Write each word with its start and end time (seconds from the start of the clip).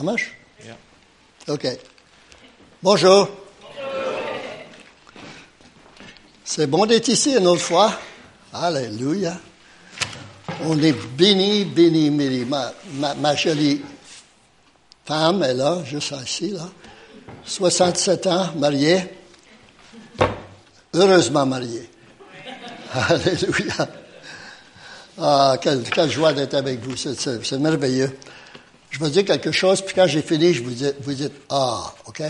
Ça 0.00 0.04
marche? 0.04 0.32
Yeah. 0.64 0.76
OK. 1.48 1.66
Bonjour. 2.82 3.28
C'est 6.42 6.66
bon 6.66 6.86
d'être 6.86 7.08
ici 7.08 7.36
une 7.36 7.46
autre 7.46 7.60
fois. 7.60 7.92
Alléluia. 8.50 9.36
On 10.64 10.82
est 10.82 10.94
béni, 10.94 11.66
béni, 11.66 12.08
béni. 12.08 12.46
Ma, 12.46 12.72
ma, 12.94 13.14
ma 13.14 13.36
jolie 13.36 13.82
femme 15.04 15.42
est 15.42 15.52
là, 15.52 15.84
juste 15.84 16.14
ici, 16.24 16.52
là. 16.52 16.70
67 17.44 18.26
ans, 18.26 18.52
mariée. 18.56 19.02
Heureusement 20.94 21.44
mariée. 21.44 21.90
Alléluia. 22.94 23.86
Ah, 25.18 25.58
quelle, 25.60 25.82
quelle 25.82 26.10
joie 26.10 26.32
d'être 26.32 26.54
avec 26.54 26.80
vous. 26.80 26.96
C'est 26.96 27.58
merveilleux. 27.58 28.16
Je 28.90 28.98
vais 28.98 29.10
dire 29.10 29.24
quelque 29.24 29.52
chose, 29.52 29.82
puis 29.82 29.94
quand 29.94 30.06
j'ai 30.06 30.22
fini, 30.22 30.52
je 30.52 30.62
vous 30.62 30.70
dis, 30.70 30.90
vous 31.00 31.14
dites 31.14 31.32
Ah, 31.48 31.92
OK? 32.06 32.22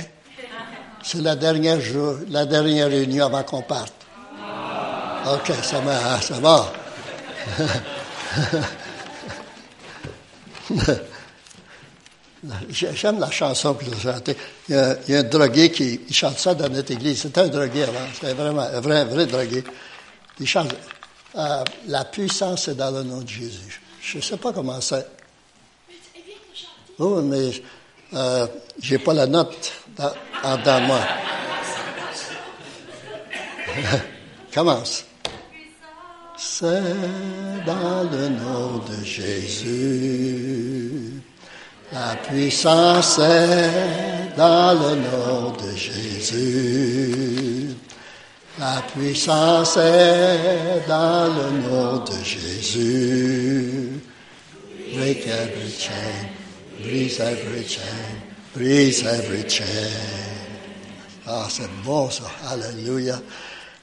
C'est 1.03 1.23
la 1.23 1.35
dernière 1.35 1.81
jour, 1.81 2.17
la 2.29 2.45
dernière 2.45 2.89
réunion 2.89 3.27
avant 3.27 3.43
qu'on 3.43 3.63
parte. 3.63 3.95
OK, 5.27 5.53
ça 5.63 5.81
va, 5.81 6.21
ça 6.21 6.39
va. 6.39 6.73
J'aime 12.71 13.19
la 13.19 13.31
chanson 13.31 13.75
que 13.75 13.85
j'ai 13.85 14.01
chantée. 14.01 14.37
Il 14.69 14.75
y, 14.75 14.79
a, 14.79 14.97
il 15.07 15.15
y 15.15 15.17
a 15.17 15.21
un 15.21 15.25
drogué 15.25 15.71
qui 15.71 16.01
chante 16.11 16.39
ça 16.39 16.55
dans 16.55 16.69
notre 16.69 16.93
église. 16.93 17.23
C'était 17.23 17.41
un 17.41 17.49
drogué 17.49 17.83
avant. 17.83 18.07
C'était 18.15 18.35
vraiment 18.35 18.63
un 18.63 18.81
vrai, 18.81 19.05
vrai 19.05 19.27
drogué. 19.27 19.63
Il 20.39 20.47
chante 20.47 20.75
euh, 21.37 21.65
La 21.89 22.05
puissance 22.07 22.69
est 22.69 22.75
dans 22.75 22.91
le 22.91 23.03
nom 23.03 23.21
de 23.21 23.29
Jésus. 23.29 23.83
Je 24.01 24.19
ne 24.19 24.23
sais 24.23 24.39
pas 24.39 24.53
comment 24.53 24.81
ça. 24.81 25.03
Oh, 27.03 27.23
mais 27.23 27.51
euh, 28.13 28.47
j'ai 28.79 28.99
pas 28.99 29.15
la 29.15 29.27
note 29.27 29.73
en 30.45 30.59
dans 30.59 30.81
moi. 30.83 31.01
Commence. 34.55 35.07
C'est 36.37 36.83
dans 37.65 38.03
le 38.11 38.29
nom 38.29 38.85
de 38.87 39.03
Jésus. 39.03 40.93
La 41.91 42.17
puissance 42.17 43.19
est 43.19 44.37
dans 44.37 44.75
le 44.75 44.97
nom 44.97 45.53
de 45.53 45.75
Jésus. 45.75 47.77
La 48.59 48.83
puissance 48.95 49.79
est 49.79 50.87
dans 50.87 51.33
le 51.35 51.51
nom 51.67 52.05
de 52.05 52.23
Jésus. 52.23 54.03
Break 54.95 55.27
every 55.27 55.71
chain, 55.71 56.29
brise 56.83 57.21
every 57.21 57.65
chain, 57.67 57.83
brise 58.55 59.05
every 59.07 59.49
chain. 59.49 59.65
Ah, 61.27 61.47
c'est 61.49 61.69
bon 61.85 62.11
ça. 62.11 62.25
Alléluia. 62.49 63.21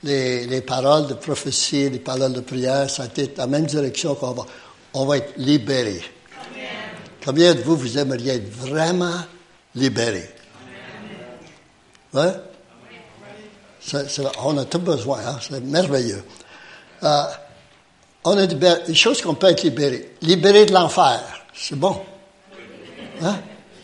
Les, 0.03 0.45
les 0.45 0.62
paroles 0.62 1.08
de 1.08 1.14
prophétie, 1.16 1.90
les 1.90 2.00
paroles 2.00 2.34
de 2.34 2.42
prière, 2.42 2.90
ça 2.90 3.03
a 3.03 3.06
été 3.08 3.31
la 3.38 3.48
même 3.48 3.66
direction 3.66 4.16
qu'on 4.16 4.31
va. 4.31 4.44
On 4.94 5.06
va 5.06 5.18
être 5.18 5.34
libérés. 5.38 6.03
Combien 7.23 7.53
de 7.56 7.62
vous, 7.62 7.75
vous 7.75 7.98
aimeriez 7.98 8.34
être 8.36 8.50
vraiment? 8.52 9.22
C'est- 13.80 14.09
c'est- 14.09 14.22
on 14.44 14.58
a 14.58 14.66
tout 14.66 14.80
besoin, 14.80 15.20
hein? 15.25 15.40
c'est 15.42 15.59
merveilleux. 15.64 16.23
Euh, 17.03 17.23
on 18.23 18.38
a 18.38 18.45
be- 18.48 18.86
des 18.86 18.95
choses 18.95 19.22
qu'on 19.22 19.36
peut 19.36 19.48
être 19.48 19.64
libéré. 19.64 20.14
Libéré 20.22 20.66
de 20.66 20.73
l'enfer, 20.73 21.22
c'est 21.53 21.78
bon. 21.78 22.02
Hein? 23.21 23.35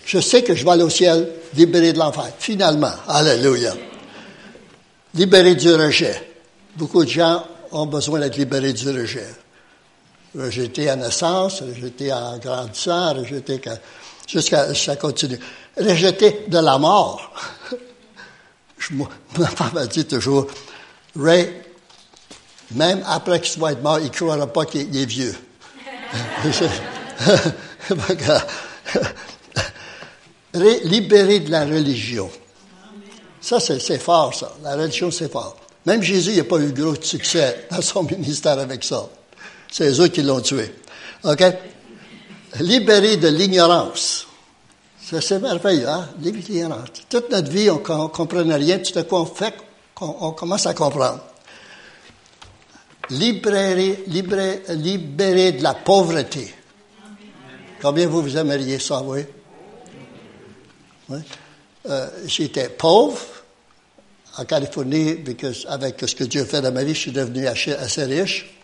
Je 0.05 0.19
sais 0.19 0.43
que 0.43 0.53
je 0.53 0.63
vais 0.65 0.71
aller 0.71 0.83
au 0.83 0.89
ciel, 0.89 1.29
libéré 1.55 1.93
de 1.93 1.99
l'enfer, 1.99 2.29
finalement. 2.37 2.91
Alléluia. 3.07 3.73
Libéré 5.13 5.55
du 5.55 5.73
rejet. 5.73 6.31
Beaucoup 6.75 7.03
de 7.05 7.09
gens 7.09 7.45
ont 7.71 7.85
besoin 7.85 8.19
d'être 8.19 8.37
libérés 8.37 8.73
du 8.73 8.89
rejet. 8.89 9.27
Rejeté 10.37 10.89
à 10.89 10.95
naissance, 10.95 11.61
rejeté 11.61 12.11
en 12.11 12.37
grandissant, 12.39 13.13
rejeté 13.13 13.59
que- 13.59 13.69
jusqu'à 14.27 14.73
ça 14.73 14.95
continue. 14.95 15.39
Rejeté 15.77 16.45
de 16.47 16.57
la 16.59 16.77
mort. 16.77 17.31
Je- 18.79 18.93
ma 19.37 19.47
femme 19.47 19.87
dit 19.87 20.05
toujours, 20.05 20.47
Ray, 21.17 21.53
même 22.71 23.03
après 23.07 23.39
qu'il 23.39 23.51
soit 23.53 23.79
mort, 23.81 23.99
il 23.99 24.05
ne 24.05 24.09
croira 24.09 24.47
pas 24.47 24.65
qu'il 24.65 24.95
est 24.97 25.05
vieux. 25.05 25.35
Libéré 30.53 31.39
de 31.39 31.51
la 31.51 31.65
religion. 31.65 32.29
Ça, 33.41 33.59
c'est 33.59 33.99
fort, 33.99 34.33
ça. 34.33 34.55
La 34.63 34.75
religion, 34.75 35.11
c'est 35.11 35.31
fort. 35.31 35.57
Même 35.85 36.01
Jésus 36.01 36.35
n'a 36.35 36.43
pas 36.43 36.59
eu 36.59 36.71
gros 36.71 36.95
succès 37.01 37.67
dans 37.69 37.81
son 37.81 38.03
ministère 38.17 38.59
avec 38.59 38.83
ça. 38.83 39.09
C'est 39.71 39.99
eux 39.99 40.07
qui 40.07 40.21
l'ont 40.21 40.41
tué. 40.41 40.73
OK? 41.23 41.43
Libéré 42.59 43.17
de 43.17 43.27
l'ignorance. 43.27 44.27
C'est 45.01 45.39
merveilleux, 45.39 45.87
hein? 45.87 46.07
L'ignorance. 46.21 46.89
Toute 47.09 47.29
notre 47.31 47.51
vie, 47.51 47.69
on 47.69 47.79
ne 47.79 48.07
comprenait 48.07 48.55
rien. 48.55 48.79
Tout 48.79 48.97
à 48.97 49.03
coup, 49.03 49.15
on 49.15 49.25
fait 49.25 49.53
on 49.99 50.31
commence 50.31 50.65
à 50.65 50.73
comprendre. 50.73 51.19
Libéré, 53.09 54.03
libéré, 54.07 54.63
libéré 54.69 55.51
de 55.53 55.63
la 55.63 55.73
pauvreté. 55.73 56.53
Combien 57.83 58.07
vous 58.07 58.21
vous 58.21 58.37
aimeriez 58.37 58.79
ça, 58.79 59.01
oui? 59.03 59.25
Euh, 61.85 62.07
J'étais 62.25 62.69
pauvre 62.69 63.19
en 64.37 64.45
Californie, 64.45 65.15
because 65.15 65.65
avec 65.67 65.99
ce 65.99 66.15
que 66.15 66.23
Dieu 66.23 66.45
fait 66.45 66.61
dans 66.61 66.71
ma 66.71 66.85
vie, 66.85 66.93
je 66.93 66.99
suis 66.99 67.11
devenu 67.11 67.45
assez, 67.45 68.05
riche. 68.05 68.57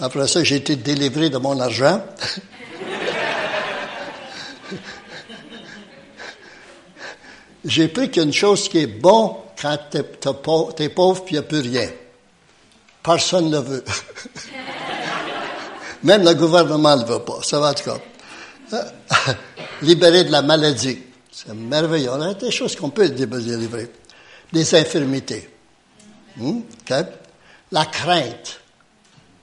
Après 0.00 0.26
ça, 0.26 0.42
j'ai 0.42 0.56
été 0.56 0.74
délivré 0.74 1.30
de 1.30 1.38
mon 1.38 1.60
argent. 1.60 2.04
j'ai 7.64 7.86
pris 7.86 8.10
qu'une 8.10 8.32
chose 8.32 8.68
qui 8.68 8.78
est 8.78 8.88
bon 8.88 9.36
quand 9.62 9.78
t'es 9.88 10.04
es 10.84 10.88
pauvre, 10.88 11.24
puis 11.24 11.36
il 11.36 11.38
n'y 11.38 11.40
a 11.40 11.42
plus 11.42 11.60
rien. 11.60 11.88
Personne 13.04 13.50
ne 13.50 13.60
veut. 13.60 13.84
Même 16.02 16.24
le 16.24 16.34
gouvernement 16.34 16.96
ne 16.96 17.02
le 17.02 17.08
veut 17.08 17.20
pas. 17.20 17.38
Ça 17.44 17.60
va 17.60 17.70
en 17.70 17.74
tout 17.74 17.84
cas. 17.84 18.00
Euh, 18.72 18.82
Libéré 19.82 20.24
de 20.24 20.32
la 20.32 20.42
maladie. 20.42 20.98
C'est 21.30 21.54
merveilleux. 21.54 22.10
On 22.10 22.20
a 22.20 22.34
des 22.34 22.50
choses 22.50 22.74
qu'on 22.76 22.90
peut 22.90 23.08
délivrer. 23.08 23.90
Des 24.52 24.74
infirmités. 24.74 25.50
Hmm? 26.36 26.60
La 27.72 27.84
crainte. 27.84 28.60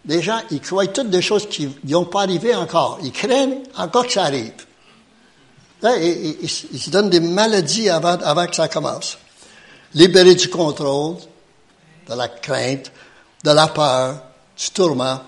Les 0.05 0.21
gens, 0.21 0.41
ils 0.51 0.59
croient 0.59 0.87
toutes 0.87 1.09
des 1.09 1.21
choses 1.21 1.47
qui 1.47 1.69
n'ont 1.85 2.05
pas 2.05 2.23
arrivé 2.23 2.53
encore. 2.55 2.99
Ils 3.03 3.11
craignent 3.11 3.59
encore 3.77 4.05
que 4.05 4.13
ça 4.13 4.25
arrive. 4.25 4.53
Ils, 5.83 6.49
se 6.49 6.89
donnent 6.89 7.09
des 7.09 7.19
maladies 7.19 7.89
avant, 7.89 8.47
que 8.47 8.55
ça 8.55 8.67
commence. 8.67 9.17
Libéré 9.93 10.35
du 10.35 10.49
contrôle, 10.49 11.17
de 12.09 12.15
la 12.15 12.27
crainte, 12.27 12.91
de 13.43 13.51
la 13.51 13.67
peur, 13.67 14.23
du 14.57 14.69
tourment. 14.71 15.21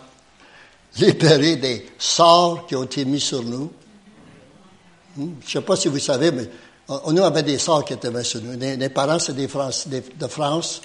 Libéré 0.97 1.57
des 1.57 1.89
sorts 1.97 2.66
qui 2.67 2.75
ont 2.75 2.83
été 2.83 3.06
mis 3.06 3.19
sur 3.19 3.44
nous. 3.44 3.72
Hmm? 5.15 5.33
Je 5.41 5.45
ne 5.45 5.51
sais 5.51 5.61
pas 5.61 5.75
si 5.75 5.87
vous 5.87 5.99
savez, 5.99 6.31
mais 6.31 6.49
on, 6.87 7.13
nous 7.13 7.23
avait 7.23 7.43
des 7.43 7.57
sorts 7.57 7.85
qui 7.85 7.93
étaient 7.93 8.23
sur 8.23 8.41
nous. 8.41 8.57
Les, 8.57 8.89
parents, 8.89 9.19
c'est 9.19 9.35
des, 9.35 9.47
de 9.47 10.27
France. 10.27 10.81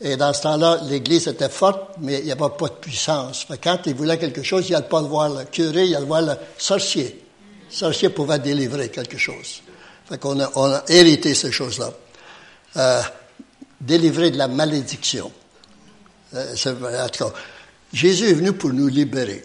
Et 0.00 0.16
dans 0.16 0.32
ce 0.32 0.42
temps-là, 0.42 0.80
l'Église 0.88 1.28
était 1.28 1.48
forte, 1.48 1.96
mais 2.00 2.18
il 2.18 2.24
n'y 2.24 2.32
avait 2.32 2.40
pas 2.40 2.68
de 2.68 2.74
puissance. 2.80 3.46
Quand 3.62 3.78
ils 3.86 3.94
voulaient 3.94 4.18
quelque 4.18 4.42
chose, 4.42 4.66
il 4.66 4.70
n'y 4.70 4.76
avait 4.76 4.88
pas 4.88 5.00
le 5.00 5.06
voir 5.06 5.28
le 5.28 5.44
curé, 5.44 5.84
il 5.84 5.90
y 5.90 5.94
avait 5.94 6.02
le 6.02 6.08
voir 6.08 6.22
le 6.22 6.34
sorcier. 6.58 7.24
Le 7.70 7.74
sorcier 7.74 8.08
pouvait 8.08 8.40
délivrer 8.40 8.88
quelque 8.88 9.16
chose. 9.16 9.62
On 10.24 10.40
a 10.40 10.82
hérité 10.88 11.34
ces 11.34 11.52
choses-là. 11.52 11.90
Euh, 12.76 13.02
délivrer 13.80 14.30
de 14.30 14.38
la 14.38 14.48
malédiction. 14.48 15.30
Euh, 16.34 16.54
en 16.66 17.08
tout 17.08 17.24
cas, 17.24 17.32
Jésus 17.92 18.30
est 18.30 18.34
venu 18.34 18.52
pour 18.52 18.70
nous 18.70 18.88
libérer. 18.88 19.44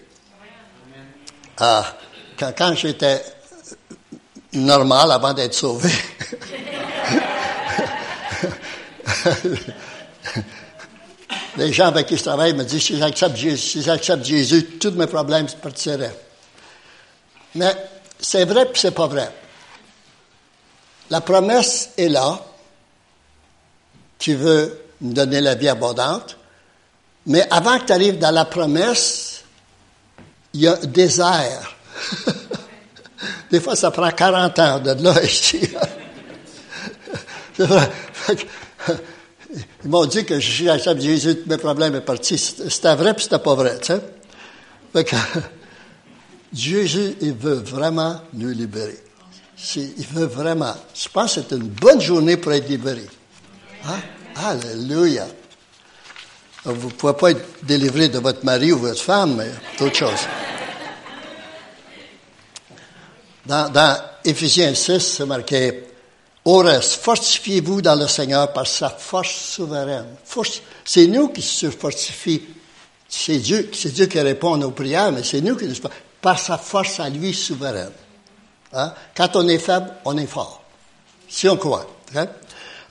Ah, 1.60 1.86
quand 2.40 2.74
j'étais 2.76 3.22
normal 4.58 5.12
avant 5.12 5.34
d'être 5.34 5.54
sauvé, 5.54 5.90
les 11.58 11.74
gens 11.74 11.88
avec 11.88 12.08
qui 12.08 12.18
je 12.18 12.24
travaille 12.24 12.54
me 12.54 12.64
disent 12.64 12.84
si 12.84 12.98
j'accepte 12.98 13.36
Jésus, 13.36 13.82
si 13.82 13.84
Jésus, 14.24 14.66
tous 14.80 14.92
mes 14.92 15.08
problèmes 15.08 15.48
partiraient. 15.62 16.16
Mais 17.56 17.76
c'est 18.20 18.46
vrai 18.46 18.66
puis 18.66 18.80
c'est 18.80 18.92
pas 18.92 19.08
vrai. 19.08 19.32
La 21.10 21.22
promesse 21.22 21.92
est 21.98 22.10
là. 22.10 22.40
Tu 24.20 24.36
veux 24.36 24.82
me 25.02 25.14
donner 25.14 25.42
la 25.42 25.56
vie 25.56 25.70
abondante. 25.70 26.38
Mais 27.26 27.46
avant 27.52 27.80
que 27.80 27.86
tu 27.86 27.94
arrives 27.94 28.18
dans 28.20 28.32
la 28.32 28.46
promesse, 28.46 29.44
il 30.54 30.62
y 30.62 30.68
a 30.68 30.74
un 30.74 30.86
désert. 30.86 31.76
Des 33.52 33.60
fois, 33.60 33.76
ça 33.76 33.92
prend 33.92 34.10
40 34.10 34.60
ans 34.60 34.80
de 34.80 35.04
là 35.04 35.24
ici. 35.24 35.60
Ils 39.84 39.90
m'ont 39.90 40.06
dit 40.06 40.26
que 40.26 40.40
j'accepte 40.40 41.02
Jésus, 41.02 41.40
mes 41.48 41.58
problèmes 41.58 41.96
est 41.96 42.02
parti. 42.02 42.38
C'était 42.38 42.96
vrai 42.96 43.14
puis 43.14 43.24
c'était 43.24 43.40
pas 43.40 43.56
vrai, 43.56 43.80
tu 43.80 43.88
sais. 43.88 44.02
Fait 44.94 45.04
que, 45.04 45.16
Jésus, 46.54 47.16
il 47.22 47.34
veut 47.34 47.56
vraiment 47.56 48.22
nous 48.34 48.50
libérer. 48.50 49.00
Il 49.76 50.06
veut 50.14 50.26
vraiment. 50.26 50.74
Je 50.94 51.10
pense 51.10 51.36
que 51.36 51.42
c'est 51.42 51.56
une 51.56 51.68
bonne 51.68 52.00
journée 52.00 52.38
pour 52.38 52.54
être 52.54 52.70
libéré. 52.70 53.08
Hein? 53.86 54.00
Alléluia. 54.36 55.28
Vous 56.64 56.88
ne 56.88 56.94
pouvez 56.94 57.14
pas 57.14 57.32
être 57.32 57.46
délivré 57.64 58.10
de 58.10 58.20
votre 58.20 58.44
mari 58.44 58.72
ou 58.72 58.78
votre 58.78 59.02
femme, 59.02 59.36
mais 59.38 59.50
d'autres 59.80 59.96
choses. 59.96 60.28
Dans, 63.48 63.70
dans 63.72 63.98
Éphésiens 64.26 64.76
6, 64.76 65.00
c'est 65.00 65.26
marqué 65.26 65.86
Au 66.44 66.58
reste, 66.58 67.02
fortifiez-vous 67.02 67.82
dans 67.82 67.96
le 67.96 68.08
Seigneur 68.08 68.52
par 68.52 68.68
sa 68.68 68.90
force 68.90 69.32
souveraine. 69.32 70.06
c'est 70.84 71.08
nous 71.08 71.30
qui 71.30 71.42
se 71.42 71.70
fortifie. 71.70 72.44
C'est 73.08 73.38
Dieu, 73.38 73.70
c'est 73.74 73.94
Dieu 73.94 74.08
qui 74.08 74.20
répond 74.20 74.56
à 74.56 74.58
nos 74.58 74.72
prières, 74.72 75.14
mais 75.14 75.24
c'est 75.24 75.40
nous 75.40 75.56
qui 75.56 75.66
nous 75.66 75.76
par 76.22 76.38
sa 76.38 76.58
force 76.58 77.00
à 77.00 77.10
lui 77.10 77.34
souveraine. 77.34 77.94
Hein? 78.74 78.94
Quand 79.16 79.34
on 79.38 79.48
est 79.48 79.60
faible, 79.60 79.94
on 80.04 80.18
est 80.18 80.26
fort. 80.26 80.62
Si 81.30 81.48
on 81.48 81.56
croit. 81.56 81.88
Hein? 82.16 82.28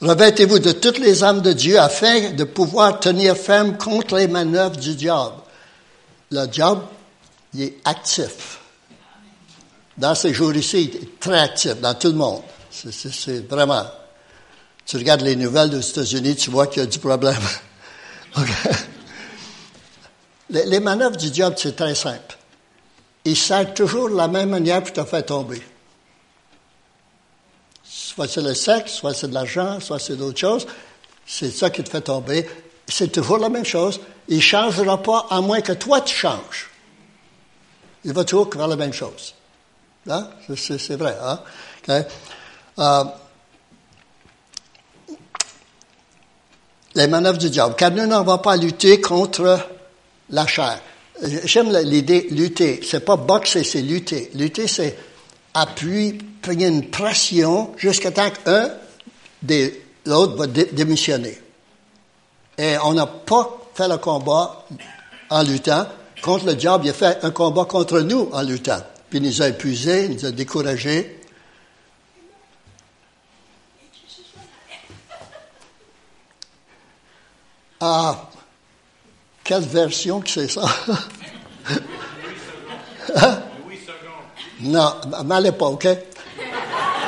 Revêtez-vous 0.00 0.58
de 0.58 0.72
toutes 0.72 0.98
les 0.98 1.22
âmes 1.22 1.42
de 1.42 1.52
Dieu 1.52 1.78
afin 1.78 2.30
de 2.30 2.44
pouvoir 2.44 2.98
tenir 2.98 3.36
ferme 3.36 3.76
contre 3.76 4.16
les 4.16 4.28
manœuvres 4.28 4.76
du 4.76 4.94
diable. 4.94 5.36
Le 6.30 6.46
diable, 6.46 6.82
il 7.52 7.62
est 7.62 7.76
actif. 7.84 8.60
Dans 9.98 10.14
ces 10.14 10.34
jours 10.34 10.54
ici, 10.54 10.90
il 10.92 10.96
est 10.96 11.20
très 11.20 11.38
actif 11.38 11.80
dans 11.80 11.94
tout 11.94 12.08
le 12.08 12.14
monde. 12.14 12.42
C'est 12.70 13.48
vraiment. 13.48 13.86
Tu 14.84 14.96
regardes 14.96 15.22
les 15.22 15.36
nouvelles 15.36 15.70
des 15.70 15.88
États-Unis, 15.88 16.36
tu 16.36 16.50
vois 16.50 16.66
qu'il 16.66 16.82
y 16.82 16.86
a 16.86 16.86
du 16.86 16.98
problème. 16.98 17.34
les, 20.50 20.66
les 20.66 20.80
manœuvres 20.80 21.16
du 21.16 21.30
diable, 21.30 21.56
c'est 21.58 21.74
très 21.74 21.94
simple 21.94 22.36
il 23.26 23.36
sert 23.36 23.74
toujours 23.74 24.08
de 24.08 24.14
la 24.14 24.28
même 24.28 24.50
manière 24.50 24.82
pour 24.82 24.92
te 24.92 25.04
faire 25.04 25.26
tomber. 25.26 25.60
Soit 27.84 28.28
c'est 28.28 28.40
le 28.40 28.54
sexe, 28.54 28.92
soit 28.92 29.14
c'est 29.14 29.28
de 29.28 29.34
l'argent, 29.34 29.80
soit 29.80 29.98
c'est 29.98 30.16
d'autres 30.16 30.38
choses. 30.38 30.66
C'est 31.26 31.50
ça 31.50 31.70
qui 31.70 31.82
te 31.82 31.90
fait 31.90 32.02
tomber. 32.02 32.48
C'est 32.86 33.10
toujours 33.10 33.38
la 33.38 33.48
même 33.48 33.64
chose. 33.64 34.00
Il 34.28 34.36
ne 34.36 34.40
changera 34.40 35.02
pas 35.02 35.26
à 35.28 35.40
moins 35.40 35.60
que 35.60 35.72
toi 35.72 36.00
tu 36.00 36.14
changes. 36.14 36.70
Il 38.04 38.12
va 38.12 38.24
toujours 38.24 38.52
faire 38.52 38.68
la 38.68 38.76
même 38.76 38.92
chose. 38.92 39.34
Hein? 40.08 40.28
C'est 40.56 40.96
vrai. 40.96 41.16
Hein? 41.22 41.40
Euh, 42.78 43.04
les 46.94 47.06
manœuvres 47.06 47.38
du 47.38 47.50
diable. 47.50 47.74
Car 47.76 47.90
nous 47.90 48.24
va 48.24 48.38
pas 48.38 48.56
lutter 48.56 49.00
contre 49.00 49.58
la 50.30 50.46
chair. 50.46 50.80
J'aime 51.44 51.72
l'idée 51.84 52.26
lutter. 52.30 52.80
C'est 52.82 53.04
pas 53.04 53.16
boxer, 53.16 53.64
c'est 53.64 53.82
lutter. 53.82 54.30
Lutter, 54.34 54.66
c'est 54.66 54.98
appuyer, 55.54 56.18
prendre 56.42 56.62
une 56.62 56.90
pression 56.90 57.74
jusqu'à 57.76 58.10
temps 58.10 58.30
qu'un 58.30 58.70
des 59.42 59.82
l'autre 60.06 60.36
va 60.36 60.46
démissionner. 60.46 61.38
Et 62.58 62.76
on 62.84 62.94
n'a 62.94 63.06
pas 63.06 63.58
fait 63.74 63.88
le 63.88 63.98
combat 63.98 64.64
en 65.30 65.42
luttant 65.42 65.86
contre 66.22 66.46
le 66.46 66.54
diable. 66.54 66.86
Il 66.86 66.90
a 66.90 66.94
fait 66.94 67.24
un 67.24 67.30
combat 67.30 67.64
contre 67.64 68.00
nous 68.00 68.30
en 68.32 68.42
luttant. 68.42 68.82
Puis 69.08 69.18
il 69.18 69.22
nous 69.22 69.42
a 69.42 69.48
épuisés, 69.48 70.06
il 70.06 70.12
nous 70.14 70.24
a 70.24 70.30
découragés. 70.30 71.20
Ah, 77.80 78.30
quelle 79.44 79.64
version 79.64 80.20
que 80.20 80.30
c'est 80.30 80.48
ça? 80.48 80.64
hein? 83.16 83.42
Non, 84.60 84.94
m'allez 85.24 85.52
pas, 85.52 85.66
OK? 85.66 85.86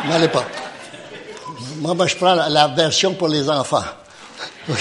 M'allez 0.07 0.29
pas. 0.29 0.45
Moi, 1.77 1.95
ben, 1.95 2.07
je 2.07 2.17
prends 2.17 2.35
la, 2.35 2.69
version 2.69 3.15
pour 3.15 3.29
les 3.29 3.49
enfants. 3.49 3.85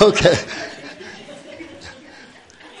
OK. 0.00 0.28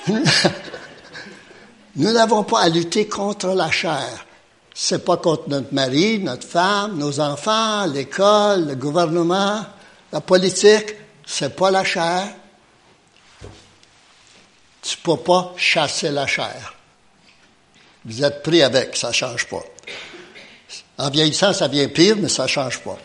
Nous 1.96 2.12
n'avons 2.12 2.44
pas 2.44 2.60
à 2.60 2.68
lutter 2.68 3.08
contre 3.08 3.48
la 3.48 3.70
chair. 3.70 4.26
C'est 4.74 5.04
pas 5.04 5.16
contre 5.16 5.48
notre 5.48 5.72
mari, 5.72 6.18
notre 6.18 6.46
femme, 6.46 6.98
nos 6.98 7.18
enfants, 7.20 7.86
l'école, 7.86 8.68
le 8.68 8.74
gouvernement. 8.74 9.64
La 10.12 10.20
politique, 10.20 10.94
c'est 11.24 11.56
pas 11.56 11.70
la 11.70 11.82
chair. 11.82 12.28
Tu 14.82 14.96
peux 14.98 15.16
pas 15.16 15.54
chasser 15.56 16.10
la 16.10 16.26
chair. 16.26 16.74
Vous 18.04 18.22
êtes 18.22 18.42
pris 18.42 18.62
avec, 18.62 18.94
ça 18.96 19.10
change 19.10 19.48
pas. 19.48 19.64
En 20.98 21.10
vieillissant, 21.10 21.52
ça 21.52 21.66
vient 21.68 21.88
pire, 21.88 22.16
mais 22.18 22.28
ça 22.28 22.46
change 22.46 22.80
pas. 22.80 22.98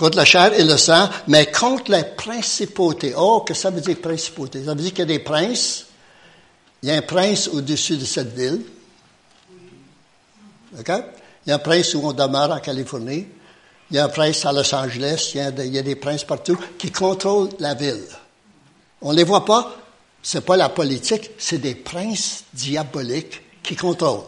Contre 0.00 0.16
la 0.16 0.24
chair 0.24 0.58
et 0.58 0.64
le 0.64 0.78
sang, 0.78 1.10
mais 1.28 1.52
contre 1.52 1.92
les 1.92 2.04
principautés. 2.04 3.12
Oh, 3.14 3.44
que 3.46 3.52
ça 3.52 3.68
veut 3.68 3.82
dire 3.82 4.00
principauté? 4.00 4.64
Ça 4.64 4.72
veut 4.72 4.80
dire 4.80 4.92
qu'il 4.92 5.00
y 5.00 5.02
a 5.02 5.04
des 5.04 5.18
princes. 5.18 5.84
Il 6.82 6.88
y 6.88 6.92
a 6.92 6.94
un 6.94 7.02
prince 7.02 7.48
au-dessus 7.48 7.98
de 7.98 8.06
cette 8.06 8.34
ville. 8.34 8.62
Il 10.72 10.82
y 11.46 11.50
a 11.50 11.54
un 11.54 11.58
prince 11.58 11.92
où 11.94 12.00
on 12.02 12.14
demeure 12.14 12.50
en 12.50 12.60
Californie. 12.60 13.26
Il 13.90 13.96
y 13.96 13.98
a 13.98 14.06
un 14.06 14.08
prince 14.08 14.46
à 14.46 14.52
Los 14.52 14.74
Angeles. 14.74 15.32
Il 15.34 15.40
y 15.74 15.78
a, 15.78 15.82
des, 15.82 15.96
princes 15.96 16.24
partout 16.24 16.58
qui 16.78 16.90
contrôlent 16.90 17.50
la 17.58 17.74
ville. 17.74 18.06
On 19.02 19.12
ne 19.12 19.18
les 19.18 19.24
voit 19.24 19.44
pas. 19.44 19.76
C'est 20.22 20.46
pas 20.46 20.56
la 20.56 20.70
politique, 20.70 21.30
c'est 21.36 21.58
des 21.58 21.74
princes 21.74 22.44
diaboliques 22.54 23.42
qui 23.62 23.76
contrôlent. 23.76 24.24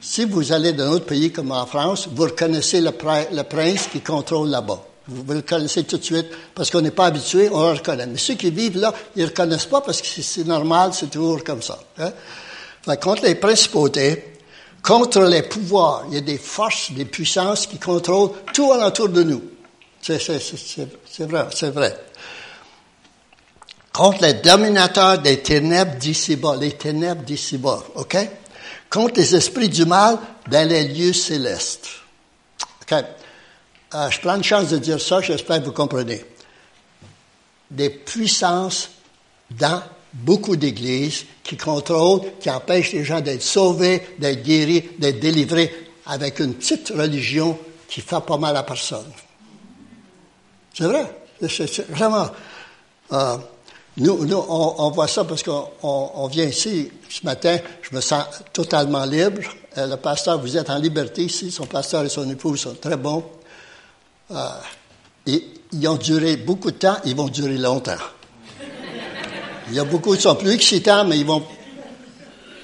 Si 0.00 0.24
vous 0.24 0.52
allez 0.52 0.72
dans 0.72 0.84
un 0.84 0.90
autre 0.90 1.06
pays 1.06 1.32
comme 1.32 1.50
en 1.50 1.66
France, 1.66 2.08
vous 2.12 2.24
reconnaissez 2.24 2.80
le, 2.80 2.92
prince 2.92 3.88
qui 3.90 4.00
contrôle 4.00 4.48
là-bas. 4.48 4.80
Vous, 5.08 5.32
le 5.32 5.42
connaissez 5.42 5.84
tout 5.84 5.96
de 5.96 6.04
suite 6.04 6.26
parce 6.54 6.70
qu'on 6.70 6.82
n'est 6.82 6.90
pas 6.90 7.06
habitué, 7.06 7.48
on 7.50 7.62
le 7.62 7.78
reconnaît. 7.78 8.06
Mais 8.06 8.18
ceux 8.18 8.34
qui 8.34 8.50
vivent 8.50 8.78
là, 8.78 8.94
ils 9.16 9.22
ne 9.22 9.28
reconnaissent 9.28 9.66
pas 9.66 9.80
parce 9.80 10.00
que 10.00 10.06
c'est 10.06 10.46
normal, 10.46 10.90
c'est 10.92 11.10
toujours 11.10 11.42
comme 11.42 11.62
ça. 11.62 11.78
Hein? 11.98 12.12
contre 12.96 13.24
les 13.24 13.34
principautés, 13.34 14.34
contre 14.82 15.22
les 15.22 15.42
pouvoirs. 15.42 16.04
Il 16.08 16.14
y 16.14 16.18
a 16.18 16.22
des 16.22 16.38
forces, 16.38 16.92
des 16.92 17.04
puissances 17.04 17.66
qui 17.66 17.78
contrôlent 17.78 18.30
tout 18.54 18.70
autour 18.70 19.08
de 19.08 19.22
nous. 19.22 19.42
C'est 20.00 20.22
vrai, 20.22 20.40
c'est 21.50 21.70
vrai. 21.70 21.96
Contre 23.92 24.22
les 24.22 24.34
dominateurs 24.34 25.18
des 25.18 25.40
ténèbres 25.40 25.96
d'ici-bas, 25.96 26.56
les 26.56 26.72
ténèbres 26.72 27.22
d'ici-bas, 27.22 27.82
OK? 27.96 28.16
Contre 28.90 29.20
les 29.20 29.34
esprits 29.34 29.68
du 29.68 29.84
mal 29.84 30.18
dans 30.50 30.68
les 30.68 30.88
lieux 30.88 31.12
célestes. 31.12 31.88
OK? 32.82 33.04
Euh, 33.94 34.10
je 34.10 34.20
prends 34.20 34.36
une 34.36 34.44
chance 34.44 34.68
de 34.68 34.78
dire 34.78 35.00
ça, 35.00 35.20
j'espère 35.20 35.60
que 35.60 35.66
vous 35.66 35.72
comprenez. 35.72 36.24
Des 37.70 37.90
puissances 37.90 38.90
dans 39.50 39.82
beaucoup 40.12 40.56
d'églises 40.56 41.24
qui 41.42 41.56
contrôlent, 41.56 42.22
qui 42.40 42.50
empêchent 42.50 42.92
les 42.92 43.04
gens 43.04 43.20
d'être 43.20 43.42
sauvés, 43.42 44.06
d'être 44.18 44.42
guéris, 44.42 44.90
d'être 44.98 45.20
délivrés 45.20 45.72
avec 46.06 46.40
une 46.40 46.54
petite 46.54 46.88
religion 46.90 47.58
qui 47.88 48.00
fait 48.00 48.20
pas 48.26 48.36
mal 48.36 48.56
à 48.56 48.62
personne. 48.62 49.10
C'est 50.74 50.84
vrai. 50.84 51.06
C'est 51.48 51.88
vraiment. 51.90 52.28
Euh, 53.12 53.36
nous, 53.98 54.24
nous 54.24 54.44
on, 54.48 54.90
voit 54.90 55.08
ça 55.08 55.24
parce 55.24 55.42
qu'on 55.42 55.68
on, 55.82 56.28
vient 56.28 56.44
ici 56.44 56.90
ce 57.08 57.24
matin, 57.24 57.58
je 57.82 57.94
me 57.96 58.00
sens 58.00 58.24
totalement 58.52 59.04
libre. 59.04 59.42
Euh, 59.76 59.88
le 59.88 59.96
pasteur, 59.96 60.38
vous 60.40 60.56
êtes 60.56 60.70
en 60.70 60.78
liberté 60.78 61.24
ici. 61.24 61.50
Son 61.50 61.66
pasteur 61.66 62.04
et 62.04 62.08
son 62.08 62.30
épouse 62.30 62.60
sont 62.60 62.74
très 62.74 62.96
bons. 62.96 63.24
Euh, 64.30 64.48
et, 65.26 65.44
ils 65.72 65.86
ont 65.88 65.96
duré 65.96 66.36
beaucoup 66.36 66.70
de 66.70 66.76
temps, 66.76 66.96
ils 67.04 67.14
vont 67.14 67.28
durer 67.28 67.58
longtemps. 67.58 67.98
Il 69.68 69.74
y 69.74 69.78
a 69.78 69.84
beaucoup 69.84 70.14
qui 70.14 70.22
sont 70.22 70.36
plus 70.36 70.52
excitants, 70.52 71.04
mais 71.04 71.18
ils 71.18 71.26
vont 71.26 71.44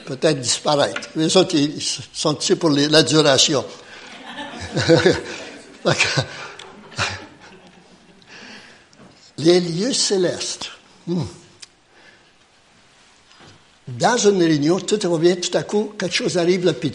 peut-être 0.06 0.40
disparaître. 0.40 1.10
Les 1.16 1.36
autres, 1.36 1.54
ils 1.54 1.82
sont 1.82 2.38
ici 2.38 2.56
pour 2.56 2.70
la 2.70 3.02
duration. 3.02 3.62
les 9.36 9.60
lieux 9.60 9.92
célestes. 9.92 10.70
Dans 13.86 14.16
une 14.16 14.42
réunion, 14.42 14.80
tout 14.80 14.98
revient, 15.04 15.36
tout 15.38 15.56
à 15.56 15.62
coup, 15.62 15.92
quelque 15.98 16.14
chose 16.14 16.38
arrive, 16.38 16.64
là, 16.64 16.72
puis 16.72 16.90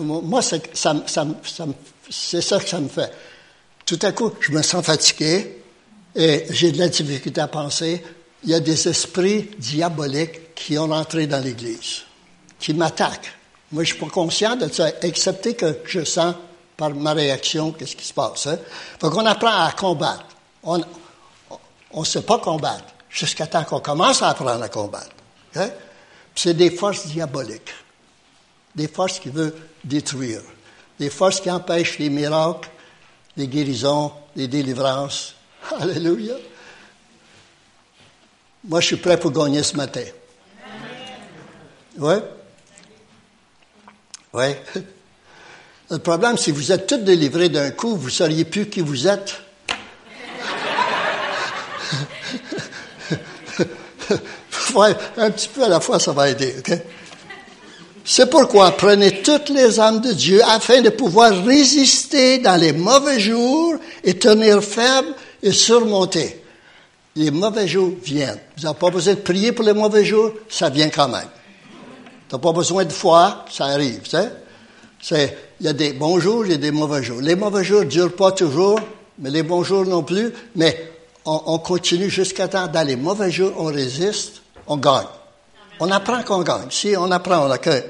moi, 0.00 0.40
c'est 0.42 0.76
ça 0.76 0.94
que 0.94 1.08
ça 1.08 1.24
me 1.24 2.88
fait. 2.88 3.12
Tout 3.84 3.98
à 4.02 4.12
coup, 4.12 4.32
je 4.38 4.52
me 4.52 4.62
sens 4.62 4.84
fatigué 4.84 5.58
et 6.14 6.44
j'ai 6.50 6.70
de 6.70 6.78
la 6.78 6.88
difficulté 6.88 7.40
à 7.40 7.48
penser 7.48 8.02
il 8.44 8.50
y 8.50 8.54
a 8.54 8.60
des 8.60 8.88
esprits 8.88 9.50
diaboliques 9.58 10.54
qui 10.54 10.78
ont 10.78 10.90
entré 10.92 11.26
dans 11.26 11.42
l'Église, 11.42 12.02
qui 12.58 12.74
m'attaquent. 12.74 13.32
Moi, 13.72 13.82
je 13.84 13.94
suis 13.94 13.98
pas 13.98 14.08
conscient 14.08 14.54
de 14.56 14.70
ça, 14.70 14.90
excepté 15.02 15.54
que 15.54 15.78
je 15.84 16.04
sens 16.04 16.34
par 16.76 16.90
ma 16.90 17.14
réaction 17.14 17.72
qu'est-ce 17.72 17.96
qui 17.96 18.06
se 18.06 18.14
passe. 18.14 18.46
Hein? 18.46 18.58
Faut 19.00 19.10
qu'on 19.10 19.26
apprend 19.26 19.64
à 19.64 19.72
combattre. 19.72 20.26
On 20.62 20.78
ne 20.78 22.04
sait 22.04 22.22
pas 22.22 22.38
combattre 22.38 22.91
jusqu'à 23.12 23.46
temps 23.46 23.64
qu'on 23.64 23.80
commence 23.80 24.22
à 24.22 24.30
apprendre 24.30 24.62
à 24.62 24.68
combattre. 24.68 25.14
Hein? 25.56 25.68
C'est 26.34 26.54
des 26.54 26.70
forces 26.70 27.06
diaboliques, 27.06 27.74
des 28.74 28.88
forces 28.88 29.20
qui 29.20 29.28
veulent 29.28 29.54
détruire, 29.84 30.40
des 30.98 31.10
forces 31.10 31.40
qui 31.40 31.50
empêchent 31.50 31.98
les 31.98 32.08
miracles, 32.08 32.70
les 33.36 33.46
guérisons, 33.46 34.12
les 34.34 34.48
délivrances. 34.48 35.34
Alléluia. 35.80 36.34
Moi, 38.64 38.80
je 38.80 38.86
suis 38.86 38.96
prêt 38.96 39.18
pour 39.18 39.32
gagner 39.32 39.62
ce 39.62 39.76
matin. 39.76 40.04
Oui? 41.98 42.14
Oui. 44.32 44.46
Le 45.90 45.98
problème, 45.98 46.38
si 46.38 46.52
vous 46.52 46.72
êtes 46.72 46.86
tous 46.86 46.96
délivrés 46.96 47.50
d'un 47.50 47.70
coup, 47.72 47.96
vous 47.96 48.06
ne 48.06 48.12
sauriez 48.12 48.46
plus 48.46 48.70
qui 48.70 48.80
vous 48.80 49.06
êtes. 49.06 49.42
un 55.16 55.30
petit 55.30 55.48
peu 55.48 55.64
à 55.64 55.68
la 55.68 55.80
fois, 55.80 55.98
ça 55.98 56.12
va 56.12 56.30
aider? 56.30 56.54
C'est 58.04 58.28
pourquoi 58.28 58.72
prenez 58.72 59.22
toutes 59.22 59.48
les 59.50 59.78
âmes 59.78 60.00
de 60.00 60.12
Dieu 60.12 60.42
afin 60.44 60.80
de 60.80 60.88
pouvoir 60.88 61.44
résister 61.44 62.38
dans 62.38 62.56
les 62.56 62.72
mauvais 62.72 63.20
jours 63.20 63.76
et 64.02 64.18
tenir 64.18 64.62
ferme 64.62 65.14
et 65.42 65.52
surmonter. 65.52 66.42
Les 67.14 67.30
mauvais 67.30 67.68
jours 67.68 67.92
viennent. 68.02 68.40
Vous 68.56 68.64
n'avez 68.64 68.78
pas 68.78 68.90
besoin 68.90 69.14
de 69.14 69.20
prier 69.20 69.52
pour 69.52 69.64
les 69.64 69.72
mauvais 69.72 70.04
jours, 70.04 70.32
ça 70.48 70.68
vient 70.68 70.88
quand 70.88 71.08
même. 71.08 71.28
Tu 72.28 72.34
n'as 72.34 72.40
pas 72.40 72.52
besoin 72.52 72.84
de 72.84 72.92
foi, 72.92 73.44
ça 73.50 73.66
arrive. 73.66 74.00
C'est, 75.00 75.36
il 75.60 75.66
y 75.66 75.68
a 75.68 75.72
des 75.72 75.92
bons 75.92 76.18
jours, 76.18 76.46
il 76.46 76.52
y 76.52 76.54
a 76.54 76.58
des 76.58 76.70
mauvais 76.70 77.02
jours. 77.02 77.20
Les 77.20 77.36
mauvais 77.36 77.62
jours 77.62 77.80
ne 77.80 77.88
durent 77.88 78.16
pas 78.16 78.32
toujours, 78.32 78.80
mais 79.18 79.30
les 79.30 79.42
bons 79.42 79.62
jours 79.62 79.84
non 79.84 80.02
plus. 80.02 80.32
Mais 80.56 80.91
on, 81.24 81.42
on 81.46 81.58
continue 81.58 82.10
jusqu'à 82.10 82.48
temps. 82.48 82.66
Dans 82.66 82.86
les 82.86 82.96
mauvais 82.96 83.30
jours, 83.30 83.52
on 83.56 83.66
résiste, 83.66 84.42
on 84.66 84.76
gagne. 84.76 85.06
On 85.80 85.90
apprend 85.90 86.22
qu'on 86.22 86.42
gagne. 86.42 86.70
Si 86.70 86.94
on 86.96 87.10
apprend, 87.10 87.46
on 87.46 87.50
accueille. 87.50 87.84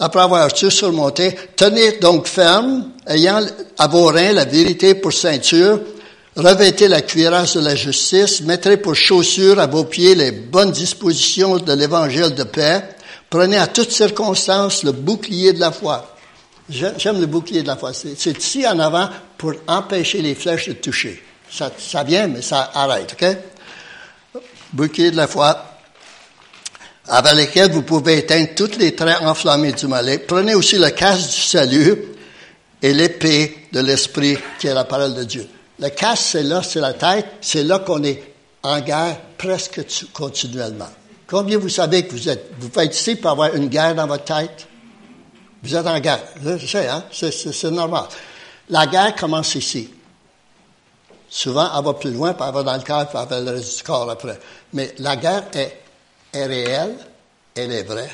Après 0.00 0.22
avoir 0.22 0.50
tout 0.52 0.70
surmonté, 0.70 1.36
tenez 1.56 1.98
donc 1.98 2.26
ferme, 2.26 2.90
ayant 3.06 3.42
à 3.78 3.86
vos 3.86 4.06
reins 4.06 4.32
la 4.32 4.46
vérité 4.46 4.94
pour 4.94 5.12
ceinture, 5.12 5.78
revêtez 6.36 6.88
la 6.88 7.02
cuirasse 7.02 7.56
de 7.58 7.60
la 7.60 7.74
justice, 7.74 8.40
mettrez 8.40 8.78
pour 8.78 8.94
chaussures 8.94 9.60
à 9.60 9.66
vos 9.66 9.84
pieds 9.84 10.14
les 10.14 10.32
bonnes 10.32 10.70
dispositions 10.70 11.58
de 11.58 11.72
l'évangile 11.74 12.34
de 12.34 12.44
paix, 12.44 12.82
prenez 13.28 13.58
à 13.58 13.66
toutes 13.66 13.92
circonstances 13.92 14.84
le 14.84 14.92
bouclier 14.92 15.52
de 15.52 15.60
la 15.60 15.70
foi. 15.70 16.16
J'aime 16.70 17.20
le 17.20 17.26
bouclier 17.26 17.62
de 17.62 17.68
la 17.68 17.76
foi. 17.76 17.92
C'est 17.92 18.38
ici 18.38 18.66
en 18.66 18.78
avant 18.78 19.10
pour 19.36 19.52
empêcher 19.66 20.22
les 20.22 20.34
flèches 20.34 20.68
de 20.68 20.74
toucher. 20.74 21.22
Ça, 21.50 21.70
ça 21.76 22.04
vient, 22.04 22.28
mais 22.28 22.42
ça 22.42 22.70
arrête, 22.74 23.16
OK? 23.20 24.40
Bouclier 24.72 25.10
de 25.10 25.16
la 25.16 25.26
foi, 25.26 25.64
avec 27.08 27.34
lesquels 27.34 27.72
vous 27.72 27.82
pouvez 27.82 28.18
éteindre 28.18 28.50
tous 28.54 28.78
les 28.78 28.94
traits 28.94 29.20
enflammés 29.22 29.72
du 29.72 29.88
malin. 29.88 30.18
Prenez 30.26 30.54
aussi 30.54 30.78
le 30.78 30.90
casque 30.90 31.28
du 31.30 31.40
salut 31.40 32.04
et 32.80 32.92
l'épée 32.92 33.66
de 33.72 33.80
l'esprit 33.80 34.38
qui 34.60 34.68
est 34.68 34.74
la 34.74 34.84
parole 34.84 35.14
de 35.14 35.24
Dieu. 35.24 35.48
Le 35.80 35.88
casque, 35.88 36.24
c'est 36.32 36.42
là, 36.44 36.62
c'est 36.62 36.80
la 36.80 36.92
tête, 36.92 37.26
c'est 37.40 37.64
là 37.64 37.80
qu'on 37.80 38.02
est 38.04 38.22
en 38.62 38.80
guerre 38.80 39.16
presque 39.36 39.80
continuellement. 40.12 40.90
Combien 41.26 41.58
vous 41.58 41.68
savez 41.68 42.06
que 42.06 42.12
vous 42.12 42.28
êtes, 42.28 42.50
vous 42.58 42.70
faites 42.72 42.94
ici 42.94 43.16
pour 43.16 43.30
avoir 43.30 43.54
une 43.54 43.68
guerre 43.68 43.94
dans 43.94 44.06
votre 44.06 44.24
tête? 44.24 44.68
Vous 45.62 45.74
êtes 45.74 45.86
en 45.86 45.98
guerre. 45.98 46.22
Hein? 46.46 47.04
C'est 47.10 47.70
normal. 47.70 48.04
La 48.68 48.86
guerre 48.86 49.14
commence 49.16 49.54
ici. 49.56 49.90
Souvent, 51.30 51.70
elle 51.78 51.84
va 51.84 51.94
plus 51.94 52.12
loin, 52.12 52.34
puis 52.34 52.44
elle 52.46 52.54
va 52.54 52.62
dans 52.62 52.76
le 52.76 52.82
cœur, 52.82 53.08
puis 53.08 53.18
elle 53.18 53.28
va 53.28 53.40
le 53.40 53.50
reste 53.56 53.78
du 53.78 53.82
corps 53.84 54.10
après. 54.10 54.38
Mais 54.72 54.92
la 54.98 55.16
guerre 55.16 55.44
est 55.54 55.80
est 56.32 56.46
réelle, 56.46 56.96
elle 57.54 57.72
est 57.72 57.82
vraie. 57.82 58.10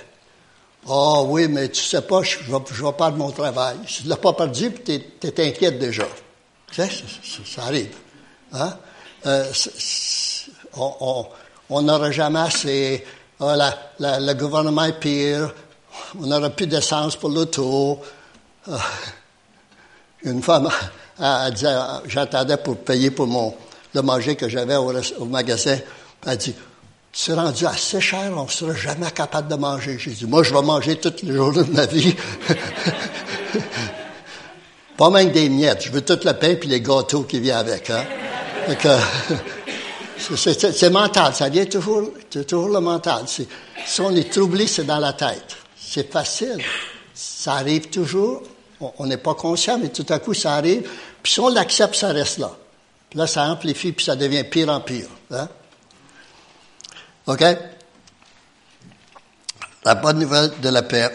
Oh 0.89 1.27
oui, 1.29 1.49
mais 1.49 1.69
tu 1.69 1.83
sais 1.83 2.03
pas, 2.03 2.23
je 2.23 2.39
ne 2.39 2.59
vais, 2.59 2.93
pas 2.93 3.11
de 3.11 3.17
mon 3.17 3.31
travail. 3.31 3.77
Si 3.87 3.99
tu 3.99 4.05
ne 4.05 4.11
l'as 4.11 4.17
pas 4.17 4.33
perdu, 4.33 4.73
tu 4.73 4.93
es, 4.93 5.49
inquiète 5.49 5.79
déjà. 5.79 6.07
Tu 6.71 6.83
sais, 6.83 6.89
ça, 7.45 7.65
arrive. 7.65 7.97
Hein? 8.53 8.77
Euh, 9.27 9.45
on 10.77 11.83
n'aura 11.83 12.11
jamais 12.13 12.41
assez. 12.41 13.05
Oh, 13.41 13.53
le 13.99 14.33
gouvernement 14.35 14.85
est 14.85 15.01
pire. 15.01 15.53
On 16.21 16.27
n'aura 16.27 16.51
plus 16.51 16.67
d'essence 16.67 17.17
pour 17.17 17.31
l'auto. 17.31 18.01
Euh, 18.69 18.77
une 20.23 20.43
femme 20.43 20.69
a, 21.19 21.51
dit, 21.51 21.67
j'attendais 22.07 22.57
pour 22.57 22.77
payer 22.79 23.11
pour 23.11 23.27
mon, 23.27 23.55
le 23.95 24.03
manger 24.03 24.37
que 24.37 24.49
j'avais 24.49 24.77
au, 24.77 24.93
au 25.19 25.25
magasin. 25.25 25.79
Elle 26.27 26.37
dit, 26.37 26.55
c'est 27.13 27.33
rendu 27.33 27.67
assez 27.67 28.01
cher, 28.01 28.31
on 28.37 28.45
ne 28.45 28.51
sera 28.51 28.75
jamais 28.75 29.11
capable 29.11 29.49
de 29.49 29.55
manger. 29.55 29.97
J'ai 29.99 30.11
dit, 30.11 30.27
moi, 30.27 30.43
je 30.43 30.53
vais 30.53 30.61
manger 30.61 30.97
toutes 30.97 31.23
les 31.23 31.35
jours 31.35 31.53
de 31.53 31.63
ma 31.63 31.87
vie. 31.87 32.15
Pas 34.99 35.11
même 35.11 35.31
des 35.31 35.49
miettes. 35.49 35.85
Je 35.85 35.91
veux 35.91 36.03
tout 36.03 36.19
le 36.25 36.33
pain 36.33 36.49
et 36.49 36.61
les 36.67 36.81
gâteaux 36.81 37.23
qui 37.23 37.41
viennent 37.41 37.57
avec. 37.57 37.91
Hein? 37.91 38.05
c'est 40.19 40.91
mental. 40.91 41.35
Ça 41.35 41.49
vient 41.49 41.65
toujours, 41.67 42.11
toujours 42.47 42.69
le 42.69 42.81
mental. 42.81 43.25
Si 43.27 43.47
on 44.01 44.15
est 44.15 44.31
troublé, 44.31 44.67
c'est 44.67 44.85
dans 44.85 44.99
la 44.99 45.13
tête. 45.13 45.57
C'est 45.79 46.13
facile. 46.13 46.63
Ça 47.15 47.55
arrive 47.55 47.89
toujours. 47.89 48.43
On 48.81 49.07
n'est 49.07 49.17
pas 49.17 49.35
conscient, 49.35 49.79
mais 49.79 49.89
tout 49.89 50.07
à 50.11 50.19
coup, 50.19 50.35
ça 50.35 50.55
arrive. 50.55 50.89
Puis 51.23 51.33
si 51.33 51.41
on 51.41 51.49
l'accepte, 51.49 51.95
ça 51.95 52.09
reste 52.09 52.39
là. 52.39 52.51
Là, 53.15 53.27
ça 53.27 53.45
amplifie, 53.45 53.93
puis 53.93 54.05
ça 54.05 54.17
devient 54.17 54.45
pire 54.45 54.69
en 54.69 54.81
pire. 54.81 55.09
Hein? 55.31 55.49
OK? 57.27 57.45
La 59.85 59.95
bonne 59.95 60.19
nouvelle 60.19 60.53
de 60.61 60.69
la 60.69 60.83
paix. 60.83 61.11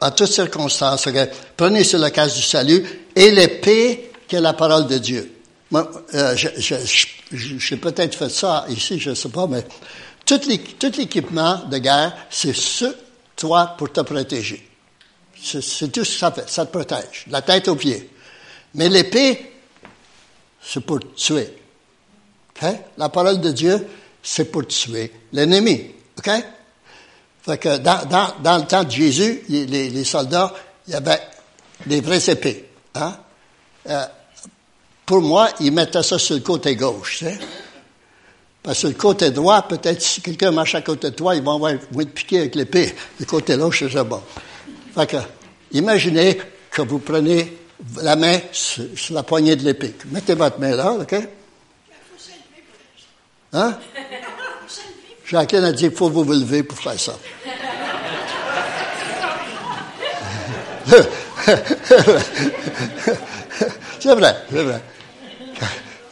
En 0.00 0.10
toutes 0.10 0.32
circonstances, 0.32 1.06
OK? 1.06 1.16
Prenez 1.56 1.84
sur 1.84 1.98
le 1.98 2.10
cas 2.10 2.26
du 2.26 2.42
salut 2.42 2.84
et 3.14 3.30
l'épée 3.30 4.10
qui 4.26 4.36
est 4.36 4.40
la 4.40 4.54
parole 4.54 4.86
de 4.88 4.98
Dieu. 4.98 5.30
Moi, 5.70 5.90
euh, 6.14 6.36
j'ai 6.36 7.76
peut-être 7.76 8.14
fait 8.14 8.28
ça 8.28 8.64
ici, 8.68 8.98
je 8.98 9.10
ne 9.10 9.14
sais 9.14 9.28
pas, 9.28 9.46
mais 9.46 9.64
tout 10.26 10.40
l'équipement 10.46 11.62
de 11.70 11.78
guerre, 11.78 12.16
c'est 12.30 12.54
ce, 12.54 12.94
toi, 13.36 13.74
pour 13.78 13.92
te 13.92 14.00
protéger. 14.00 14.68
C'est 15.44 15.92
tout 15.92 16.04
ce 16.04 16.12
que 16.12 16.18
ça 16.18 16.32
fait. 16.32 16.48
Ça 16.48 16.64
te 16.64 16.72
protège. 16.72 17.26
La 17.28 17.42
tête 17.42 17.68
aux 17.68 17.76
pieds. 17.76 18.10
Mais 18.74 18.88
l'épée, 18.88 19.52
c'est 20.62 20.80
pour 20.80 21.00
tuer. 21.14 21.48
La 22.96 23.08
parole 23.10 23.40
de 23.40 23.52
Dieu, 23.52 23.86
c'est 24.22 24.46
pour 24.46 24.66
tuer 24.66 25.12
l'ennemi. 25.32 25.90
Fait 26.22 27.58
que 27.58 27.76
dans, 27.76 28.06
dans, 28.06 28.34
dans, 28.42 28.56
le 28.58 28.64
temps 28.64 28.84
de 28.84 28.90
Jésus, 28.90 29.42
les, 29.48 30.04
soldats, 30.04 30.54
il 30.86 30.94
y 30.94 30.96
avait 30.96 31.20
des 31.84 32.00
vraies 32.00 32.30
épées. 32.30 32.70
Hein? 32.94 33.16
Euh, 33.90 34.06
pour 35.04 35.20
moi, 35.20 35.50
ils 35.60 35.72
mettaient 35.72 36.02
ça 36.02 36.18
sur 36.18 36.36
le 36.36 36.40
côté 36.40 36.74
gauche. 36.74 37.22
Parce 38.62 38.80
que 38.80 38.86
le 38.86 38.94
côté 38.94 39.30
droit, 39.30 39.60
peut-être 39.68 40.00
si 40.00 40.22
quelqu'un 40.22 40.52
marche 40.52 40.74
à 40.74 40.80
côté 40.80 41.10
de 41.10 41.14
toi, 41.14 41.36
ils 41.36 41.42
vont, 41.42 41.56
avoir, 41.56 41.72
être 41.72 42.14
piqués 42.14 42.38
avec 42.38 42.54
l'épée. 42.54 42.94
Le 43.20 43.26
côté 43.26 43.58
gauche, 43.58 43.84
c'est 43.92 44.04
bon. 44.04 44.22
Fait 44.94 45.06
que, 45.06 45.16
imaginez 45.72 46.40
que 46.70 46.82
vous 46.82 46.98
prenez 47.00 47.56
la 48.02 48.14
main 48.16 48.38
sur, 48.52 48.84
la 49.10 49.22
poignée 49.22 49.56
de 49.56 49.64
l'épée. 49.64 49.94
Mettez 50.06 50.34
votre 50.34 50.58
main 50.60 50.76
là, 50.76 50.92
OK? 50.92 51.14
Hein? 53.52 53.78
Jacqueline 55.26 55.64
a 55.64 55.72
dit, 55.72 55.86
il 55.86 55.90
faut 55.90 56.10
vous 56.10 56.24
lever 56.24 56.62
pour 56.62 56.78
faire 56.78 56.98
ça. 56.98 57.16
c'est 64.00 64.14
vrai, 64.14 64.36
c'est 64.50 64.62
vrai. 64.62 64.82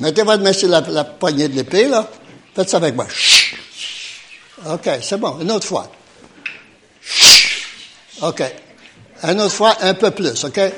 Mettez 0.00 0.22
votre 0.22 0.42
main 0.42 0.52
sur 0.52 0.68
la, 0.68 0.80
la 0.80 1.04
poignée 1.04 1.48
de 1.48 1.54
l'épée, 1.54 1.86
là. 1.88 2.10
Faites 2.54 2.68
ça 2.68 2.78
avec 2.78 2.94
moi. 2.94 3.06
OK, 4.66 4.88
c'est 5.00 5.18
bon. 5.18 5.38
Une 5.40 5.50
autre 5.52 5.66
fois. 5.66 5.90
OK. 8.22 8.42
Une 9.24 9.40
autre 9.40 9.54
fois, 9.54 9.76
un 9.80 9.94
peu 9.94 10.10
plus, 10.10 10.44
OK? 10.44 10.58
Un, 10.58 10.72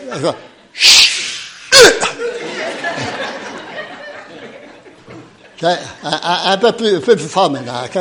peu 6.59 6.73
plus, 6.73 6.97
un 6.97 7.01
peu 7.01 7.17
plus 7.17 7.29
fort 7.29 7.51
maintenant, 7.51 7.85
OK? 7.87 7.99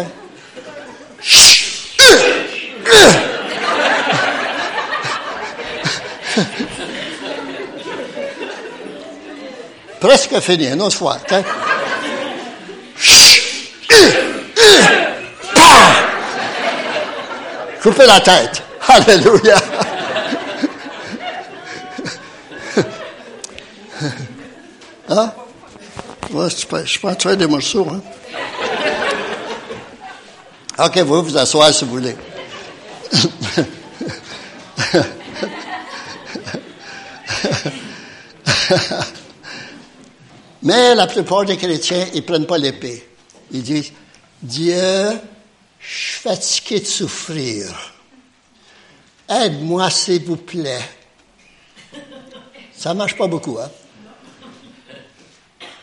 Presque 10.01 10.39
fini, 10.41 10.67
une 10.67 10.81
autre 10.81 10.97
fois, 10.97 11.17
OK? 11.21 11.33
Coupez 17.81 18.05
la 18.05 18.19
tête. 18.19 18.61
Alléluia. 18.87 19.55
Ouais, 26.33 26.49
je 26.49 27.13
train 27.13 27.35
des 27.35 27.45
morceaux. 27.45 27.87
Hein? 27.91 28.01
OK, 30.79 30.97
vous 30.97 31.21
vous 31.21 31.37
asseoir 31.37 31.71
si 31.71 31.85
vous 31.85 31.91
voulez. 31.91 32.15
Mais 40.63 40.95
la 40.95 41.05
plupart 41.05 41.45
des 41.45 41.57
chrétiens, 41.57 42.07
ils 42.15 42.25
prennent 42.25 42.47
pas 42.47 42.57
l'épée. 42.57 43.07
Ils 43.51 43.61
disent, 43.61 43.91
Dieu, 44.41 45.11
je 45.79 45.97
suis 45.97 46.19
fatigué 46.19 46.79
de 46.79 46.85
souffrir. 46.87 47.93
Aide-moi, 49.29 49.87
s'il 49.91 50.23
vous 50.23 50.37
plaît. 50.37 50.81
Ça 52.75 52.95
marche 52.95 53.15
pas 53.15 53.27
beaucoup, 53.27 53.59
hein? 53.59 53.69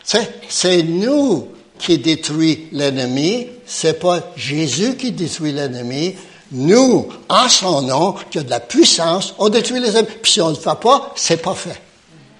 C'est 0.04 0.82
nous 0.82 1.48
qui 1.78 1.98
détruit 1.98 2.68
l'ennemi, 2.72 3.48
c'est 3.66 3.98
pas 3.98 4.32
Jésus 4.36 4.96
qui 4.96 5.12
détruit 5.12 5.52
l'ennemi. 5.52 6.16
Nous, 6.52 7.08
en 7.28 7.48
son 7.48 7.82
nom, 7.82 8.16
qui 8.30 8.38
a 8.38 8.42
de 8.42 8.50
la 8.50 8.60
puissance, 8.60 9.34
on 9.38 9.48
détruit 9.48 9.80
les 9.80 9.96
ennemis. 9.96 10.10
Puis 10.20 10.32
si 10.32 10.40
on 10.40 10.50
ne 10.50 10.56
le 10.56 10.60
fait 10.60 10.78
pas, 10.80 11.12
c'est 11.14 11.40
pas 11.40 11.54
fait. 11.54 11.80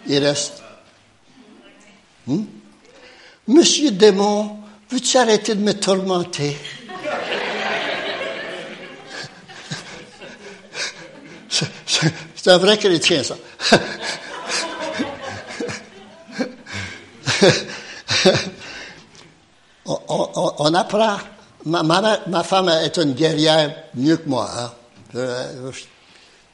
Il 0.06 0.18
reste. 0.24 0.62
Hmm? 2.26 2.42
Monsieur 3.46 3.92
démon, 3.92 4.56
veux-tu 4.90 5.16
arrêter 5.16 5.54
de 5.54 5.62
me 5.62 5.72
tourmenter? 5.72 6.56
C'est 12.36 12.50
un 12.50 12.58
vrai 12.58 12.78
chrétien, 12.78 13.22
ça. 13.22 13.36
on, 19.86 20.74
apprend. 20.74 21.18
Ma, 21.64 22.44
femme 22.44 22.68
est 22.68 22.96
une 22.96 23.12
guerrière 23.12 23.74
mieux 23.94 24.16
que 24.16 24.28
moi. 24.28 24.48
Hein. 24.58 24.72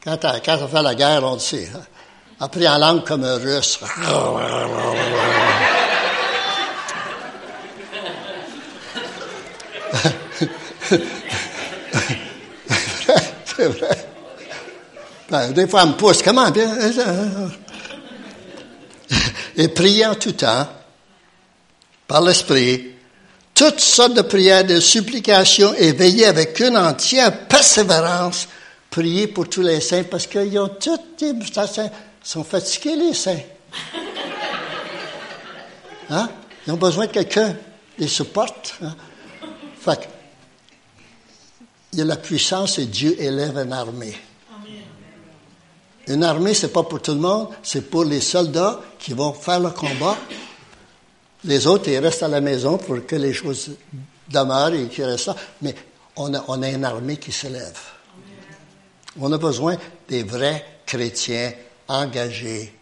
Quand, 0.02 0.18
quand 0.44 0.58
on 0.62 0.68
fait 0.68 0.82
la 0.82 0.94
guerre, 0.94 1.24
on 1.24 1.34
le 1.34 1.40
sait. 1.40 1.68
Hein. 1.74 1.80
Appris 2.38 2.68
en 2.68 2.76
langue 2.78 3.04
comme 3.04 3.24
un 3.24 3.38
russe. 3.38 3.80
C'est 13.56 13.68
vrai. 13.68 14.06
Ben, 15.30 15.52
des 15.52 15.66
fois, 15.66 15.82
elle 15.82 15.88
me 15.88 15.94
pousse. 15.94 16.22
Comment? 16.22 16.50
Bien? 16.50 16.76
Et 19.56 19.68
prier 19.68 20.06
en 20.06 20.14
tout 20.14 20.32
temps, 20.32 20.68
par 22.06 22.22
l'Esprit, 22.22 22.92
toutes 23.54 23.80
sortes 23.80 24.14
de 24.14 24.22
prières, 24.22 24.64
de 24.64 24.80
supplications 24.80 25.74
et 25.74 25.92
veiller 25.92 26.26
avec 26.26 26.60
une 26.60 26.76
entière 26.76 27.46
persévérance, 27.48 28.48
prier 28.90 29.26
pour 29.26 29.48
tous 29.48 29.62
les 29.62 29.80
saints 29.80 30.04
parce 30.04 30.26
qu'ils 30.26 30.58
ont 30.58 30.68
toutes 30.68 31.20
les 31.22 31.32
sont 32.22 32.44
fatigués, 32.44 32.96
les 32.96 33.14
saints. 33.14 33.40
Hein? 36.10 36.28
Ils 36.66 36.72
ont 36.72 36.76
besoin 36.76 37.06
de 37.06 37.12
quelqu'un 37.12 37.56
les 37.98 38.08
supporte. 38.08 38.74
Hein? 38.82 38.94
Fait 39.80 40.08
il 41.92 42.00
y 42.00 42.02
a 42.02 42.04
la 42.04 42.16
puissance 42.16 42.78
et 42.78 42.84
Dieu 42.84 43.16
élève 43.18 43.56
une 43.56 43.72
armée. 43.72 44.14
Une 46.08 46.22
armée, 46.22 46.52
c'est 46.52 46.72
pas 46.72 46.82
pour 46.82 47.00
tout 47.00 47.12
le 47.12 47.20
monde, 47.20 47.48
c'est 47.62 47.90
pour 47.90 48.04
les 48.04 48.20
soldats 48.20 48.80
qui 49.06 49.14
vont 49.14 49.32
faire 49.32 49.60
le 49.60 49.70
combat 49.70 50.18
les 51.44 51.66
autres, 51.68 51.88
ils 51.88 51.98
restent 51.98 52.24
à 52.24 52.28
la 52.28 52.40
maison 52.40 52.76
pour 52.76 53.06
que 53.06 53.14
les 53.14 53.32
choses 53.32 53.70
demeurent 54.28 54.74
et 54.74 54.88
qu'ils 54.88 55.04
restent 55.04 55.28
là. 55.28 55.36
Mais 55.62 55.76
on 56.16 56.34
a, 56.34 56.44
on 56.48 56.60
a 56.60 56.68
une 56.68 56.84
armée 56.84 57.18
qui 57.18 57.30
s'élève. 57.30 57.78
On 59.20 59.30
a 59.30 59.38
besoin 59.38 59.76
des 60.08 60.24
vrais 60.24 60.80
chrétiens 60.84 61.52
engagés, 61.86 62.74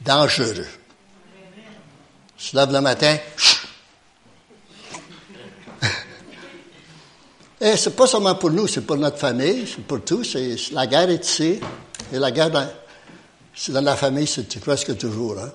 dangereux. 0.00 0.66
Se 2.36 2.56
lève 2.56 2.72
le 2.72 2.80
matin. 2.80 3.16
Et 7.60 7.76
c'est 7.76 7.94
pas 7.94 8.08
seulement 8.08 8.34
pour 8.34 8.50
nous, 8.50 8.66
c'est 8.66 8.80
pour 8.80 8.96
notre 8.96 9.18
famille, 9.18 9.68
c'est 9.72 9.86
pour 9.86 10.02
tous. 10.02 10.36
la 10.72 10.88
guerre 10.88 11.10
est 11.10 11.24
ici. 11.24 11.60
Et 12.12 12.18
la 12.18 12.32
guerre, 12.32 12.50
dans, 13.68 13.74
dans 13.74 13.80
la 13.80 13.96
famille, 13.96 14.26
c'est 14.26 14.60
presque 14.60 14.96
toujours. 14.96 15.38
Hein? 15.38 15.52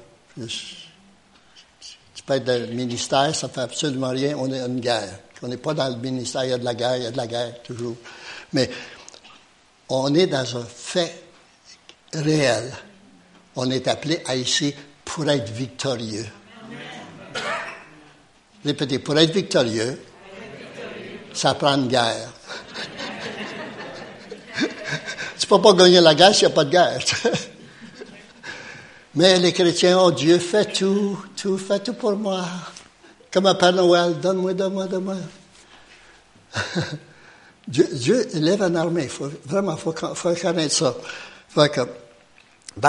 peut 2.29 2.35
être 2.35 2.43
dans 2.43 2.61
le 2.61 2.67
ministère, 2.67 3.35
ça 3.35 3.49
fait 3.49 3.61
absolument 3.61 4.09
rien, 4.09 4.37
on 4.37 4.51
est 4.53 4.61
en 4.61 4.69
guerre. 4.69 5.19
On 5.41 5.47
n'est 5.47 5.57
pas 5.57 5.73
dans 5.73 5.89
le 5.89 5.95
ministère, 5.95 6.43
il 6.43 6.51
y 6.51 6.53
a 6.53 6.59
de 6.59 6.65
la 6.65 6.75
guerre, 6.75 6.97
il 6.97 7.03
y 7.03 7.07
a 7.07 7.11
de 7.11 7.17
la 7.17 7.25
guerre, 7.25 7.63
toujours. 7.63 7.95
Mais 8.53 8.69
on 9.89 10.13
est 10.13 10.27
dans 10.27 10.57
un 10.57 10.63
fait 10.63 11.23
réel. 12.13 12.71
On 13.55 13.71
est 13.71 13.87
appelé 13.87 14.21
à 14.27 14.35
ici 14.35 14.75
pour 15.03 15.27
être 15.27 15.51
victorieux. 15.51 16.27
Répétez, 18.63 18.99
pour 18.99 19.17
être 19.17 19.33
victorieux, 19.33 19.99
ça 21.33 21.55
prend 21.55 21.77
une 21.77 21.87
guerre. 21.87 22.29
tu 25.39 25.47
peux 25.47 25.59
pas 25.59 25.73
gagner 25.73 25.99
la 25.99 26.13
guerre 26.13 26.35
s'il 26.35 26.47
n'y 26.47 26.53
a 26.53 26.55
pas 26.55 26.65
de 26.65 26.69
guerre. 26.69 26.99
Mais 29.19 29.37
les 29.37 29.51
chrétiens, 29.51 29.99
oh 29.99 30.11
Dieu, 30.11 30.39
fais 30.39 30.63
tout, 30.63 31.19
tout, 31.35 31.57
fais 31.57 31.79
tout 31.79 31.93
pour 31.93 32.15
moi. 32.15 32.45
Comme 33.29 33.47
un 33.47 33.55
Père 33.55 33.73
Noël, 33.73 34.17
donne-moi, 34.17 34.53
donne-moi, 34.53 34.85
donne-moi. 34.85 35.15
Dieu, 37.67 37.85
Dieu 37.91 38.25
élève 38.33 38.61
une 38.61 38.77
armée. 38.77 39.09
Faut, 39.09 39.29
vraiment, 39.45 39.75
il 39.75 39.81
faut, 39.81 39.91
connaître 40.41 40.73
ça. 40.73 40.95
Fait 41.49 41.81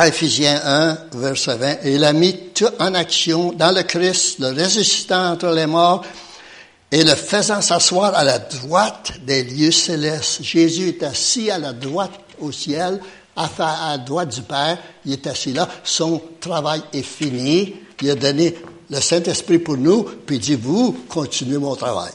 Ephésiens 0.07 0.61
1, 0.65 0.99
verset 1.15 1.57
20, 1.57 1.77
il 1.87 2.05
a 2.05 2.13
mis 2.13 2.53
tout 2.55 2.69
en 2.79 2.95
action 2.95 3.51
dans 3.51 3.75
le 3.75 3.83
Christ, 3.83 4.39
le 4.39 4.51
ressuscitant 4.53 5.33
entre 5.33 5.49
les 5.49 5.67
morts, 5.67 6.05
et 6.93 7.03
le 7.03 7.17
faisant 7.17 7.61
s'asseoir 7.61 8.15
à 8.15 8.23
la 8.23 8.39
droite 8.39 9.15
des 9.25 9.43
lieux 9.43 9.73
célestes. 9.73 10.45
Jésus 10.45 10.91
est 10.91 11.03
assis 11.03 11.51
à 11.51 11.59
la 11.59 11.73
droite 11.73 12.13
au 12.39 12.53
ciel, 12.53 13.01
à, 13.41 13.91
à 13.93 13.99
droite 13.99 14.35
du 14.35 14.43
Père, 14.43 14.79
il 15.05 15.13
est 15.13 15.27
assis 15.27 15.53
là, 15.53 15.69
son 15.85 16.21
travail 16.41 16.83
est 16.93 17.03
fini, 17.03 17.75
il 18.03 18.11
a 18.11 18.15
donné 18.15 18.55
le 18.91 19.01
Saint-Esprit 19.01 19.59
pour 19.59 19.77
nous, 19.77 20.03
puis 20.03 20.37
il 20.37 20.41
dit, 20.41 20.57
vous, 20.57 21.05
continuez 21.09 21.59
mon 21.59 21.77
travail. 21.77 22.13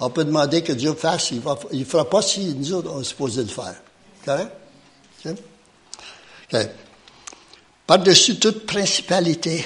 On 0.00 0.10
peut 0.10 0.24
demander 0.24 0.62
que 0.62 0.72
Dieu 0.72 0.94
fasse, 0.94 1.30
il 1.30 1.42
ne 1.78 1.84
fera 1.84 2.08
pas 2.08 2.22
si 2.22 2.54
nous 2.54 2.72
autres, 2.72 2.90
on 2.92 3.00
est 3.00 3.04
supposé 3.04 3.42
le 3.42 3.48
faire. 3.48 3.76
Par-dessus 7.86 8.38
toute 8.38 8.66
principalité, 8.66 9.64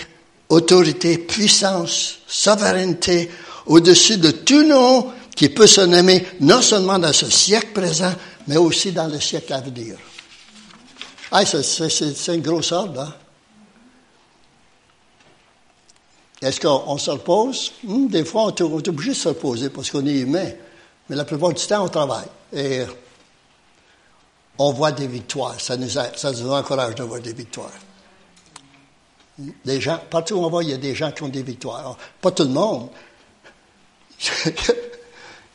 autorité, 0.49 1.19
puissance, 1.19 2.19
souveraineté, 2.27 3.31
au-dessus 3.67 4.19
de 4.19 4.31
tout 4.33 4.65
nom 4.65 5.13
qui 5.35 5.49
peut 5.49 5.67
se 5.67 5.81
nommer 5.81 6.27
non 6.41 6.63
seulement 6.63 6.99
dans 6.99 7.13
ce 7.13 7.31
siècle 7.31 7.73
présent, 7.73 8.13
mais 8.47 8.57
aussi 8.57 8.93
dans 8.93 9.07
le 9.07 9.21
siècle 9.21 9.53
à 9.53 9.61
venir. 9.61 9.97
Ah, 11.31 11.45
c'est 11.45 12.35
une 12.35 12.43
grosse 12.43 12.73
ordre, 12.73 13.01
hein? 13.01 13.15
Est-ce 16.45 16.61
qu'on 16.61 16.99
se 16.99 17.11
repose? 17.11 17.73
Hmm, 17.85 18.07
des 18.09 18.25
fois, 18.25 18.45
on 18.45 18.51
est, 18.51 18.89
obligé 18.89 19.13
de 19.13 19.17
se 19.17 19.29
reposer 19.29 19.71
parce 19.71 19.91
qu'on 19.91 20.05
est 20.05 20.21
humain. 20.21 20.51
Mais 21.09 21.17
la 21.17 21.25
plupart 21.25 21.55
du 21.55 21.67
temps, 21.67 21.85
on 21.85 21.89
travaille. 21.89 22.27
Et 22.53 22.83
on 24.59 24.73
voit 24.73 24.93
des 24.93 25.07
victoires. 25.07 25.59
Ça 25.59 25.79
nous, 25.79 25.89
ça 25.89 26.33
nous 26.33 26.51
encourage 26.51 26.97
de 26.97 27.03
voir 27.03 27.21
des 27.21 27.33
victoires. 27.33 27.71
Des 29.39 29.81
gens, 29.81 29.99
partout 30.11 30.35
où 30.35 30.45
on 30.45 30.51
va, 30.51 30.63
il 30.63 30.69
y 30.69 30.75
a 30.75 30.77
des 30.77 30.95
gens 30.95 31.11
qui 31.13 31.23
ont 31.23 31.29
des 31.29 31.43
victoires. 31.43 31.97
pas 32.21 32.31
tout 32.31 32.45
le 32.45 32.51
monde. 32.51 32.91
il 34.47 34.53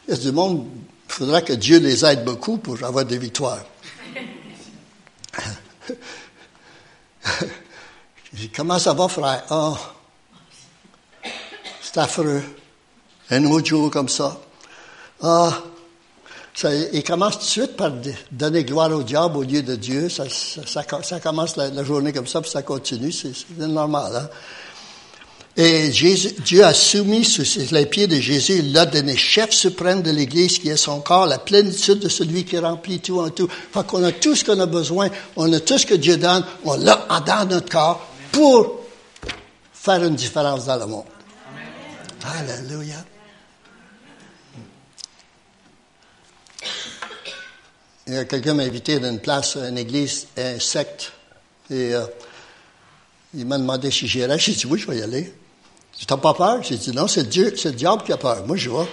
y 0.10 0.12
a 0.12 0.18
du 0.18 0.32
monde 0.32 0.68
il 1.10 1.14
faudra 1.14 1.42
que 1.42 1.54
Dieu 1.54 1.80
les 1.80 2.06
aide 2.06 2.24
beaucoup 2.24 2.60
pour 2.60 2.82
avoir 2.84 3.04
des 3.04 3.18
victoires. 3.18 3.66
Comment 8.56 8.78
ça 8.78 8.94
va, 8.94 9.08
frère? 9.08 9.44
Ah, 9.50 9.74
c'est 11.82 11.98
affreux. 11.98 12.44
Un 13.32 13.44
autre 13.46 13.66
jour 13.66 13.90
comme 13.90 14.08
ça. 14.08 14.40
Ah, 15.22 15.52
ça, 16.54 16.74
il 16.74 17.04
commence 17.04 17.40
tout 17.40 17.46
de 17.46 17.50
suite 17.50 17.76
par 17.76 17.92
donner 18.32 18.64
gloire 18.64 18.92
au 18.92 19.02
diable 19.02 19.38
au 19.38 19.44
lieu 19.44 19.64
de 19.64 19.76
Dieu. 19.76 20.10
Ça, 20.10 20.26
ça, 20.30 20.84
commence 21.20 21.58
la, 21.58 21.84
journée 21.84 22.14
comme 22.14 22.28
ça, 22.28 22.40
puis 22.42 22.52
ça 22.52 22.62
continue. 22.62 23.12
C'est 23.12 23.50
normal. 23.58 24.16
Hein? 24.16 24.30
Et 25.58 25.90
Dieu 25.90 26.64
a 26.64 26.74
soumis 26.74 27.26
sous 27.26 27.44
les 27.74 27.86
pieds 27.86 28.08
de 28.08 28.16
Jésus, 28.16 28.60
il 28.60 28.72
l'a 28.72 28.86
donné 28.86 29.18
chef 29.18 29.52
suprême 29.52 30.02
de 30.02 30.12
l'Église 30.12 30.60
qui 30.60 30.70
est 30.70 30.78
son 30.78 31.02
corps, 31.02 31.26
la 31.26 31.40
plénitude 31.40 32.00
de 32.00 32.08
celui 32.08 32.46
qui 32.46 32.58
remplit 32.58 33.00
tout 33.00 33.20
en 33.20 33.30
tout. 33.30 33.50
Fait 33.50 33.86
qu'on 33.86 34.04
a 34.04 34.12
tout 34.12 34.36
ce 34.36 34.46
qu'on 34.46 34.60
a 34.60 34.66
besoin, 34.66 35.10
on 35.36 35.52
a 35.52 35.60
tout 35.60 35.78
ce 35.78 35.86
que 35.86 35.96
Dieu 35.96 36.18
donne, 36.18 36.46
on 36.64 36.78
l'a 36.78 37.06
dans 37.26 37.50
notre 37.50 37.70
corps 37.70 38.08
pour 38.32 38.86
faire 39.74 40.04
une 40.04 40.16
différence 40.16 40.66
dans 40.66 40.78
le 40.78 40.86
monde. 40.86 41.06
Alléluia. 42.24 43.04
Il 48.08 48.14
y 48.14 48.18
a 48.18 48.26
quelqu'un 48.26 48.54
m'a 48.54 48.64
invité 48.64 49.00
dans 49.00 49.10
une 49.10 49.20
place, 49.20 49.56
une 49.56 49.78
église, 49.78 50.28
un 50.38 50.60
secte, 50.60 51.12
et 51.70 51.94
euh, 51.94 52.06
il 53.36 53.46
m'a 53.46 53.58
demandé 53.58 53.92
si 53.92 54.08
j'irais. 54.08 54.40
J'ai 54.40 54.54
dit 54.54 54.66
oui, 54.66 54.80
je 54.80 54.88
vais 54.88 54.98
y 54.98 55.02
aller. 55.02 55.34
Tu 56.00 56.06
n'as 56.10 56.18
pas 56.18 56.34
peur? 56.34 56.64
J'ai 56.64 56.78
dit 56.78 56.92
non, 56.92 57.08
c'est 57.08 57.36
le, 57.36 57.72
diable 57.72 58.04
qui 58.04 58.14
a 58.14 58.18
peur. 58.18 58.46
Moi, 58.48 58.56
je 58.56 58.70
vois. 58.70 58.88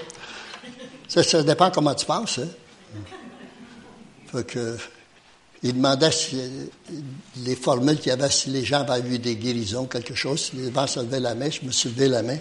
Ça, 1.08 1.42
dépend 1.42 1.70
comment 1.70 1.94
tu 1.94 2.04
penses. 2.04 2.38
Hein? 2.38 2.48
Fait 4.32 4.44
que, 4.44 4.76
il 5.62 5.74
demandait 5.74 6.10
les 7.44 7.56
formules 7.56 7.98
qu'il 7.98 8.08
y 8.08 8.12
avait, 8.12 8.28
si 8.28 8.50
les 8.50 8.64
gens 8.64 8.84
avaient 8.84 9.08
eu 9.08 9.18
des 9.18 9.36
guérisons, 9.36 9.86
quelque 9.86 10.14
chose. 10.14 10.50
Si 10.50 10.56
les 10.56 10.72
gens 10.72 10.86
se 10.86 11.00
levaient 11.00 11.20
la 11.20 11.34
main, 11.34 11.48
je 11.48 11.64
me 11.64 11.70
suis 11.70 11.88
levé 11.90 12.08
la 12.08 12.22
main. 12.22 12.38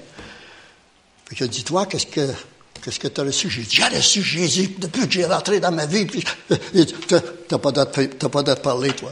Que, 1.36 1.46
dis-toi, 1.46 1.86
qu'est-ce 1.86 2.08
que, 2.08 2.28
qu'est-ce 2.84 3.00
que 3.00 3.08
tu 3.08 3.22
as 3.22 3.24
reçu? 3.24 3.50
J'ai 3.50 3.62
dit, 3.62 3.76
j'ai 3.76 3.84
reçu 3.84 4.24
Jésus 4.24 4.76
depuis 4.80 5.08
que 5.08 5.14
j'ai 5.14 5.26
rentré 5.26 5.60
dans 5.60 5.72
ma 5.72 5.86
vie. 5.86 6.08
Tu 6.08 6.26
n'as 7.52 7.58
pas 7.60 7.72
d'autre 7.72 8.62
parler, 8.62 8.92
toi. 8.94 9.12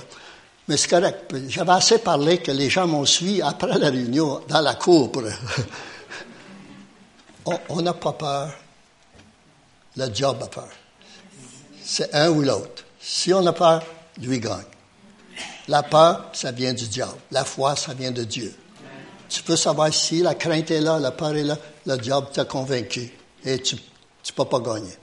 Mais 0.67 0.77
c'est 0.77 0.89
correct. 0.89 1.35
J'avais 1.49 1.71
assez 1.71 1.99
parlé 1.99 2.37
que 2.37 2.51
les 2.51 2.69
gens 2.69 2.87
m'ont 2.87 3.05
suivi 3.05 3.41
après 3.41 3.77
la 3.77 3.89
réunion 3.89 4.41
dans 4.47 4.61
la 4.61 4.75
cour. 4.75 5.11
on 7.69 7.81
n'a 7.81 7.93
pas 7.93 8.13
peur. 8.13 8.53
Le 9.97 10.13
job 10.13 10.37
a 10.41 10.47
peur. 10.47 10.69
C'est 11.83 12.13
un 12.13 12.29
ou 12.29 12.41
l'autre. 12.41 12.83
Si 12.99 13.33
on 13.33 13.45
a 13.45 13.53
peur, 13.53 13.83
lui 14.21 14.39
gagne. 14.39 14.63
La 15.67 15.83
peur, 15.83 16.29
ça 16.33 16.51
vient 16.51 16.73
du 16.73 16.87
diable. 16.87 17.17
La 17.31 17.43
foi, 17.43 17.75
ça 17.75 17.93
vient 17.93 18.11
de 18.11 18.23
Dieu. 18.23 18.55
Tu 19.29 19.43
peux 19.43 19.55
savoir 19.55 19.93
si 19.93 20.21
la 20.21 20.35
crainte 20.35 20.71
est 20.71 20.81
là, 20.81 20.99
la 20.99 21.11
peur 21.11 21.35
est 21.35 21.43
là, 21.43 21.57
le 21.85 21.97
diable 21.97 22.27
t'a 22.31 22.45
convaincu 22.45 23.11
et 23.43 23.61
tu 23.61 23.75
ne 23.75 24.31
peux 24.35 24.45
pas 24.45 24.59
gagner. 24.59 24.95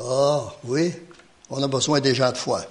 Ah, 0.00 0.52
oui, 0.64 0.94
on 1.50 1.62
a 1.62 1.68
besoin 1.68 2.00
des 2.00 2.14
gens 2.14 2.32
de 2.32 2.36
foi. 2.36 2.64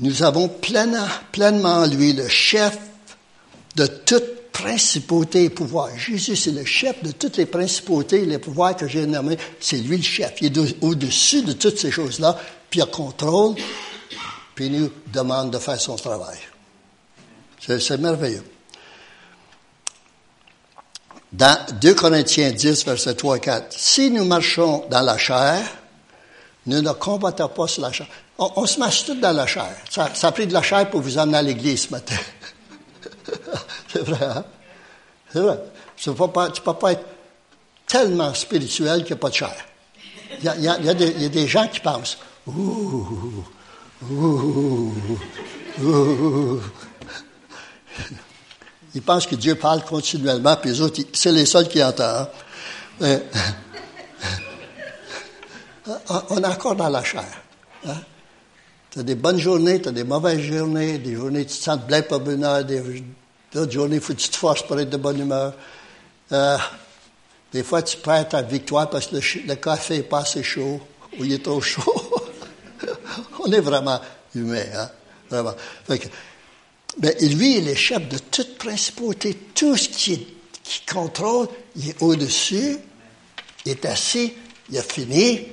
Nous 0.00 0.22
avons 0.22 0.48
pleinement, 0.48 1.06
pleinement 1.32 1.76
en 1.76 1.86
lui 1.86 2.12
le 2.12 2.28
chef 2.28 2.78
de 3.76 3.86
toute 3.86 4.36
principauté 4.52 5.44
et 5.44 5.50
pouvoir. 5.50 5.90
Jésus, 5.98 6.34
c'est 6.34 6.50
le 6.50 6.64
chef 6.64 7.02
de 7.02 7.12
toutes 7.12 7.36
les 7.36 7.44
principautés 7.44 8.22
et 8.22 8.26
les 8.26 8.38
pouvoirs 8.38 8.74
que 8.74 8.88
j'ai 8.88 9.06
nommés. 9.06 9.36
C'est 9.60 9.76
lui 9.76 9.98
le 9.98 10.02
chef. 10.02 10.34
Il 10.40 10.58
est 10.58 10.82
au-dessus 10.82 11.42
de 11.42 11.52
toutes 11.52 11.78
ces 11.78 11.90
choses-là, 11.90 12.38
puis 12.70 12.80
il 12.80 12.86
contrôle, 12.86 13.54
puis 14.54 14.66
il 14.66 14.80
nous 14.80 14.90
demande 15.12 15.50
de 15.50 15.58
faire 15.58 15.78
son 15.78 15.96
travail. 15.96 16.38
C'est 17.60 17.98
merveilleux. 17.98 18.44
Dans 21.32 21.58
2 21.80 21.94
Corinthiens 21.94 22.52
10, 22.52 22.86
verset 22.86 23.14
3 23.14 23.36
et 23.36 23.40
4, 23.40 23.66
si 23.76 24.10
nous 24.10 24.24
marchons 24.24 24.84
dans 24.88 25.02
la 25.02 25.18
chair, 25.18 25.62
nous 26.66 26.82
ne 26.82 26.92
combattons 26.92 27.48
pas 27.48 27.68
sur 27.68 27.82
la 27.82 27.92
chair. 27.92 28.06
On, 28.38 28.66
se 28.66 28.78
marche 28.78 29.04
tout 29.04 29.14
dans 29.14 29.32
la 29.32 29.46
chair. 29.46 29.74
Ça, 29.88 30.10
ça, 30.14 30.28
a 30.28 30.32
pris 30.32 30.46
de 30.46 30.52
la 30.52 30.62
chair 30.62 30.90
pour 30.90 31.00
vous 31.00 31.16
emmener 31.16 31.38
à 31.38 31.42
l'église 31.42 31.86
ce 31.86 31.90
matin. 31.90 32.16
C'est 33.92 34.02
vrai, 34.02 34.24
hein? 34.24 34.44
C'est 35.32 35.40
vrai. 35.40 35.58
Tu 35.96 36.10
ne 36.10 36.14
peux, 36.14 36.28
pas 36.28 36.92
être 36.92 37.04
tellement 37.86 38.34
spirituel 38.34 38.98
qu'il 38.98 39.06
n'y 39.06 39.12
a 39.12 39.16
pas 39.16 39.30
de 39.30 39.34
chair. 39.34 39.54
Il 40.38 40.44
y 40.44 40.48
a, 40.48 40.56
y 40.56 40.88
a, 40.88 40.94
des, 40.94 41.46
gens 41.46 41.66
qui 41.68 41.80
pensent, 41.80 42.18
ouh, 42.46 43.44
ouh, 44.10 44.92
ouh. 45.80 46.60
Ils 48.94 49.02
pensent 49.02 49.26
que 49.26 49.36
Dieu 49.36 49.54
parle 49.54 49.84
continuellement, 49.84 50.56
puis 50.56 50.70
les 50.70 50.80
autres, 50.80 51.00
c'est 51.12 51.32
les 51.32 51.46
seuls 51.46 51.68
qui 51.68 51.82
entendent. 51.82 52.28
Hein? 53.00 53.20
On 56.30 56.42
est 56.42 56.46
encore 56.46 56.76
dans 56.76 56.88
la 56.88 57.02
chair. 57.02 57.24
Hein? 57.86 57.96
Tu 58.90 59.00
as 59.00 59.02
des 59.02 59.14
bonnes 59.14 59.38
journées, 59.38 59.80
tu 59.80 59.88
as 59.88 59.92
des 59.92 60.04
mauvaises 60.04 60.40
journées, 60.40 60.98
des 60.98 61.14
journées 61.14 61.40
où 61.40 61.44
tu 61.44 61.56
te 61.56 61.62
sens 61.62 61.78
bien 61.80 62.02
pas 62.02 62.18
bonheur, 62.18 62.64
des 62.64 62.82
d'autres 63.52 63.72
journées 63.72 63.98
où 63.98 64.14
tu 64.14 64.28
te 64.28 64.36
forces 64.36 64.62
pour 64.62 64.78
être 64.78 64.90
de 64.90 64.96
bonne 64.96 65.20
humeur. 65.20 65.54
Euh, 66.32 66.58
des 67.52 67.62
fois, 67.62 67.82
tu 67.82 67.96
perds 67.96 68.28
ta 68.28 68.42
victoire 68.42 68.90
parce 68.90 69.06
que 69.06 69.16
le, 69.16 69.54
café 69.54 69.98
n'est 69.98 70.02
pas 70.02 70.20
assez 70.20 70.42
chaud 70.42 70.80
ou 71.18 71.24
il 71.24 71.32
est 71.32 71.42
trop 71.42 71.60
chaud. 71.60 72.22
on 73.44 73.50
est 73.52 73.60
vraiment 73.60 74.00
humain, 74.34 74.64
hein? 74.74 74.90
Vraiment. 75.28 75.54
mais 77.00 77.16
lui, 77.20 77.58
il 77.58 77.68
est 77.68 77.74
chef 77.74 78.08
de 78.08 78.18
toute 78.18 78.58
principauté. 78.58 79.34
Tout 79.54 79.76
ce 79.76 79.88
qui, 79.88 80.26
qui 80.62 80.80
contrôle, 80.86 81.48
il 81.74 81.90
est 81.90 82.02
au-dessus, 82.02 82.78
il 83.64 83.72
est 83.72 83.84
assis, 83.86 84.34
il 84.70 84.78
a 84.78 84.82
fini, 84.82 85.46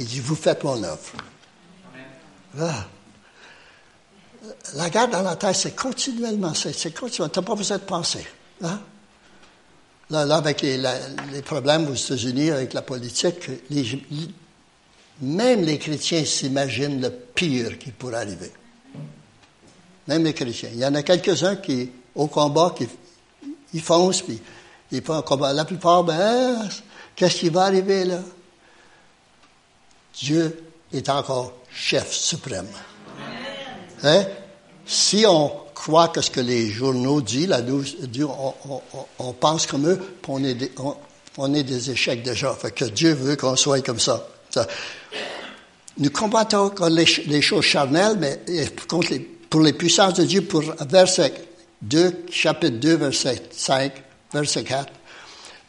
il 0.00 0.06
dit, 0.06 0.20
vous 0.20 0.34
faites 0.34 0.64
mon 0.64 0.82
œuvre. 0.82 1.12
Ah. 2.58 2.86
La 4.74 4.88
guerre 4.88 5.08
dans 5.08 5.20
la 5.20 5.36
terre, 5.36 5.54
c'est 5.54 5.76
continuellement, 5.76 6.54
c'est 6.54 6.72
continuellement. 6.94 7.30
Tu 7.30 7.38
n'as 7.38 7.46
pas 7.46 7.54
besoin 7.54 7.76
de 7.76 7.82
penser. 7.82 8.26
Hein? 8.62 8.80
Là, 10.08 10.24
là, 10.24 10.36
avec 10.36 10.62
les, 10.62 11.42
problèmes 11.44 11.86
aux 11.86 11.94
États-Unis, 11.94 12.50
avec 12.50 12.72
la 12.72 12.80
politique, 12.80 13.50
même 15.20 15.62
les 15.64 15.78
chrétiens 15.78 16.24
s'imaginent 16.24 17.02
le 17.02 17.10
pire 17.10 17.78
qui 17.78 17.90
pourrait 17.90 18.16
arriver. 18.16 18.50
Même 20.08 20.24
les 20.24 20.32
chrétiens. 20.32 20.70
Il 20.72 20.78
y 20.78 20.86
en 20.86 20.94
a 20.94 21.02
quelques-uns 21.02 21.56
qui, 21.56 21.90
au 22.14 22.26
combat, 22.26 22.74
qui 22.76 22.88
ils 23.74 23.82
foncent, 23.82 24.22
puis 24.22 24.40
ils 24.90 25.02
font 25.02 25.14
un 25.14 25.22
combat. 25.22 25.52
La 25.52 25.66
plupart, 25.66 26.04
ben, 26.04 26.66
qu'est-ce 27.14 27.36
qui 27.36 27.50
va 27.50 27.64
arriver 27.64 28.06
là? 28.06 28.20
Dieu 30.22 30.64
est 30.92 31.08
encore 31.08 31.52
chef 31.72 32.12
suprême. 32.12 32.66
Hein? 34.02 34.24
Si 34.86 35.24
on 35.26 35.52
croit 35.74 36.08
que 36.08 36.20
ce 36.20 36.30
que 36.30 36.40
les 36.40 36.68
journaux 36.68 37.20
disent, 37.22 37.48
là, 37.48 37.60
on, 39.18 39.32
pense 39.32 39.66
comme 39.66 39.88
eux, 39.88 39.98
on 40.28 40.44
est, 40.44 40.54
des, 40.54 40.72
on, 41.38 41.54
est 41.54 41.62
des 41.62 41.90
échecs 41.90 42.22
déjà. 42.22 42.52
Fait 42.54 42.70
que 42.70 42.84
Dieu 42.84 43.14
veut 43.14 43.36
qu'on 43.36 43.56
soit 43.56 43.80
comme 43.80 44.00
ça. 44.00 44.26
Nous 45.98 46.10
combattons 46.10 46.70
contre 46.70 46.90
les, 46.90 47.42
choses 47.42 47.64
charnelles, 47.64 48.16
mais 48.18 48.40
contre 48.88 49.12
les, 49.12 49.20
pour 49.20 49.60
les 49.60 49.72
puissances 49.72 50.14
de 50.14 50.24
Dieu, 50.24 50.42
pour 50.42 50.62
verset 50.88 51.32
2, 51.82 52.24
chapitre 52.30 52.76
2, 52.76 52.96
verset 52.96 53.42
5, 53.50 53.92
verset 54.32 54.64
4. 54.64 54.92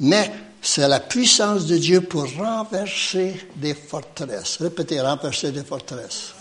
Mais 0.01 0.31
c'est 0.61 0.87
la 0.87 0.99
puissance 0.99 1.65
de 1.65 1.77
Dieu 1.77 2.01
pour 2.01 2.31
renverser 2.35 3.47
des 3.55 3.73
forteresses. 3.73 4.57
Répétez, 4.61 5.01
renverser 5.01 5.51
des 5.51 5.63
forteresses. 5.63 6.33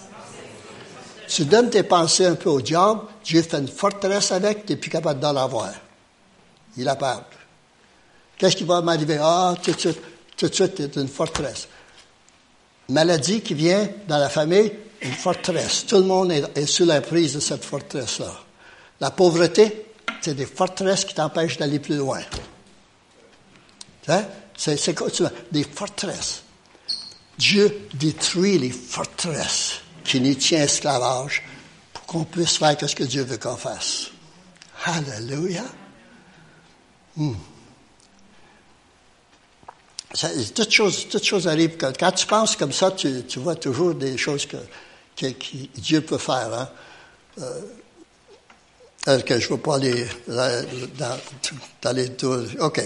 Tu 1.26 1.44
donnes 1.44 1.70
tes 1.70 1.84
pensées 1.84 2.26
un 2.26 2.34
peu 2.34 2.50
au 2.50 2.60
diable, 2.60 3.02
Dieu 3.24 3.40
fait 3.42 3.58
une 3.58 3.68
forteresse 3.68 4.32
avec, 4.32 4.66
tu 4.66 4.72
n'es 4.72 4.78
plus 4.78 4.90
capable 4.90 5.20
d'en 5.20 5.36
avoir. 5.36 5.72
Il 6.76 6.88
a 6.88 6.96
peur. 6.96 7.24
Qu'est-ce 8.36 8.56
qui 8.56 8.64
va 8.64 8.80
m'arriver? 8.82 9.18
Ah, 9.20 9.54
tout 9.62 9.72
de 9.72 9.78
suite, 9.78 10.00
tout 10.36 10.48
de 10.48 10.54
suite, 10.54 10.74
c'est 10.76 10.96
une 10.96 11.08
forteresse. 11.08 11.68
Maladie 12.88 13.40
qui 13.40 13.54
vient 13.54 13.88
dans 14.08 14.18
la 14.18 14.28
famille, 14.28 14.72
une 15.02 15.12
forteresse. 15.12 15.86
Tout 15.86 15.96
le 15.96 16.04
monde 16.04 16.32
est, 16.32 16.44
est 16.56 16.66
sous 16.66 16.84
la 16.84 17.00
prise 17.00 17.34
de 17.34 17.40
cette 17.40 17.64
forteresse-là. 17.64 18.32
La 19.00 19.10
pauvreté, 19.10 19.86
c'est 20.20 20.34
des 20.34 20.46
forteresses 20.46 21.04
qui 21.04 21.14
t'empêchent 21.14 21.58
d'aller 21.58 21.78
plus 21.78 21.96
loin. 21.96 22.20
Hein? 24.10 24.24
C'est 24.56 24.94
des 25.52 25.64
forteresses. 25.64 26.42
Dieu 27.38 27.88
détruit 27.94 28.58
les 28.58 28.70
forteresses 28.70 29.80
qui 30.04 30.20
nous 30.20 30.34
tiennent 30.34 30.62
esclavage 30.62 31.42
pour 31.92 32.04
qu'on 32.04 32.24
puisse 32.24 32.58
faire 32.58 32.76
ce 32.78 32.94
que 32.94 33.04
Dieu 33.04 33.22
veut 33.22 33.38
qu'on 33.38 33.56
fasse. 33.56 34.08
Alléluia. 34.84 35.64
Hmm. 37.16 37.34
toutes, 40.54 40.70
choses, 40.70 41.08
toutes 41.08 41.24
choses 41.24 41.48
arrivent. 41.48 41.76
Quand, 41.78 42.12
tu 42.12 42.26
penses 42.26 42.56
comme 42.56 42.72
ça, 42.72 42.90
tu, 42.90 43.22
vois 43.36 43.56
toujours 43.56 43.94
des 43.94 44.18
choses 44.18 44.46
que, 44.46 44.56
Dieu 45.76 46.00
peut 46.02 46.18
faire. 46.18 46.52
Hein? 46.52 46.68
Euh, 47.38 49.20
que 49.22 49.38
je 49.38 49.46
ne 49.46 49.52
veux 49.52 49.60
pas 49.60 49.76
aller 49.76 50.06
dans, 50.28 51.18
dans 51.80 51.92
les 51.92 52.10
tours. 52.10 52.44
OK. 52.58 52.82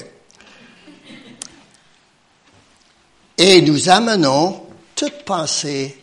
Et 3.37 3.63
nous 3.63 3.89
amenons 3.89 4.67
toute 4.95 5.25
pensée 5.25 5.99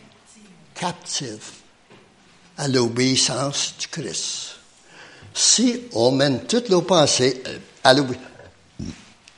captive 0.74 1.44
à 2.58 2.68
l'obéissance 2.68 3.74
du 3.78 3.88
Christ. 3.88 4.56
si 5.34 5.84
on 5.92 6.12
mène 6.12 6.44
toutes 6.44 6.68
nos 6.68 6.82
pensées 6.82 7.42
à 7.82 7.94
l'oubli, 7.94 8.18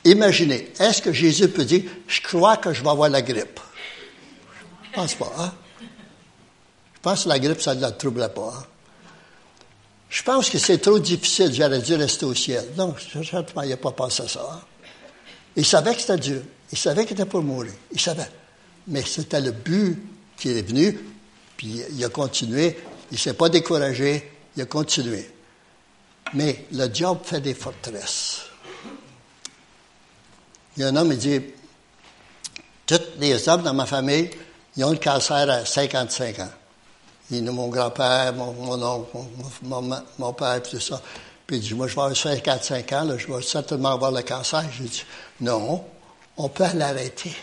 imaginez, 0.03 0.73
est-ce 0.79 1.01
que 1.01 1.13
Jésus 1.13 1.47
peut 1.47 1.63
dire, 1.63 1.83
je 2.07 2.21
crois 2.21 2.57
que 2.57 2.73
je 2.73 2.83
vais 2.83 2.89
avoir 2.89 3.09
la 3.09 3.21
grippe? 3.21 3.59
Je 4.83 4.95
pense 4.95 5.15
pas, 5.15 5.31
hein? 5.37 5.53
Je 6.95 6.99
pense 7.01 7.23
que 7.23 7.29
la 7.29 7.39
grippe, 7.39 7.61
ça 7.61 7.75
ne 7.75 7.81
la 7.81 7.91
trouble 7.91 8.29
pas, 8.33 8.53
hein? 8.57 8.65
Je 10.09 10.23
pense 10.23 10.49
que 10.49 10.57
c'est 10.57 10.77
trop 10.77 10.99
difficile, 10.99 11.53
j'aurais 11.53 11.81
dû 11.81 11.95
rester 11.95 12.25
au 12.25 12.33
ciel. 12.33 12.65
Non, 12.77 12.95
certainement, 13.23 13.63
il 13.63 13.69
n'a 13.69 13.77
pas 13.77 13.91
pensé 13.91 14.23
à 14.23 14.27
ça. 14.27 14.47
Hein? 14.49 14.61
Il 15.55 15.65
savait 15.65 15.93
que 15.95 16.01
c'était 16.01 16.17
Dieu. 16.17 16.45
Il 16.71 16.77
savait 16.77 17.05
qu'il 17.05 17.13
était 17.13 17.25
pour 17.25 17.41
mourir. 17.41 17.73
Il 17.91 17.99
savait. 17.99 18.29
Mais 18.87 19.03
c'était 19.03 19.41
le 19.41 19.51
but 19.51 19.97
qui 20.37 20.49
est 20.49 20.61
venu, 20.61 20.99
puis 21.57 21.81
il 21.91 22.03
a 22.03 22.09
continué. 22.09 22.77
Il 23.11 23.15
ne 23.15 23.19
s'est 23.19 23.33
pas 23.33 23.49
découragé, 23.49 24.31
il 24.55 24.63
a 24.63 24.65
continué. 24.65 25.29
Mais 26.33 26.65
le 26.71 26.87
diable 26.87 27.19
fait 27.23 27.41
des 27.41 27.53
forteresses. 27.53 28.41
Il 30.75 30.81
y 30.81 30.83
a 30.83 30.89
un 30.89 30.95
homme, 30.95 31.11
il 31.11 31.17
dit, 31.17 31.41
tous 32.85 32.99
les 33.19 33.47
hommes 33.47 33.63
dans 33.63 33.73
ma 33.73 33.85
famille, 33.85 34.29
ils 34.75 34.83
ont 34.83 34.91
le 34.91 34.97
cancer 34.97 35.49
à 35.49 35.65
55 35.65 36.39
ans. 36.39 36.49
Il 37.31 37.43
dit, 37.43 37.49
mon 37.49 37.69
grand-père, 37.69 38.33
mon, 38.33 38.51
mon 38.53 38.83
oncle, 38.83 39.17
mon, 39.63 40.01
mon, 40.19 40.33
père, 40.33 40.61
tout 40.61 40.79
ça. 40.79 41.01
Puis 41.47 41.57
il 41.57 41.61
dit, 41.61 41.73
moi, 41.73 41.87
je 41.87 41.95
vais 41.95 42.01
avoir 42.01 42.15
54 42.15 42.93
ans, 42.93 43.03
là, 43.03 43.17
je 43.17 43.27
vais 43.27 43.41
certainement 43.41 43.93
avoir 43.93 44.11
le 44.11 44.21
cancer. 44.21 44.63
J'ai 44.77 44.85
dit, 44.85 45.03
non, 45.41 45.83
on 46.37 46.49
peut 46.49 46.65
l'arrêter. 46.73 47.35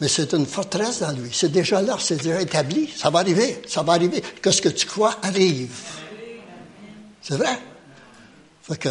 Mais 0.00 0.08
c'est 0.08 0.32
une 0.34 0.46
forteresse 0.46 1.00
dans 1.00 1.12
lui. 1.12 1.30
C'est 1.32 1.52
déjà 1.52 1.80
là, 1.80 1.96
c'est 2.00 2.16
déjà 2.16 2.40
établi. 2.40 2.90
Ça 2.96 3.10
va 3.10 3.20
arriver, 3.20 3.62
ça 3.68 3.82
va 3.82 3.92
arriver. 3.92 4.20
Que 4.42 4.50
ce 4.50 4.60
que 4.60 4.68
tu 4.68 4.86
crois 4.86 5.16
arrive? 5.22 5.78
C'est 7.22 7.36
vrai. 7.36 7.58
Fait 8.62 8.76
que, 8.76 8.88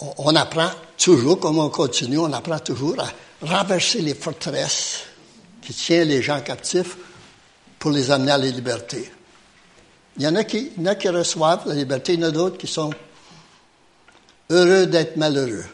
on, 0.00 0.34
apprend 0.34 0.70
toujours, 0.98 1.38
comme 1.38 1.58
on 1.58 1.70
continue, 1.70 2.18
on 2.18 2.32
apprend 2.32 2.58
toujours 2.58 2.96
à 2.98 3.08
renverser 3.46 4.02
les 4.02 4.14
forteresses 4.14 5.04
qui 5.62 5.72
tiennent 5.72 6.08
les 6.08 6.22
gens 6.22 6.40
captifs 6.40 6.96
pour 7.78 7.92
les 7.92 8.10
amener 8.10 8.32
à 8.32 8.38
la 8.38 8.46
liberté. 8.46 9.10
Il 10.18 10.22
y 10.22 10.26
en 10.26 10.34
a 10.34 10.44
qui, 10.44 10.72
en 10.80 10.86
a 10.86 10.94
qui 10.94 11.08
reçoivent 11.08 11.66
la 11.66 11.74
liberté, 11.74 12.14
il 12.14 12.20
y 12.20 12.24
en 12.24 12.28
a 12.28 12.30
d'autres 12.30 12.56
qui 12.56 12.66
sont 12.66 12.90
heureux 14.50 14.86
d'être 14.86 15.16
malheureux. 15.16 15.66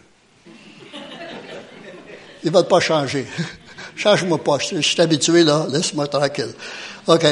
Ils 2.44 2.50
ne 2.50 2.56
veulent 2.56 2.66
pas 2.66 2.80
changer. 2.80 3.26
Change-moi 3.96 4.42
pas, 4.42 4.58
je, 4.58 4.80
suis 4.80 5.00
habitué 5.00 5.44
là, 5.44 5.66
laisse-moi 5.70 6.08
tranquille. 6.08 6.52
OK. 7.06 7.24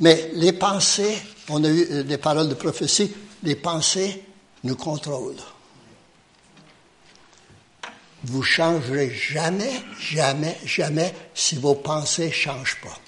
Mais 0.00 0.30
les 0.34 0.52
pensées, 0.52 1.16
on 1.48 1.62
a 1.64 1.68
eu 1.68 1.86
euh, 1.90 2.02
des 2.02 2.18
paroles 2.18 2.48
de 2.48 2.54
prophétie, 2.54 3.14
les 3.42 3.54
pensées 3.54 4.22
nous 4.64 4.76
contrôlent. 4.76 5.36
Vous 8.24 8.40
ne 8.40 8.44
changerez 8.44 9.10
jamais, 9.10 9.82
jamais, 9.98 10.58
jamais 10.64 11.14
si 11.34 11.56
vos 11.56 11.74
pensées 11.74 12.26
ne 12.26 12.32
changent 12.32 12.80
pas. 12.82 12.98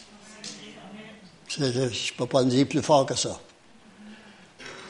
Je 1.48 1.64
ne 1.64 2.16
peux 2.16 2.26
pas 2.26 2.42
le 2.42 2.48
dire 2.48 2.66
plus 2.66 2.82
fort 2.82 3.06
que 3.06 3.14
ça. 3.14 3.40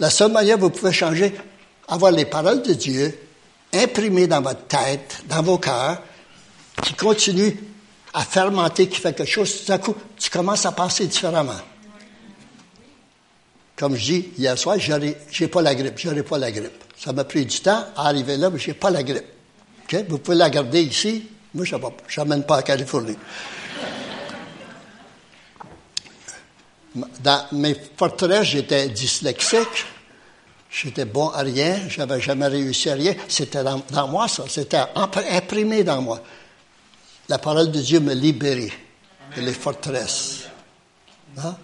La 0.01 0.11
seule 0.11 0.33
manière 0.33 0.57
que 0.57 0.62
vous 0.62 0.71
pouvez 0.71 0.92
changer, 0.92 1.35
avoir 1.88 2.12
les 2.12 2.25
paroles 2.25 2.62
de 2.62 2.75
Dieu 2.75 3.19
imprimées 3.73 4.27
dans 4.27 4.40
votre 4.40 4.66
tête, 4.66 5.23
dans 5.29 5.42
vos 5.42 5.59
cœurs, 5.59 6.03
qui 6.83 6.95
continuent 6.95 7.57
à 8.14 8.23
fermenter, 8.23 8.88
qui 8.88 9.01
fait 9.01 9.14
quelque 9.14 9.31
chose, 9.31 9.64
tout 9.64 9.73
à 9.73 9.79
coup, 9.79 9.95
tu 10.19 10.31
commences 10.31 10.66
à 10.66 10.73
penser 10.73 11.07
différemment. 11.07 11.61
Comme 13.77 13.95
je 13.95 14.05
dis, 14.05 14.29
hier 14.38 14.57
soir, 14.57 14.79
je 14.79 14.92
n'ai 14.95 15.49
pas 15.49 15.61
la 15.61 15.75
grippe, 15.75 16.03
n'aurai 16.05 16.23
pas 16.23 16.38
la 16.38 16.51
grippe. 16.51 16.85
Ça 16.99 17.12
m'a 17.12 17.25
pris 17.25 17.45
du 17.45 17.61
temps 17.61 17.85
à 17.95 18.09
arriver 18.09 18.38
là, 18.38 18.49
mais 18.49 18.59
je 18.59 18.69
n'ai 18.69 18.75
pas 18.75 18.90
la 18.90 19.03
grippe. 19.03 19.27
Vous 20.09 20.19
pouvez 20.19 20.37
la 20.37 20.49
garder 20.49 20.83
ici. 20.83 21.29
Moi, 21.55 21.64
je 21.64 22.21
n'amène 22.21 22.45
pas 22.45 22.57
à 22.57 22.62
Californie. 22.62 23.16
Dans 27.22 27.46
mes 27.52 27.76
forteresses, 27.96 28.48
j'étais 28.48 28.88
dyslexique. 28.88 29.87
J'étais 30.70 31.04
bon 31.04 31.28
à 31.28 31.40
rien. 31.40 31.88
J'avais 31.88 32.20
jamais 32.20 32.46
réussi 32.46 32.90
à 32.90 32.94
rien. 32.94 33.14
C'était 33.28 33.62
dans, 33.62 34.09
moi, 34.09 34.28
ça. 34.28 34.44
C'était 34.48 34.82
imprimé 34.94 35.85
dans 35.85 36.00
moi. 36.00 36.20
La 37.28 37.38
parole 37.38 37.70
de 37.70 37.80
Dieu 37.80 38.00
me 38.00 38.14
libérait 38.14 38.72
de 39.37 39.42
les 39.42 39.52
forteresses. 39.52 40.44
Hein? 41.38 41.56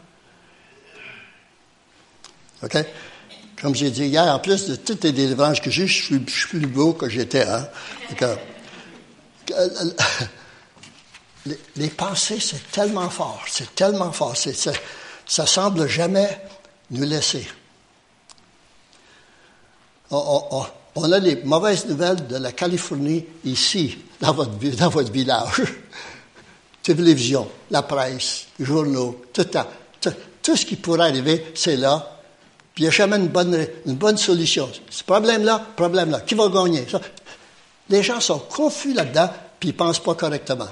OK? 2.63 2.77
Comme 3.61 3.75
j'ai 3.75 3.91
dit 3.91 4.07
hier, 4.07 4.25
en 4.25 4.39
plus 4.39 4.67
de 4.67 4.77
toutes 4.77 5.05
les 5.05 5.13
délivrances 5.13 5.61
que 5.61 5.71
j'ai, 5.71 5.87
je 5.87 6.03
suis, 6.05 6.19
plus 6.19 6.67
beau 6.67 6.95
que 6.95 7.09
j'étais. 7.09 7.47
Hein? 7.47 7.69
les, 11.47 11.59
les, 11.77 11.89
pensées, 11.89 12.41
c'est 12.41 12.71
tellement 12.73 13.09
fort, 13.09 13.45
c'est 13.47 13.75
tellement 13.75 14.11
fort. 14.11 14.37
C'est, 14.37 14.57
ça 15.33 15.47
semble 15.47 15.89
jamais 15.89 16.43
nous 16.91 17.05
laisser. 17.05 17.49
On, 20.11 21.11
a 21.11 21.19
les 21.19 21.37
mauvaises 21.37 21.87
nouvelles 21.87 22.27
de 22.27 22.37
la 22.37 22.53
Californie 22.53 23.25
ici, 23.43 23.97
dans 24.21 24.35
votre, 24.35 25.11
village. 25.11 25.63
Télévision, 26.83 27.49
la 27.71 27.81
presse, 27.81 28.49
journaux, 28.61 29.23
tout, 29.33 29.47
tout, 30.43 30.55
ce 30.55 30.67
qui 30.67 30.77
pourrait 30.77 31.09
arriver, 31.09 31.53
c'est 31.55 31.77
là. 31.79 32.21
Puis 32.75 32.85
il 32.85 32.89
n'y 32.89 32.89
a 32.89 32.91
jamais 32.91 33.17
une 33.17 33.29
bonne, 33.29 33.67
une 33.87 33.95
bonne 33.95 34.19
solution. 34.19 34.71
Ce 34.91 35.03
problème-là, 35.03 35.67
problème-là. 35.77 36.21
Qui 36.21 36.35
va 36.35 36.49
gagner? 36.49 36.85
Les 37.89 38.03
gens 38.03 38.21
sont 38.21 38.41
confus 38.41 38.93
là-dedans, 38.93 39.31
puis 39.59 39.71
ils 39.71 39.73
ne 39.73 39.79
pensent 39.79 40.03
pas 40.03 40.15
correctement. 40.15 40.69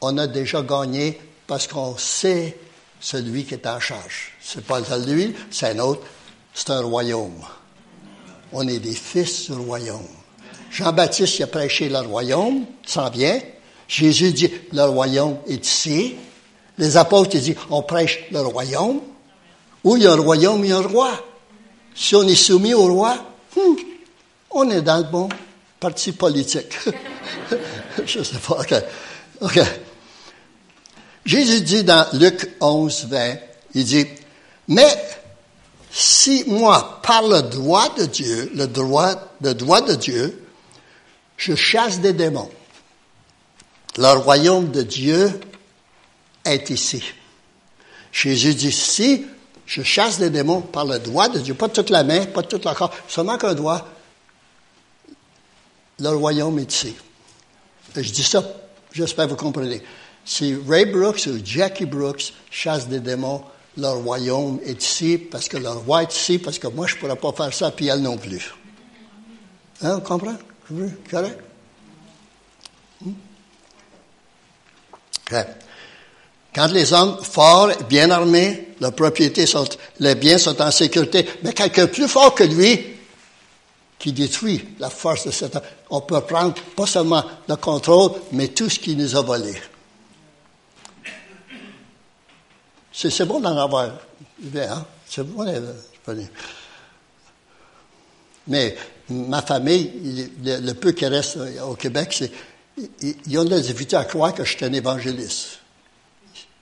On 0.00 0.18
a 0.18 0.26
déjà 0.26 0.62
gagné 0.62 1.20
parce 1.46 1.68
qu'on 1.68 1.96
sait 1.96 2.58
celui 3.04 3.44
qui 3.44 3.52
est 3.52 3.66
en 3.66 3.78
charge. 3.78 4.32
C'est 4.40 4.64
pas 4.64 4.80
lui, 5.06 5.34
c'est 5.50 5.68
un 5.68 5.78
autre. 5.80 6.00
C'est 6.54 6.70
un 6.70 6.80
royaume. 6.80 7.42
On 8.50 8.66
est 8.66 8.78
des 8.78 8.94
fils 8.94 9.50
du 9.50 9.58
royaume. 9.58 10.08
Jean-Baptiste 10.70 11.42
a 11.42 11.46
prêché 11.46 11.90
le 11.90 11.98
royaume, 11.98 12.64
s'en 12.86 13.10
vient. 13.10 13.38
Jésus 13.88 14.32
dit, 14.32 14.50
le 14.72 14.84
royaume 14.84 15.36
est 15.46 15.66
ici. 15.66 16.14
Les 16.78 16.96
apôtres 16.96 17.30
disent, 17.30 17.56
on 17.68 17.82
prêche 17.82 18.24
le 18.30 18.40
royaume. 18.40 19.00
Où 19.82 19.96
il 19.96 20.04
y 20.04 20.06
a 20.06 20.12
un 20.12 20.20
royaume, 20.20 20.64
il 20.64 20.70
y 20.70 20.72
a 20.72 20.78
un 20.78 20.82
roi. 20.82 21.10
Si 21.94 22.16
on 22.16 22.22
est 22.22 22.34
soumis 22.34 22.72
au 22.72 22.86
roi, 22.86 23.16
hmm, 23.54 23.74
on 24.50 24.70
est 24.70 24.80
dans 24.80 24.96
le 24.96 25.04
bon 25.04 25.28
parti 25.78 26.12
politique. 26.12 26.74
Je 28.06 28.22
sais 28.22 28.38
pas. 28.38 28.60
OK. 28.60 28.74
OK. 29.42 29.60
Jésus 31.24 31.62
dit 31.62 31.84
dans 31.84 32.06
Luc 32.12 32.50
11, 32.60 33.06
20, 33.08 33.36
il 33.74 33.84
dit, 33.84 34.06
mais 34.68 34.94
si 35.90 36.44
moi, 36.46 37.00
par 37.02 37.22
le 37.22 37.42
droit 37.42 37.94
de 37.94 38.04
Dieu, 38.04 38.50
le 38.54 38.66
droit, 38.66 39.14
le 39.40 39.54
droit 39.54 39.80
de 39.80 39.94
Dieu, 39.94 40.42
je 41.36 41.54
chasse 41.54 42.00
des 42.00 42.12
démons, 42.12 42.50
le 43.96 44.12
royaume 44.12 44.70
de 44.70 44.82
Dieu 44.82 45.40
est 46.44 46.68
ici. 46.70 47.02
Jésus 48.12 48.54
dit, 48.54 48.72
si 48.72 49.26
je 49.66 49.82
chasse 49.82 50.18
des 50.18 50.30
démons 50.30 50.60
par 50.60 50.84
le 50.84 50.98
droit 50.98 51.28
de 51.28 51.38
Dieu, 51.38 51.54
pas 51.54 51.68
toute 51.68 51.90
la 51.90 52.04
main, 52.04 52.26
pas 52.26 52.42
tout 52.42 52.60
le 52.62 52.74
corps, 52.74 52.92
seulement 53.08 53.38
qu'un 53.38 53.54
doigt, 53.54 53.88
le 56.00 56.08
royaume 56.10 56.58
est 56.58 56.72
ici. 56.72 56.94
je 57.94 58.10
dis 58.10 58.24
ça, 58.24 58.44
j'espère 58.92 59.26
que 59.26 59.30
vous 59.30 59.36
comprenez. 59.36 59.82
Si 60.24 60.56
Ray 60.68 60.86
Brooks 60.86 61.26
ou 61.26 61.38
Jackie 61.44 61.84
Brooks 61.84 62.32
chassent 62.50 62.88
des 62.88 63.00
démons, 63.00 63.42
leur 63.76 63.96
royaume 63.96 64.60
est 64.64 64.82
ici 64.82 65.18
parce 65.18 65.48
que 65.48 65.56
leur 65.56 65.84
roi 65.84 66.04
est 66.04 66.14
ici, 66.14 66.38
parce 66.38 66.58
que 66.58 66.68
moi, 66.68 66.86
je 66.86 66.94
ne 66.94 67.00
pourrais 67.00 67.16
pas 67.16 67.32
faire 67.32 67.52
ça, 67.52 67.70
puis 67.70 67.88
elle 67.88 68.00
non 68.00 68.16
plus. 68.16 68.54
Hein, 69.82 69.96
on 69.96 70.00
comprend? 70.00 70.36
Correct? 71.10 71.38
Hmm? 73.02 73.12
Quand 76.54 76.68
les 76.68 76.92
hommes 76.92 77.18
forts, 77.22 77.70
bien 77.88 78.10
armés, 78.10 78.68
leurs 78.80 78.94
propriétés 78.94 79.46
sont, 79.46 79.68
les 79.98 80.14
biens 80.14 80.38
sont 80.38 80.60
en 80.62 80.70
sécurité, 80.70 81.26
mais 81.42 81.52
quelqu'un 81.52 81.88
plus 81.88 82.08
fort 82.08 82.34
que 82.34 82.44
lui, 82.44 82.80
qui 83.98 84.12
détruit 84.12 84.64
la 84.78 84.90
force 84.90 85.26
de 85.26 85.32
cet 85.32 85.56
homme, 85.56 85.62
on 85.90 86.00
peut 86.00 86.20
prendre 86.20 86.54
pas 86.76 86.86
seulement 86.86 87.24
le 87.48 87.56
contrôle, 87.56 88.12
mais 88.32 88.48
tout 88.48 88.70
ce 88.70 88.78
qui 88.78 88.94
nous 88.94 89.16
a 89.16 89.22
volé. 89.22 89.54
C'est 92.94 93.24
bon 93.24 93.40
d'en 93.40 93.56
avoir. 93.56 93.90
Hein? 94.54 94.86
C'est 95.08 95.24
bon. 95.24 95.44
Mais 98.46 98.76
ma 99.08 99.42
famille, 99.42 100.30
le, 100.44 100.72
peu 100.74 100.92
qui 100.92 101.04
reste 101.06 101.38
au 101.66 101.74
Québec, 101.74 102.14
c'est, 102.16 102.30
ils 103.26 103.38
ont 103.38 103.44
des 103.44 103.60
difficultés 103.60 103.96
à 103.96 104.04
croire 104.04 104.32
que 104.32 104.44
je 104.44 104.56
suis 104.56 104.64
un 104.64 104.72
évangéliste. 104.72 105.58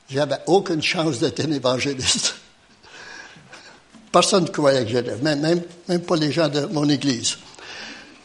J'avais 0.08 0.38
aucune 0.46 0.82
chance 0.82 1.18
d'être 1.18 1.40
un 1.40 1.52
évangéliste. 1.52 2.34
personne 4.12 4.44
ne 4.44 4.48
croyait 4.48 4.84
que 4.84 4.90
j'étais, 4.90 5.16
même, 5.16 5.62
même 5.88 6.02
pas 6.02 6.16
les 6.16 6.32
gens 6.32 6.48
de 6.48 6.66
mon 6.66 6.88
église. 6.88 7.36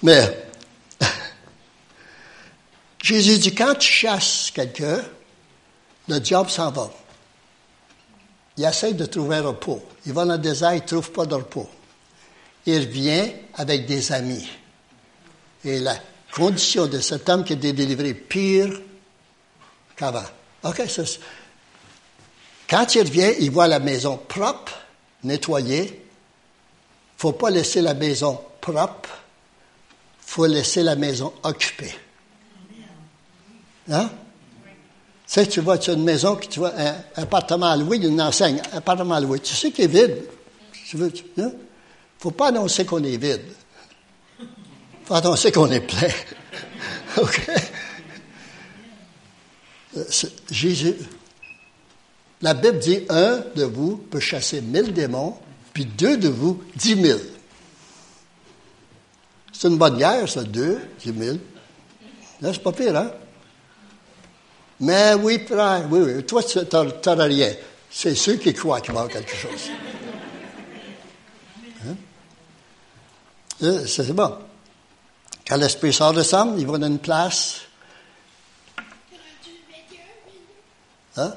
Mais 0.01 0.47
Jésus 3.03 3.37
dit, 3.37 3.55
quand 3.55 3.75
tu 3.75 3.91
chasses 3.91 4.51
quelqu'un, 4.53 5.01
le 6.07 6.19
diable 6.19 6.49
s'en 6.49 6.71
va. 6.71 6.89
Il 8.57 8.65
essaie 8.65 8.93
de 8.93 9.05
trouver 9.05 9.37
un 9.37 9.43
repos. 9.43 9.81
Il 10.05 10.13
va 10.13 10.25
dans 10.25 10.33
le 10.33 10.39
désert, 10.39 10.73
il 10.73 10.81
ne 10.81 10.87
trouve 10.87 11.11
pas 11.11 11.25
de 11.25 11.35
repos. 11.35 11.69
Il 12.65 12.79
revient 12.79 13.31
avec 13.53 13.85
des 13.85 14.11
amis. 14.11 14.47
Et 15.63 15.79
la 15.79 15.95
condition 16.31 16.87
de 16.87 16.99
cet 16.99 17.29
homme 17.29 17.43
qui 17.43 17.53
est 17.53 17.55
délivré 17.55 18.13
pire 18.13 18.81
qu'avant. 19.95 20.23
OK, 20.63 20.81
Quand 22.69 22.95
il 22.95 23.01
revient, 23.01 23.33
il 23.39 23.51
voit 23.51 23.67
la 23.67 23.79
maison 23.79 24.17
propre, 24.17 24.73
nettoyée. 25.23 25.83
Il 25.85 25.91
ne 25.91 27.19
faut 27.19 27.33
pas 27.33 27.49
laisser 27.49 27.81
la 27.81 27.93
maison 27.93 28.41
propre. 28.59 29.09
Il 30.21 30.31
faut 30.31 30.45
laisser 30.45 30.83
la 30.83 30.95
maison 30.95 31.33
occupée. 31.43 31.95
Hein? 33.89 34.09
Tu 35.27 35.33
sais, 35.33 35.45
tu 35.45 35.59
vois, 35.59 35.77
tu 35.77 35.89
as 35.89 35.93
une 35.93 36.05
maison, 36.05 36.37
tu 36.37 36.59
vois, 36.59 36.71
un, 36.77 36.95
appartement 37.15 37.65
à 37.65 37.75
louer, 37.75 37.97
une 37.97 38.21
enseigne, 38.21 38.61
un 38.71 38.77
appartement 38.77 39.15
à 39.15 39.19
louer. 39.19 39.39
Tu 39.39 39.53
sais 39.53 39.71
qu'il 39.71 39.83
est 39.83 39.87
vide. 39.87 40.23
Tu 40.87 40.95
veux, 40.95 41.11
ne 41.35 41.43
hein? 41.43 41.51
faut 42.17 42.31
pas 42.31 42.47
annoncer 42.47 42.85
qu'on 42.85 43.03
est 43.03 43.17
vide. 43.17 43.43
Faut 45.03 45.15
annoncer 45.15 45.51
qu'on 45.51 45.69
est 45.69 45.81
plein. 45.81 46.07
OK? 47.17 47.51
Euh, 49.97 50.03
Jésus, 50.49 50.95
la 52.41 52.53
Bible 52.53 52.79
dit 52.79 52.99
un 53.09 53.43
de 53.53 53.63
vous 53.63 53.97
peut 53.97 54.21
chasser 54.21 54.61
mille 54.61 54.93
démons, 54.93 55.35
puis 55.73 55.83
deux 55.85 56.15
de 56.15 56.29
vous, 56.29 56.63
dix 56.77 56.95
mille. 56.95 57.19
C'est 59.51 59.67
une 59.67 59.77
bonne 59.77 59.97
guerre, 59.97 60.29
ça, 60.29 60.43
deux, 60.43 60.79
dix 61.03 61.11
mille. 61.11 61.39
Là, 62.39 62.53
c'est 62.53 62.63
pas 62.63 62.71
pire, 62.71 62.95
hein? 62.95 63.11
Mais 64.79 65.13
oui, 65.15 65.39
frère, 65.45 65.87
oui, 65.89 65.99
oui. 66.01 66.23
Toi, 66.23 66.43
tu 66.43 66.59
n'auras 66.59 67.23
rien. 67.23 67.53
C'est 67.89 68.15
ceux 68.15 68.35
qui 68.35 68.53
croient 68.53 68.81
qu'il 68.81 68.93
va 68.93 69.07
quelque 69.07 69.35
chose. 69.35 69.69
Hein? 71.85 71.95
Euh, 73.63 73.85
c'est 73.87 74.13
bon. 74.13 74.37
Quand 75.47 75.57
l'Esprit 75.57 75.93
sort 75.93 76.13
de 76.13 76.21
ça, 76.21 76.47
il 76.57 76.67
va 76.67 76.77
dans 76.77 76.87
une 76.87 76.99
place. 76.99 77.61
Hein? 81.15 81.33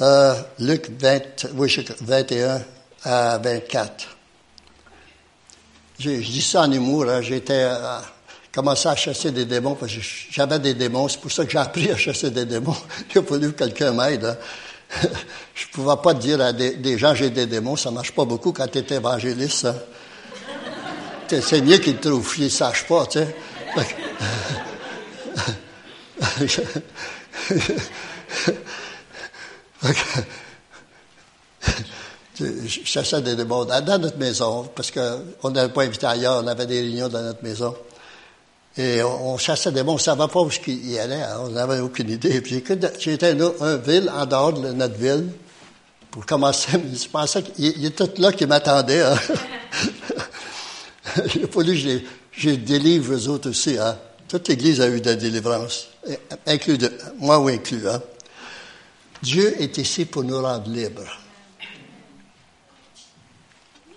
Euh, 0.00 0.34
Luc 0.60 0.90
20, 0.90 1.46
oui, 1.54 1.84
21 2.00 2.62
à 3.04 3.38
24. 3.38 4.16
Je, 5.98 6.10
dis 6.10 6.42
ça 6.42 6.62
en 6.62 6.72
humour. 6.72 7.08
Hein, 7.08 7.22
J'étais 7.22 7.68
commencé 8.52 8.88
à 8.88 8.94
chasser 8.94 9.30
des 9.30 9.46
démons 9.46 9.74
parce 9.74 9.92
que 9.92 10.00
j'avais 10.30 10.58
des 10.58 10.74
démons. 10.74 11.08
C'est 11.08 11.20
pour 11.20 11.32
ça 11.32 11.44
que 11.44 11.50
j'ai 11.50 11.58
appris 11.58 11.90
à 11.90 11.96
chasser 11.96 12.30
des 12.30 12.44
démons. 12.44 12.76
Il 13.14 13.18
a 13.18 13.22
fallu 13.22 13.52
que 13.52 13.58
quelqu'un 13.58 13.92
m'aide. 13.92 14.24
Hein. 14.24 14.36
Je 15.54 15.66
ne 15.66 15.72
pouvais 15.72 15.96
pas 16.02 16.12
dire 16.12 16.40
à 16.40 16.52
des, 16.52 16.98
gens 16.98 17.14
j'ai 17.14 17.30
des 17.30 17.46
démons. 17.46 17.76
Ça 17.76 17.88
ne 17.90 17.94
marche 17.94 18.12
pas 18.12 18.26
beaucoup 18.26 18.52
quand 18.52 18.68
tu 18.70 18.78
es 18.78 18.94
évangéliste. 18.94 19.64
Hein. 19.64 19.74
C'est 21.28 21.62
mieux 21.62 21.78
qu'ils 21.78 21.96
te 21.96 22.08
trouvent. 22.08 22.34
Ils 22.38 22.44
ne 22.44 22.48
sachent 22.50 22.86
pas, 22.86 23.06
tu 23.06 23.20
sais. 23.20 23.34
je 32.38 32.80
chassais 32.84 33.22
des 33.22 33.34
démons 33.34 33.64
dans 33.64 33.98
notre 33.98 34.18
maison, 34.18 34.70
parce 34.74 34.90
qu'on 34.90 35.50
n'avait 35.50 35.72
pas 35.72 35.84
invité 35.84 36.06
ailleurs, 36.06 36.42
on 36.44 36.46
avait 36.46 36.66
des 36.66 36.80
réunions 36.80 37.08
dans 37.08 37.22
notre 37.22 37.42
maison. 37.42 37.74
Et 38.76 39.02
on, 39.02 39.36
chassait 39.36 39.70
des 39.70 39.82
bons, 39.82 39.92
on 39.92 39.96
ne 39.96 40.00
savait 40.00 40.28
pas 40.28 40.40
où 40.40 40.50
il 40.66 40.98
allait, 40.98 41.22
hein, 41.22 41.40
on 41.40 41.48
n'avait 41.50 41.80
aucune 41.80 42.08
idée. 42.08 42.40
Puis 42.40 42.64
j'étais 42.98 43.34
dans 43.34 43.52
une 43.60 43.82
ville 43.82 44.10
en 44.10 44.24
dehors 44.24 44.52
de 44.54 44.72
notre 44.72 44.96
ville 44.96 45.28
pour 46.10 46.24
commencer. 46.24 46.72
Je 46.94 47.08
pensais 47.08 47.42
qu'il 47.42 47.84
était 47.84 48.08
là 48.18 48.32
qui 48.32 48.46
m'attendait. 48.46 49.02
Hein. 49.02 49.18
il 51.34 51.44
a 51.44 51.48
fallu 51.48 51.74
que 51.74 52.00
je, 52.32 52.50
délivre 52.50 53.12
eux 53.12 53.28
autres 53.28 53.50
aussi. 53.50 53.76
Hein. 53.78 53.98
Toute 54.26 54.48
l'Église 54.48 54.80
a 54.80 54.88
eu 54.88 55.00
de 55.00 55.10
la 55.10 55.16
délivrance, 55.16 55.88
inclus 56.46 56.78
de, 56.78 56.90
moi 57.18 57.38
ou 57.38 57.48
inclus. 57.48 57.86
Hein. 57.86 58.00
Dieu 59.22 59.60
est 59.60 59.76
ici 59.76 60.06
pour 60.06 60.24
nous 60.24 60.40
rendre 60.40 60.70
libres. 60.70 61.20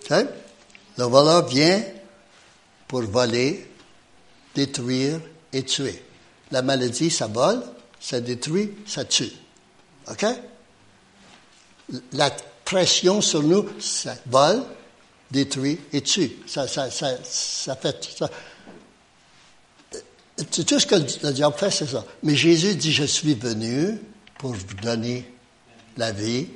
Okay? 0.04 0.26
Le 0.98 1.04
voleur 1.04 1.46
vient 1.46 1.82
pour 2.86 3.02
voler, 3.02 3.68
détruire 4.56 5.20
et 5.52 5.62
tuer. 5.62 6.02
La 6.50 6.62
maladie, 6.62 7.10
ça 7.10 7.26
vole, 7.28 7.62
ça 8.00 8.20
détruit, 8.20 8.72
ça 8.86 9.04
tue. 9.04 9.30
OK? 10.10 10.26
La 12.12 12.30
pression 12.64 13.20
sur 13.20 13.42
nous, 13.42 13.68
ça 13.78 14.16
vole, 14.26 14.62
détruit 15.30 15.78
et 15.92 16.00
tue. 16.00 16.32
Ça, 16.46 16.66
ça, 16.66 16.90
ça, 16.90 17.10
ça 17.22 17.76
fait 17.76 18.08
ça. 18.16 18.30
Tout 20.36 20.80
ce 20.80 20.86
que 20.86 20.96
le 20.96 21.32
diable 21.32 21.56
fait, 21.56 21.70
c'est 21.70 21.86
ça. 21.86 22.04
Mais 22.22 22.34
Jésus 22.34 22.74
dit, 22.74 22.92
je 22.92 23.04
suis 23.04 23.34
venu 23.34 24.00
pour 24.38 24.52
vous 24.52 24.74
donner 24.82 25.30
la 25.96 26.12
vie 26.12 26.48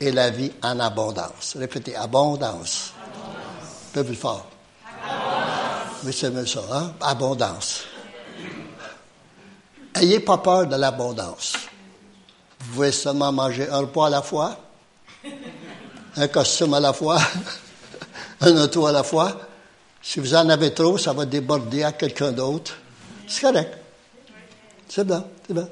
et 0.00 0.12
la 0.12 0.30
vie 0.30 0.52
en 0.62 0.78
abondance. 0.78 1.56
Répétez, 1.56 1.96
abondance. 1.96 2.92
abondance. 3.02 3.92
Peu 3.92 4.04
plus 4.04 4.14
fort. 4.14 4.50
Oui, 6.04 6.12
c'est 6.12 6.46
ça, 6.46 6.60
hein? 6.70 6.92
Abondance. 7.00 7.82
Ayez 9.94 10.20
pas 10.20 10.38
peur 10.38 10.66
de 10.66 10.76
l'abondance. 10.76 11.54
Vous 12.60 12.74
pouvez 12.74 12.92
seulement 12.92 13.32
manger 13.32 13.68
un 13.68 13.78
repas 13.78 14.06
à 14.06 14.10
la 14.10 14.22
fois, 14.22 14.56
un 16.16 16.28
costume 16.28 16.74
à 16.74 16.80
la 16.80 16.92
fois, 16.92 17.20
un 18.40 18.56
auto 18.56 18.86
à 18.86 18.92
la 18.92 19.02
fois. 19.02 19.40
Si 20.00 20.20
vous 20.20 20.34
en 20.34 20.48
avez 20.48 20.72
trop, 20.72 20.98
ça 20.98 21.12
va 21.12 21.24
déborder 21.24 21.82
à 21.82 21.92
quelqu'un 21.92 22.30
d'autre. 22.30 22.76
C'est 23.26 23.40
correct. 23.40 23.76
C'est 24.88 25.04
bien, 25.04 25.24
c'est 25.46 25.54
bien. 25.54 25.68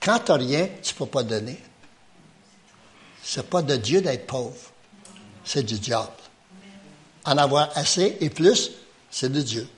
Quand 0.00 0.18
tu 0.18 0.32
n'as 0.32 0.38
rien, 0.38 0.68
tu 0.82 0.92
ne 0.92 0.98
peux 0.98 1.06
pas 1.06 1.22
donner. 1.22 1.60
C'est 3.22 3.48
pas 3.48 3.62
de 3.62 3.76
Dieu 3.76 4.00
d'être 4.00 4.26
pauvre. 4.26 4.56
C'est 5.44 5.62
du 5.62 5.78
diable. 5.78 6.08
En 7.24 7.38
avoir 7.38 7.70
assez 7.76 8.16
et 8.20 8.30
plus, 8.30 8.72
c'est 9.10 9.30
de 9.30 9.40
Dieu. 9.40 9.68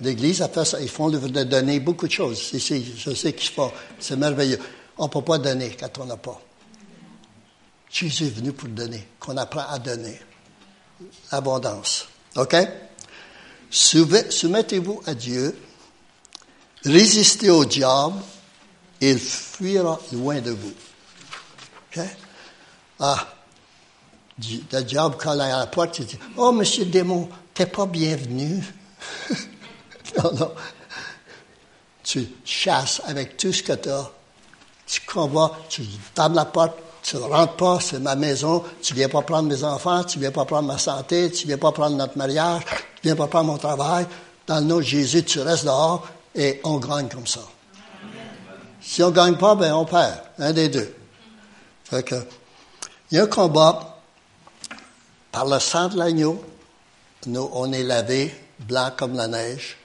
L'Église 0.00 0.42
a 0.42 0.48
fait 0.48 0.64
ça. 0.64 0.80
Ils 0.80 0.88
font 0.88 1.10
de 1.10 1.18
donner 1.44 1.80
beaucoup 1.80 2.06
de 2.06 2.12
choses. 2.12 2.50
je 2.52 3.14
sais 3.14 3.32
qu'ils 3.32 3.50
font. 3.50 3.72
C'est 3.98 4.16
merveilleux. 4.16 4.58
On 4.96 5.04
ne 5.04 5.08
peut 5.08 5.22
pas 5.22 5.38
donner 5.38 5.76
quand 5.78 5.98
on 5.98 6.04
n'a 6.04 6.16
pas. 6.16 6.40
Jésus 7.90 8.26
est 8.26 8.30
venu 8.30 8.52
pour 8.52 8.68
donner, 8.68 9.06
qu'on 9.18 9.36
apprend 9.36 9.64
à 9.68 9.78
donner. 9.78 10.20
Abondance. 11.30 12.06
OK? 12.36 12.56
Soumettez-vous 13.70 15.02
à 15.06 15.14
Dieu. 15.14 15.56
Résistez 16.84 17.50
au 17.50 17.64
diable. 17.64 18.20
Il 19.00 19.18
fuira 19.18 19.98
loin 20.12 20.40
de 20.40 20.50
vous. 20.50 20.72
OK? 21.96 22.04
Ah, 23.00 23.28
le 24.72 24.82
diable 24.82 25.16
colle 25.16 25.40
à 25.40 25.58
la 25.58 25.66
porte 25.66 26.00
et 26.00 26.04
dit 26.04 26.18
Oh, 26.36 26.52
monsieur 26.52 26.84
le 26.84 26.90
démon, 26.90 27.28
t'es 27.58 27.66
pas 27.66 27.86
bienvenu. 27.86 28.62
non, 30.16 30.32
non. 30.32 30.52
Tu 32.04 32.28
chasses 32.44 33.02
avec 33.04 33.36
tout 33.36 33.52
ce 33.52 33.64
que 33.64 33.72
tu 33.72 33.90
as. 33.90 34.08
Tu 34.86 35.00
combats, 35.00 35.50
tu 35.68 35.82
tables 36.14 36.36
la 36.36 36.44
porte, 36.44 36.78
tu 37.02 37.16
ne 37.16 37.22
rentres 37.22 37.56
pas, 37.56 37.80
c'est 37.80 37.98
ma 37.98 38.14
maison, 38.14 38.62
tu 38.80 38.92
ne 38.92 38.98
viens 38.98 39.08
pas 39.08 39.22
prendre 39.22 39.48
mes 39.48 39.64
enfants, 39.64 40.04
tu 40.04 40.18
ne 40.18 40.22
viens 40.22 40.30
pas 40.30 40.44
prendre 40.44 40.68
ma 40.68 40.78
santé, 40.78 41.32
tu 41.32 41.46
ne 41.46 41.48
viens 41.48 41.58
pas 41.58 41.72
prendre 41.72 41.96
notre 41.96 42.16
mariage, 42.16 42.62
tu 42.64 43.08
ne 43.08 43.12
viens 43.12 43.16
pas 43.16 43.26
prendre 43.26 43.46
mon 43.46 43.58
travail. 43.58 44.06
Dans 44.46 44.60
le 44.60 44.64
nom 44.64 44.76
de 44.76 44.82
Jésus, 44.82 45.24
tu 45.24 45.40
restes 45.40 45.64
dehors 45.64 46.06
et 46.36 46.60
on 46.62 46.78
gagne 46.78 47.08
comme 47.08 47.26
ça. 47.26 47.40
Si 48.80 49.02
on 49.02 49.08
ne 49.08 49.14
gagne 49.16 49.36
pas, 49.36 49.56
ben 49.56 49.74
on 49.74 49.84
perd. 49.84 50.20
Un 50.38 50.52
des 50.52 50.68
deux. 50.68 50.94
Fait 51.82 52.04
que, 52.04 52.14
il 53.10 53.16
y 53.16 53.20
a 53.20 53.24
un 53.24 53.26
combat 53.26 53.98
par 55.32 55.44
le 55.44 55.58
sang 55.58 55.88
de 55.88 55.98
l'agneau, 55.98 56.40
nous, 57.26 57.48
on 57.52 57.72
est 57.72 57.82
lavé 57.82 58.34
blanc 58.60 58.90
comme 58.96 59.14
la 59.14 59.28
neige. 59.28 59.76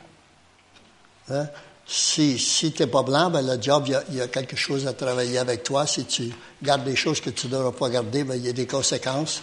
Hein? 1.29 1.47
Si, 1.85 2.39
si 2.39 2.71
tu 2.71 2.81
n'es 2.81 2.87
pas 2.87 3.03
blanc, 3.03 3.29
ben 3.29 3.45
le 3.45 3.57
diable, 3.57 4.01
il 4.09 4.15
y, 4.15 4.21
a, 4.21 4.27
quelque 4.27 4.55
chose 4.55 4.87
à 4.87 4.93
travailler 4.93 5.37
avec 5.37 5.63
toi. 5.63 5.85
Si 5.85 6.05
tu 6.05 6.31
gardes 6.61 6.85
des 6.85 6.95
choses 6.95 7.19
que 7.19 7.29
tu 7.29 7.47
ne 7.47 7.51
devras 7.53 7.71
pas 7.71 7.89
garder, 7.89 8.23
ben, 8.23 8.35
il 8.35 8.45
y 8.45 8.49
a 8.49 8.53
des 8.53 8.67
conséquences. 8.67 9.41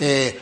Et 0.00 0.36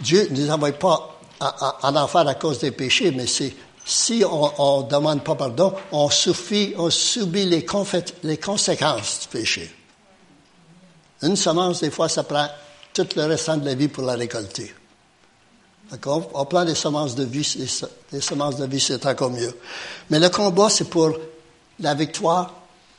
Dieu 0.00 0.28
ne 0.30 0.40
nous 0.40 0.50
envoie 0.50 0.72
pas 0.72 1.20
en 1.40 1.96
enfer 1.96 2.26
à 2.26 2.34
cause 2.34 2.60
des 2.60 2.70
péchés, 2.70 3.10
mais 3.10 3.26
si 3.26 4.24
on 4.24 4.82
ne 4.82 4.88
demande 4.88 5.22
pas 5.22 5.34
pardon, 5.34 5.74
on, 5.92 6.08
on 6.08 6.90
subit 6.90 7.44
les, 7.44 7.66
les 8.22 8.38
conséquences 8.38 9.20
du 9.20 9.28
péché. 9.28 9.70
Une 11.22 11.36
semence, 11.36 11.80
des 11.80 11.90
fois, 11.90 12.08
ça 12.08 12.22
prend 12.22 12.48
tout 12.92 13.06
le 13.16 13.24
restant 13.24 13.58
de 13.58 13.66
la 13.66 13.74
vie 13.74 13.88
pour 13.88 14.04
la 14.04 14.14
récolter. 14.14 14.74
D'accord? 15.90 16.30
On 16.34 16.44
prend 16.44 16.64
des 16.64 16.74
semences 16.74 17.14
de 17.14 17.24
vie, 17.24 17.68
les 18.12 18.20
semences 18.20 18.56
de 18.56 18.66
vie, 18.66 18.80
c'est 18.80 19.06
encore 19.06 19.30
mieux. 19.30 19.54
Mais 20.10 20.18
le 20.18 20.28
combat, 20.28 20.68
c'est 20.68 20.90
pour 20.90 21.16
la 21.78 21.94
victoire. 21.94 22.52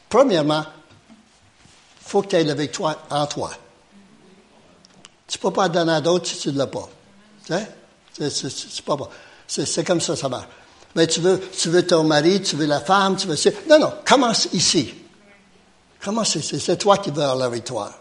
Premièrement, 0.07 0.63
il 1.09 2.09
faut 2.09 2.21
que 2.21 2.27
tu 2.27 2.35
aies 2.37 2.43
la 2.45 2.53
victoire 2.53 2.97
en 3.09 3.25
toi. 3.25 3.51
Tu 5.27 5.37
ne 5.37 5.41
peux 5.41 5.51
pas 5.51 5.67
donner 5.67 5.91
à 5.91 6.01
d'autres 6.01 6.27
si 6.27 6.37
tu 6.37 6.51
ne 6.53 6.57
l'as 6.57 6.67
pas. 6.67 6.87
C'est 8.13 8.85
pas 8.85 8.95
bon. 8.95 9.09
C'est 9.45 9.83
comme 9.85 9.99
ça, 9.99 10.15
ça 10.15 10.29
marche. 10.29 10.47
Mais 10.95 11.05
tu 11.07 11.19
veux, 11.19 11.39
tu 11.39 11.69
veux 11.69 11.85
ton 11.85 12.05
mari, 12.05 12.41
tu 12.41 12.55
veux 12.55 12.65
la 12.65 12.79
femme, 12.79 13.17
tu 13.17 13.27
veux... 13.27 13.35
Non, 13.69 13.79
non, 13.79 13.93
commence 14.07 14.47
ici. 14.53 14.93
Commence 16.01 16.35
ici. 16.35 16.57
C'est 16.59 16.77
toi 16.77 16.97
qui 16.99 17.11
veux 17.11 17.21
avoir 17.21 17.35
la 17.35 17.49
victoire. 17.49 17.91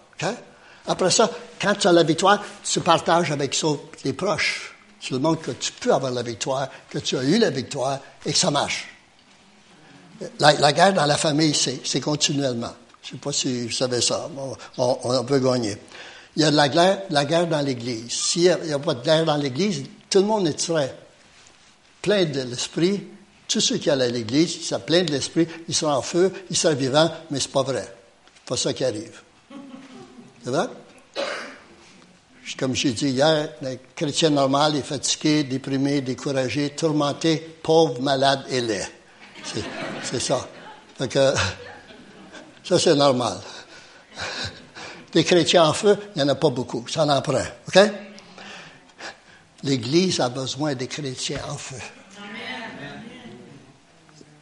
Après 0.86 1.10
ça, 1.10 1.28
quand 1.60 1.74
tu 1.74 1.88
as 1.88 1.92
la 1.92 2.04
victoire, 2.04 2.40
tu 2.62 2.80
partages 2.80 3.32
avec 3.32 3.60
tes 4.00 4.12
proches. 4.12 4.75
Tu 5.06 5.12
leur 5.12 5.22
montres 5.22 5.42
que 5.42 5.52
tu 5.52 5.70
peux 5.70 5.94
avoir 5.94 6.10
la 6.10 6.24
victoire, 6.24 6.68
que 6.90 6.98
tu 6.98 7.16
as 7.16 7.22
eu 7.22 7.38
la 7.38 7.50
victoire 7.50 8.00
et 8.24 8.32
que 8.32 8.36
ça 8.36 8.50
marche. 8.50 8.88
La, 10.40 10.72
guerre 10.72 10.94
dans 10.94 11.06
la 11.06 11.16
famille, 11.16 11.54
c'est 11.54 12.00
continuellement. 12.00 12.72
Je 13.04 13.10
ne 13.10 13.12
sais 13.12 13.20
pas 13.22 13.30
si 13.30 13.66
vous 13.66 13.70
savez 13.70 14.00
ça. 14.00 14.28
On, 14.36 14.98
on, 15.04 15.24
peut 15.24 15.38
gagner. 15.38 15.78
Il 16.34 16.42
y 16.42 16.44
a 16.44 16.50
de 16.50 16.56
la 16.56 17.24
guerre, 17.24 17.46
dans 17.46 17.60
l'Église. 17.60 18.10
S'il 18.10 18.58
n'y 18.64 18.72
a, 18.72 18.80
pas 18.80 18.94
de 18.94 19.04
guerre 19.04 19.24
dans 19.24 19.36
l'Église, 19.36 19.84
tout 20.10 20.18
le 20.18 20.24
monde 20.24 20.48
est 20.48 20.58
très 20.58 20.92
plein 22.02 22.24
de 22.24 22.40
l'Esprit. 22.40 23.04
Tous 23.46 23.60
ceux 23.60 23.78
qui 23.78 23.88
allent 23.88 24.02
à 24.02 24.08
l'Église, 24.08 24.56
ils 24.56 24.64
sont 24.64 24.80
pleins 24.80 25.04
de 25.04 25.12
l'Esprit, 25.12 25.46
ils 25.68 25.74
sont 25.74 25.86
en 25.86 26.02
feu, 26.02 26.32
ils 26.50 26.56
sont 26.56 26.74
vivants, 26.74 27.12
mais 27.30 27.38
c'est 27.38 27.52
pas 27.52 27.62
vrai. 27.62 27.86
C'est 28.34 28.48
pas 28.48 28.56
ça 28.56 28.72
qui 28.72 28.82
arrive. 28.82 29.20
C'est 30.42 30.50
vrai? 30.50 30.66
Comme 32.54 32.74
j'ai 32.74 32.92
dit 32.92 33.08
hier, 33.08 33.48
le 33.60 33.76
chrétien 33.94 34.30
normal 34.30 34.76
est 34.76 34.82
fatigué, 34.82 35.42
déprimé, 35.44 36.00
découragé, 36.00 36.70
tourmenté, 36.70 37.38
pauvre, 37.62 38.00
malade 38.00 38.44
et 38.48 38.60
laid. 38.60 38.86
C'est 40.02 40.20
ça. 40.20 40.48
ça, 42.64 42.78
c'est 42.78 42.94
normal. 42.94 43.38
Des 45.12 45.24
chrétiens 45.24 45.64
en 45.64 45.72
feu, 45.72 45.98
il 46.14 46.22
n'y 46.22 46.28
en 46.28 46.32
a 46.32 46.34
pas 46.34 46.50
beaucoup. 46.50 46.86
Ça 46.88 47.04
en 47.04 47.22
prend. 47.22 47.42
OK? 47.68 47.78
L'Église 49.62 50.20
a 50.20 50.28
besoin 50.28 50.74
des 50.74 50.86
chrétiens 50.86 51.40
en 51.48 51.56
feu. 51.56 51.76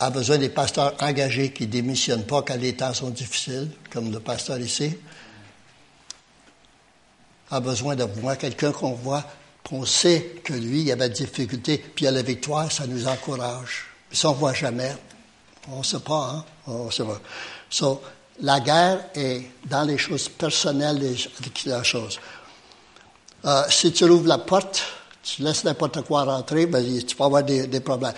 A 0.00 0.10
besoin 0.10 0.38
des 0.38 0.48
pasteurs 0.48 0.94
engagés 1.00 1.52
qui 1.52 1.66
ne 1.66 1.72
démissionnent 1.72 2.26
pas 2.26 2.42
quand 2.42 2.56
les 2.56 2.74
temps 2.74 2.92
sont 2.92 3.10
difficiles, 3.10 3.70
comme 3.90 4.10
le 4.10 4.20
pasteur 4.20 4.58
ici. 4.58 4.98
A 7.54 7.60
besoin 7.60 7.94
de 7.94 8.02
voir 8.02 8.36
quelqu'un 8.36 8.72
qu'on 8.72 8.94
voit, 8.94 9.22
qu'on 9.68 9.84
sait 9.86 10.40
que 10.42 10.54
lui, 10.54 10.80
il 10.80 10.86
y 10.88 10.92
avait 10.92 11.08
des 11.08 11.24
difficultés, 11.24 11.78
puis 11.78 12.02
il 12.02 12.06
y 12.06 12.08
a 12.08 12.10
la 12.10 12.22
victoire, 12.22 12.72
ça 12.72 12.84
nous 12.84 13.06
encourage. 13.06 13.86
Ça, 14.10 14.30
on 14.30 14.32
ne 14.32 14.38
voit 14.38 14.54
jamais. 14.54 14.92
On 15.70 15.78
ne 15.78 15.84
sait 15.84 16.00
pas, 16.00 16.32
hein? 16.34 16.44
On 16.66 16.90
sait 16.90 17.04
pas. 17.04 17.20
So, 17.70 18.02
la 18.40 18.58
guerre 18.58 19.04
est 19.14 19.42
dans 19.66 19.84
les 19.84 19.98
choses 19.98 20.28
personnelles 20.28 20.98
de 20.98 21.70
la 21.70 21.84
chose. 21.84 22.18
Euh, 23.44 23.62
si 23.68 23.92
tu 23.92 24.02
ouvres 24.02 24.26
la 24.26 24.38
porte, 24.38 24.82
tu 25.22 25.42
laisses 25.42 25.62
n'importe 25.62 26.02
quoi 26.02 26.24
rentrer, 26.24 26.66
ben, 26.66 26.84
tu 27.04 27.14
peux 27.14 27.22
avoir 27.22 27.44
des, 27.44 27.68
problèmes. 27.78 28.14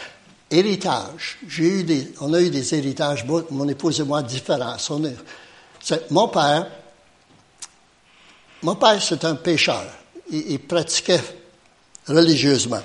Héritage. 0.51 1.41
J'ai 1.47 1.81
eu 1.81 1.85
des, 1.85 2.15
on 2.23 2.33
a 2.33 2.41
eu 2.41 2.49
des 2.49 2.75
héritages, 2.75 3.27
mon 3.27 3.69
épouse 3.69 4.01
et 4.01 4.05
moi, 4.05 4.23
différents. 4.23 4.79
mon 6.09 6.29
père, 6.29 6.69
mon 8.63 8.77
père, 8.77 9.03
c'est 9.03 9.25
un 9.25 9.35
pécheur. 9.35 9.85
il 10.31 10.61
pratiquait 10.61 11.21
religieusement. 12.07 12.83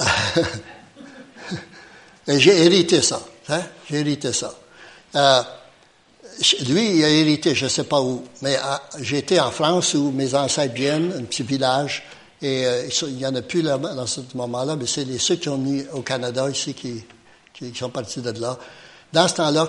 J'ai 2.28 2.64
hérité 2.64 3.02
ça. 3.02 3.20
Hein? 3.48 3.62
J'ai 3.88 4.00
hérité 4.00 4.32
ça. 4.32 4.54
Euh, 5.16 5.42
lui, 6.68 6.98
il 6.98 7.04
a 7.04 7.08
hérité, 7.08 7.54
je 7.54 7.64
ne 7.64 7.70
sais 7.70 7.84
pas 7.84 8.00
où, 8.00 8.24
mais 8.42 8.56
euh, 8.56 8.76
j'étais 9.00 9.40
en 9.40 9.50
France 9.50 9.94
où 9.94 10.10
mes 10.10 10.34
ancêtres 10.34 10.74
viennent, 10.74 11.12
un 11.12 11.24
petit 11.24 11.42
village, 11.42 12.04
et 12.40 12.66
euh, 12.66 12.88
il 13.02 13.16
n'y 13.16 13.26
en 13.26 13.34
a 13.34 13.42
plus 13.42 13.62
là, 13.62 13.76
dans 13.76 14.06
ce 14.06 14.20
moment-là, 14.34 14.76
mais 14.76 14.86
c'est 14.86 15.04
ceux 15.18 15.36
qui 15.36 15.48
ont 15.48 15.58
mis 15.58 15.84
au 15.92 16.02
Canada 16.02 16.48
ici 16.48 16.72
qui, 16.72 17.04
qui, 17.52 17.74
sont 17.74 17.90
partis 17.90 18.20
de 18.20 18.30
là. 18.40 18.56
Dans 19.12 19.28
ce 19.28 19.34
temps-là, 19.34 19.68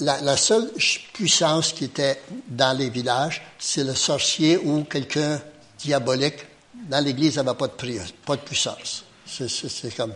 la, 0.00 0.20
la, 0.20 0.36
seule 0.36 0.70
puissance 1.12 1.72
qui 1.72 1.84
était 1.84 2.20
dans 2.48 2.76
les 2.76 2.90
villages, 2.90 3.42
c'est 3.58 3.84
le 3.84 3.94
sorcier 3.94 4.56
ou 4.58 4.84
quelqu'un 4.84 5.40
diabolique. 5.78 6.46
Dans 6.74 7.04
l'Église, 7.04 7.34
il 7.34 7.42
n'y 7.42 7.48
avait 7.48 7.58
pas 7.58 7.68
de, 7.68 8.00
pas 8.24 8.36
de 8.36 8.40
puissance. 8.40 9.04
C'est 9.26 9.94
comme, 9.96 10.14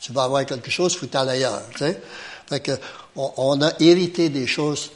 tu 0.00 0.12
vas 0.12 0.24
avoir 0.24 0.46
quelque 0.46 0.70
chose, 0.70 0.94
il 0.94 1.08
faut 1.08 1.16
aller 1.16 1.30
ailleurs. 1.32 1.62
Tu 1.72 1.78
sais? 1.78 2.00
Fait 2.48 2.80
on, 3.16 3.60
a 3.60 3.72
hérité 3.80 4.30
des 4.30 4.46
choses 4.46 4.90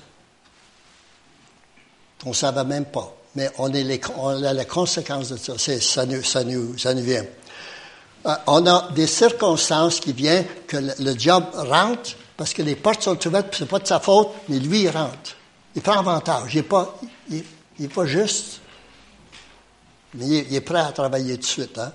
qu'on 2.22 2.30
ne 2.30 2.34
savait 2.34 2.64
même 2.64 2.86
pas. 2.86 3.14
Mais 3.34 3.50
on, 3.58 3.72
est 3.72 3.82
les, 3.82 4.00
on 4.16 4.42
a 4.42 4.52
les 4.52 4.64
conséquences 4.64 5.30
de 5.30 5.36
ça. 5.36 5.54
Ça 5.58 6.06
nous, 6.06 7.02
vient. 7.02 7.24
Euh, 8.26 8.34
on 8.46 8.66
a 8.66 8.90
des 8.94 9.06
circonstances 9.06 10.00
qui 10.00 10.12
viennent 10.12 10.46
que 10.66 10.76
le, 10.76 11.18
job 11.18 11.44
rentre 11.54 12.12
parce 12.36 12.54
que 12.54 12.62
les 12.62 12.76
portes 12.76 13.02
sont 13.02 13.26
ouvertes, 13.26 13.54
c'est 13.56 13.68
pas 13.68 13.78
de 13.78 13.86
sa 13.86 14.00
faute, 14.00 14.30
mais 14.48 14.58
lui, 14.58 14.82
il 14.82 14.90
rentre. 14.90 15.36
Il 15.74 15.82
prend 15.82 15.98
avantage. 15.98 16.54
Il 16.54 16.58
n'est 16.58 16.62
pas, 16.62 16.98
il, 17.30 17.88
pas 17.88 18.06
juste, 18.06 18.60
mais 20.14 20.26
il, 20.26 20.54
est 20.54 20.60
prêt 20.60 20.80
à 20.80 20.92
travailler 20.92 21.34
tout 21.34 21.40
de 21.40 21.46
suite. 21.46 21.78
Hein? 21.78 21.92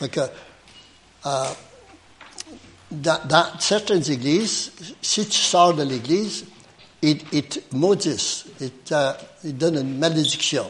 Donc, 0.00 0.18
euh, 0.18 1.44
dans, 2.90 3.46
certaines 3.58 4.10
églises, 4.10 4.72
si 5.02 5.26
tu 5.26 5.38
sors 5.38 5.74
de 5.74 5.82
l'église, 5.82 6.44
ils, 7.02 7.18
te 7.18 7.58
maudissent, 7.72 8.44
ils, 8.60 8.70
te, 8.70 9.12
donnent 9.44 9.78
une 9.78 9.98
malédiction. 9.98 10.66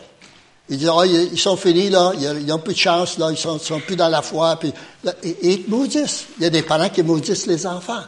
Ils 0.69 0.79
disent, 0.79 0.91
oh, 0.93 1.05
ils 1.05 1.39
sont 1.39 1.57
finis, 1.57 1.91
là, 1.91 2.13
ils 2.19 2.47
n'ont 2.47 2.59
plus 2.59 2.75
de 2.75 2.79
chance, 2.79 3.19
là, 3.19 3.31
ils 3.31 3.39
sont, 3.39 3.59
sont 3.59 3.81
plus 3.81 3.95
dans 3.95 4.09
la 4.09 4.23
foi. 4.23 4.57
Puis, 4.59 4.73
ils 5.23 5.65
te 5.65 5.71
maudissent. 5.71 6.27
Il 6.39 6.43
y 6.43 6.47
a 6.47 6.51
des 6.51 6.63
parents 6.63 6.89
qui 6.89 7.03
maudissent 7.03 7.47
les 7.47 7.67
enfants. 7.67 8.03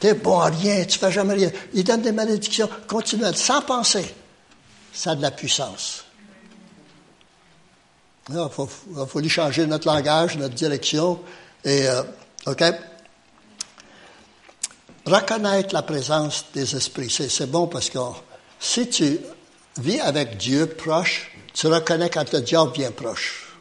T'es 0.00 0.14
bon 0.14 0.38
à 0.38 0.46
rien, 0.46 0.84
tu 0.84 0.98
fais 0.98 1.10
jamais 1.10 1.34
rien. 1.34 1.50
Ils 1.74 1.84
donnent 1.84 2.02
des 2.02 2.12
malédictions 2.12 2.68
continuelles, 2.86 3.36
sans 3.36 3.62
penser. 3.62 4.14
Ça 4.92 5.12
a 5.12 5.14
de 5.14 5.22
la 5.22 5.30
puissance. 5.30 6.04
Il 8.30 8.48
faut, 8.50 8.68
faut 9.06 9.20
lui 9.20 9.28
changer 9.28 9.66
notre 9.66 9.86
langage, 9.86 10.36
notre 10.36 10.54
direction. 10.54 11.20
Et, 11.64 11.88
euh, 11.88 12.02
OK? 12.46 12.62
reconnaître 15.08 15.74
la 15.74 15.82
présence 15.82 16.46
des 16.54 16.76
esprits. 16.76 17.10
C'est 17.10 17.50
bon 17.50 17.66
parce 17.66 17.90
que 17.90 17.98
si 18.60 18.88
tu 18.88 19.18
vis 19.78 20.00
avec 20.00 20.36
Dieu 20.36 20.66
proche, 20.66 21.30
tu 21.54 21.66
reconnais 21.66 22.10
quand 22.10 22.30
le 22.32 22.40
diable 22.40 22.72
vient 22.74 22.92
proche. 22.92 23.56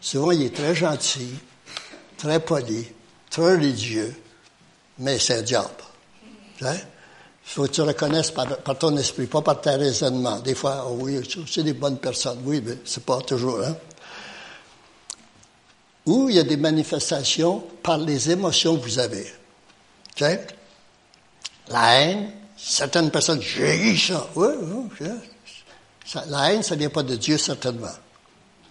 Souvent, 0.00 0.32
il 0.32 0.42
est 0.42 0.54
très 0.54 0.74
gentil, 0.74 1.30
très 2.16 2.40
poli, 2.40 2.86
très 3.30 3.52
religieux, 3.52 4.14
mais 4.98 5.18
c'est 5.18 5.38
un 5.38 5.42
diable. 5.42 5.70
Il 6.60 7.52
faut 7.52 7.62
que 7.64 7.68
tu 7.68 7.82
reconnaisses 7.82 8.30
par, 8.30 8.78
ton 8.78 8.96
esprit, 8.96 9.26
pas 9.26 9.42
par 9.42 9.60
tes 9.60 9.70
raisonnements. 9.70 10.40
Des 10.40 10.54
fois, 10.54 10.86
oh 10.88 10.98
oui, 11.00 11.20
c'est 11.48 11.62
des 11.62 11.74
bonnes 11.74 11.98
personnes. 11.98 12.40
Oui, 12.44 12.62
mais 12.64 12.78
c'est 12.84 13.04
pas 13.04 13.20
toujours. 13.20 13.60
Hein? 13.62 13.76
Ou 16.06 16.28
il 16.28 16.36
y 16.36 16.38
a 16.38 16.44
des 16.44 16.56
manifestations 16.56 17.64
par 17.82 17.98
les 17.98 18.30
émotions 18.30 18.76
que 18.76 18.82
vous 18.82 18.98
avez. 18.98 19.26
La 21.68 22.00
haine, 22.00 22.30
certaines 22.56 23.10
personnes 23.10 23.40
j'ai 23.42 23.96
ça. 23.96 24.28
Oui, 24.34 24.48
oui, 25.00 25.08
ça. 26.04 26.24
La 26.28 26.52
haine, 26.52 26.62
ça 26.62 26.74
ne 26.74 26.80
vient 26.80 26.90
pas 26.90 27.02
de 27.02 27.16
Dieu, 27.16 27.38
certainement. 27.38 27.90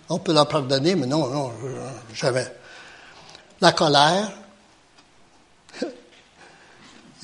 On 0.09 0.19
peut 0.19 0.33
leur 0.33 0.47
pardonner, 0.47 0.95
mais 0.95 1.07
non, 1.07 1.27
non, 1.27 1.51
jamais. 2.13 2.47
La 3.61 3.71
colère, 3.71 4.31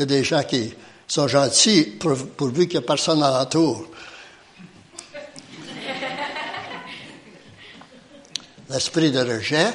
des 0.05 0.23
gens 0.23 0.43
qui 0.43 0.73
sont 1.07 1.27
gentils 1.27 1.83
pourvu 1.99 2.67
qu'il 2.67 2.79
n'y 2.79 2.83
ait 2.83 2.87
personne 2.87 3.21
alentour. 3.21 3.85
L'esprit 8.69 9.11
de 9.11 9.19
rejet, 9.19 9.67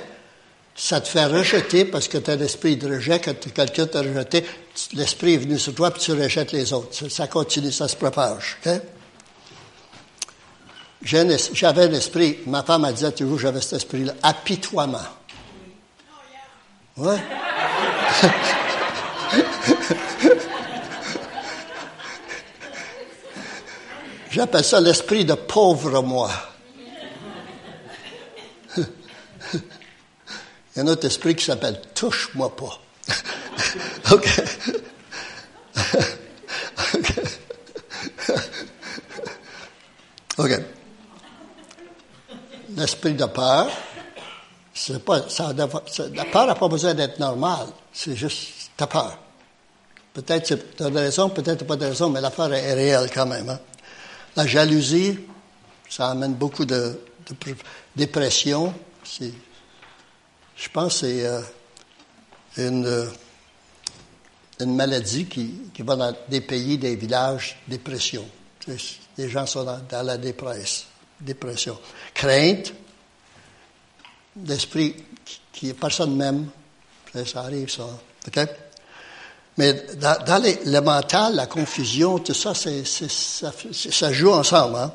ça 0.75 1.01
te 1.01 1.09
fait 1.09 1.27
rejeter 1.27 1.85
parce 1.85 2.09
que 2.09 2.19
tu 2.19 2.31
as 2.31 2.37
l'esprit 2.37 2.77
de 2.77 2.89
rejet, 2.89 3.21
quand 3.21 3.35
quelqu'un 3.53 3.87
t'a 3.87 4.01
rejeté, 4.01 4.45
l'esprit 4.95 5.35
est 5.35 5.39
venu 5.39 5.59
sur 5.59 5.75
toi 5.75 5.91
puis 5.91 6.01
tu 6.01 6.13
rejettes 6.13 6.53
les 6.53 6.73
autres. 6.73 7.09
Ça, 7.09 7.27
continue, 7.27 7.71
ça 7.71 7.89
se 7.89 7.97
propage. 7.97 8.59
J'avais 11.03 11.85
un 11.85 11.93
esprit, 11.93 12.39
ma 12.47 12.63
femme 12.63 12.85
a 12.85 12.93
dit 12.93 13.13
toujours 13.13 13.39
j'avais 13.39 13.61
cet 13.61 13.75
esprit-là, 13.75 14.15
apitoiement. 14.23 14.99
J'appelle 24.37 24.65
ça 24.65 24.81
l'esprit 24.83 25.25
de 25.25 25.33
pauvre 25.33 26.03
moi. 26.03 26.31
Il 28.77 28.85
y 30.77 30.81
a 30.81 30.83
un 30.83 30.87
autre 30.89 31.07
esprit 31.07 31.35
qui 31.35 31.47
s'appelle 31.47 31.81
touche-moi 31.95 32.55
pas. 32.55 32.79
OK. 34.13 34.43
OK. 40.37 40.61
L'esprit 42.77 43.15
de 43.15 43.25
peur, 43.25 43.71
c'est 44.75 45.03
pas, 45.03 45.31
ça, 45.31 45.55
la 45.55 45.67
peur 46.27 46.47
n'a 46.47 46.55
pas 46.55 46.69
besoin 46.69 46.93
d'être 46.93 47.19
normale. 47.19 47.69
C'est 47.91 48.15
juste, 48.15 48.71
ta 48.77 48.87
peur. 48.87 49.17
Peut-être 50.13 50.59
tu 50.77 50.83
as 50.83 50.89
raison, 50.89 51.31
peut-être 51.31 51.67
pas 51.67 51.77
de 51.77 51.87
raison, 51.87 52.11
mais 52.11 52.21
l'affaire 52.21 52.53
est 52.53 52.75
réelle 52.75 53.11
quand 53.11 53.25
même. 53.25 53.49
Hein. 53.49 53.61
La 54.37 54.47
jalousie, 54.47 55.19
ça 55.89 56.11
amène 56.11 56.35
beaucoup 56.35 56.67
de, 56.67 57.01
dépression. 57.97 58.75
Je 59.19 60.69
pense 60.71 61.01
que 61.01 61.07
c'est 61.07 61.27
euh, 61.27 61.41
une, 62.59 62.85
euh, 62.87 63.07
une 64.61 64.77
maladie 64.77 65.25
qui, 65.27 65.83
va 65.83 65.97
dans 65.97 66.15
des 66.29 66.43
pays, 66.43 66.77
des 66.77 66.97
villages, 66.97 67.57
dépression. 67.67 68.29
Les 69.17 69.29
gens 69.29 69.47
sont 69.47 69.65
dans, 69.65 70.03
la 70.03 70.19
dépresse, 70.19 70.87
dépression. 71.19 71.79
Crainte, 72.13 72.75
d'esprit 74.35 74.97
qui, 75.51 75.71
est 75.71 75.75
personne 75.75 76.15
même. 76.15 76.49
Ça 77.25 77.41
arrive, 77.41 77.71
ça. 77.71 77.85
OK? 78.27 78.49
Mais 79.59 79.73
dans, 79.99 80.43
le 80.43 80.81
mental, 80.81 81.35
la 81.35 81.47
confusion, 81.47 82.19
tout 82.19 82.35
ça, 82.35 82.53
c'est, 82.55 82.85
ça, 82.85 83.51
ça, 83.73 84.13
joue 84.13 84.31
ensemble. 84.31 84.77
Hein? 84.77 84.93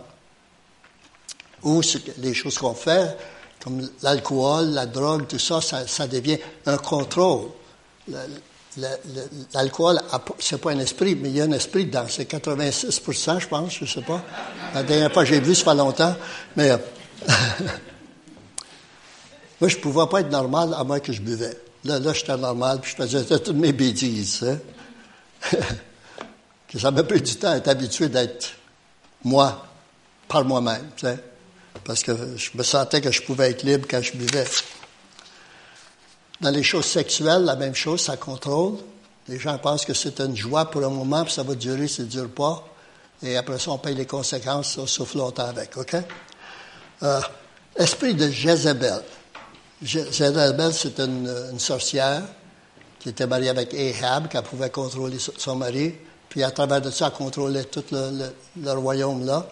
Ou 1.64 1.82
les 2.20 2.34
choses 2.34 2.60
qu'on 2.60 2.76
fait, 2.76 3.18
comme 3.64 3.90
l'alcool, 4.04 4.70
la 4.70 4.86
drogue, 4.86 5.28
tout 5.28 5.40
ça, 5.40 5.62
ça, 5.62 6.08
devient 6.08 6.38
un 6.68 6.78
contrôle. 6.78 7.50
L'alcool, 9.54 10.00
c'est 10.38 10.62
pas 10.62 10.72
un 10.72 10.80
esprit, 10.80 11.16
mais 11.16 11.30
il 11.30 11.38
y 11.38 11.42
a 11.42 11.46
un 11.46 11.52
esprit 11.52 11.86
dedans. 11.86 12.06
C'est 12.08 12.32
86% 12.32 13.40
je 13.40 13.48
pense, 13.48 13.74
je 13.74 13.86
sais 13.86 14.02
pas. 14.02 14.22
La 14.76 14.84
dernière 14.84 15.12
fois 15.12 15.24
que 15.24 15.30
j'ai 15.30 15.40
vu, 15.40 15.56
ça 15.56 15.72
fait 15.72 15.76
longtemps. 15.76 16.16
Mais 16.56 16.70
moi, 19.60 19.68
je 19.68 19.78
pouvais 19.78 20.08
pas 20.08 20.22
être 20.22 20.32
normal 20.32 20.76
à 20.78 20.84
moins 20.84 21.00
que 21.00 21.12
je 21.12 21.22
buvais. 21.22 21.58
Là, 21.84 22.00
là, 22.00 22.14
j'étais 22.14 22.38
normal, 22.38 22.80
puis 22.82 22.92
je 22.92 23.04
faisais 23.04 23.40
toutes 23.40 23.56
mes 23.56 23.74
bêtises. 23.74 24.44
Hein? 24.44 25.58
ça 26.80 26.92
m'a 26.92 27.04
pris 27.04 27.22
du 27.22 27.36
temps 27.36 27.52
à 27.52 27.58
être 27.58 27.68
habitué 27.68 28.10
d'être 28.10 28.54
moi, 29.24 29.66
par 30.28 30.46
moi-même, 30.46 30.90
tu 30.96 31.08
sais? 31.08 31.18
parce 31.84 32.04
que 32.04 32.38
je 32.38 32.52
me 32.56 32.64
sentais 32.64 33.02
que 33.02 33.12
je 33.12 33.22
pouvais 33.22 33.52
être 33.52 33.64
libre 33.64 33.88
quand 33.90 34.02
je 34.02 34.14
buvais. 34.14 34.46
Dans 36.40 36.52
les 36.52 36.64
choses 36.64 36.86
sexuelles, 36.86 37.44
la 37.44 37.56
même 37.56 37.76
chose, 37.76 38.02
ça 38.02 38.18
contrôle. 38.18 38.78
Les 39.28 39.40
gens 39.40 39.58
pensent 39.58 39.86
que 39.86 39.94
c'est 39.94 40.20
une 40.20 40.36
joie 40.36 40.66
pour 40.66 40.84
un 40.84 40.90
moment, 40.90 41.24
puis 41.24 41.34
ça 41.34 41.44
va 41.44 41.56
durer, 41.56 41.88
ça 41.88 42.04
ne 42.04 42.08
dure 42.08 42.30
pas. 42.30 42.68
Et 43.24 43.38
après 43.38 43.60
ça, 43.60 43.72
on 43.72 43.78
paye 43.78 43.96
les 43.96 44.06
conséquences, 44.06 44.76
ça 44.76 44.88
souffle 44.88 45.18
longtemps 45.18 45.48
avec, 45.48 45.78
OK? 45.78 45.96
Euh, 47.04 47.22
esprit 47.76 48.16
de 48.16 48.30
Jézabel. 48.30 49.02
Jézabel, 49.82 50.74
c'est 50.74 51.00
une, 51.00 51.58
sorcière 51.58 52.22
qui 53.00 53.10
était 53.10 53.26
mariée 53.26 53.50
avec 53.50 53.74
Ahab, 53.74 54.28
qui 54.28 54.38
pouvait 54.48 54.70
contrôler 54.70 55.18
son 55.20 55.56
mari, 55.56 55.96
puis 56.30 56.44
à 56.44 56.52
travers 56.52 56.82
de 56.82 56.92
ça, 56.92 57.08
elle 57.08 57.14
contrôlait 57.14 57.64
tout 57.64 57.84
le, 57.92 58.72
royaume-là. 58.72 59.48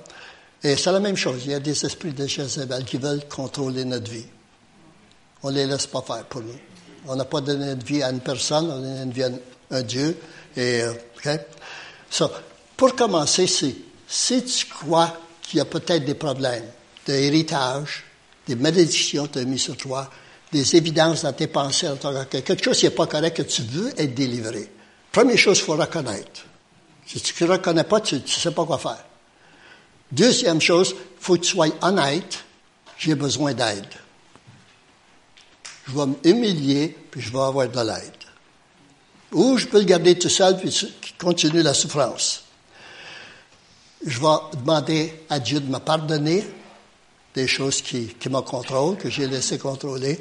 Et 0.63 0.75
c'est 0.75 0.91
la 0.91 0.99
même 0.99 1.15
chose. 1.15 1.41
Il 1.45 1.51
y 1.51 1.53
a 1.53 1.59
des 1.59 1.85
esprits 1.85 2.13
de 2.13 2.27
Jézabel 2.27 2.85
qui 2.85 2.97
veulent 2.97 3.27
contrôler 3.27 3.85
notre 3.85 4.11
vie. 4.11 4.25
On 5.41 5.49
ne 5.49 5.55
les 5.55 5.65
laisse 5.65 5.87
pas 5.87 6.01
faire 6.01 6.25
pour 6.25 6.41
nous. 6.41 6.59
On 7.07 7.15
n'a 7.15 7.25
pas 7.25 7.41
donné 7.41 7.65
notre 7.65 7.85
vie 7.85 8.03
à 8.03 8.11
une 8.11 8.19
personne, 8.19 8.69
on 8.69 8.73
a 8.73 8.81
donné 8.81 9.05
notre 9.05 9.13
vie 9.13 9.23
à 9.23 9.75
un 9.77 9.81
Dieu. 9.81 10.17
Et, 10.55 10.81
euh, 10.81 11.37
pour 12.77 12.95
commencer, 12.95 13.47
si 13.47 14.43
tu 14.43 14.65
crois 14.67 15.17
qu'il 15.41 15.57
y 15.57 15.61
a 15.61 15.65
peut-être 15.65 16.05
des 16.05 16.13
problèmes 16.13 16.65
d'héritage, 17.05 18.03
des 18.49 18.55
malédictions 18.55 19.27
que 19.27 19.33
tu 19.33 19.39
as 19.39 19.45
mis 19.45 19.59
sur 19.59 19.77
toi, 19.77 20.09
des 20.51 20.75
évidences 20.75 21.21
dans 21.21 21.33
tes 21.33 21.45
pensées, 21.45 21.87
quelque 22.31 22.63
chose 22.63 22.79
qui 22.79 22.85
n'est 22.85 22.91
pas 22.91 23.05
correct, 23.05 23.37
que 23.37 23.43
tu 23.43 23.61
veux 23.61 23.89
être 23.95 24.15
délivré. 24.15 24.67
Première 25.11 25.37
chose, 25.37 25.59
il 25.59 25.65
faut 25.65 25.75
reconnaître. 25.75 26.45
Si 27.05 27.19
tu 27.21 27.43
ne 27.43 27.49
reconnais 27.51 27.83
pas, 27.83 28.01
tu 28.01 28.15
ne 28.15 28.25
sais 28.25 28.51
pas 28.51 28.65
quoi 28.65 28.79
faire. 28.79 29.05
Deuxième 30.11 30.59
chose, 30.59 30.95
il 30.97 31.23
faut 31.23 31.35
que 31.35 31.41
tu 31.41 31.51
sois 31.51 31.67
honnête. 31.81 32.43
J'ai 32.97 33.13
besoin 33.13 33.53
d'aide. 33.53 33.85
Je 35.87 35.93
vais 35.93 36.07
m'humilier, 36.07 36.97
puis 37.11 37.21
je 37.21 37.31
vais 37.31 37.39
avoir 37.39 37.69
de 37.69 37.79
l'aide. 37.79 38.11
Ou 39.31 39.57
je 39.57 39.67
peux 39.67 39.79
le 39.79 39.85
garder 39.85 40.17
tout 40.17 40.29
seul, 40.29 40.57
puis 40.57 40.91
continuer 41.19 41.61
la 41.61 41.75
souffrance. 41.75 42.45
Je 44.03 44.19
vais 44.19 44.57
demander 44.57 45.23
à 45.29 45.39
Dieu 45.39 45.59
de 45.59 45.71
me 45.71 45.77
pardonner, 45.77 46.43
des 47.41 47.47
choses 47.47 47.81
qui, 47.81 48.07
qui 48.07 48.29
me 48.29 48.41
contrôlent, 48.41 48.97
que 48.97 49.09
j'ai 49.09 49.27
laissé 49.27 49.57
contrôler. 49.57 50.19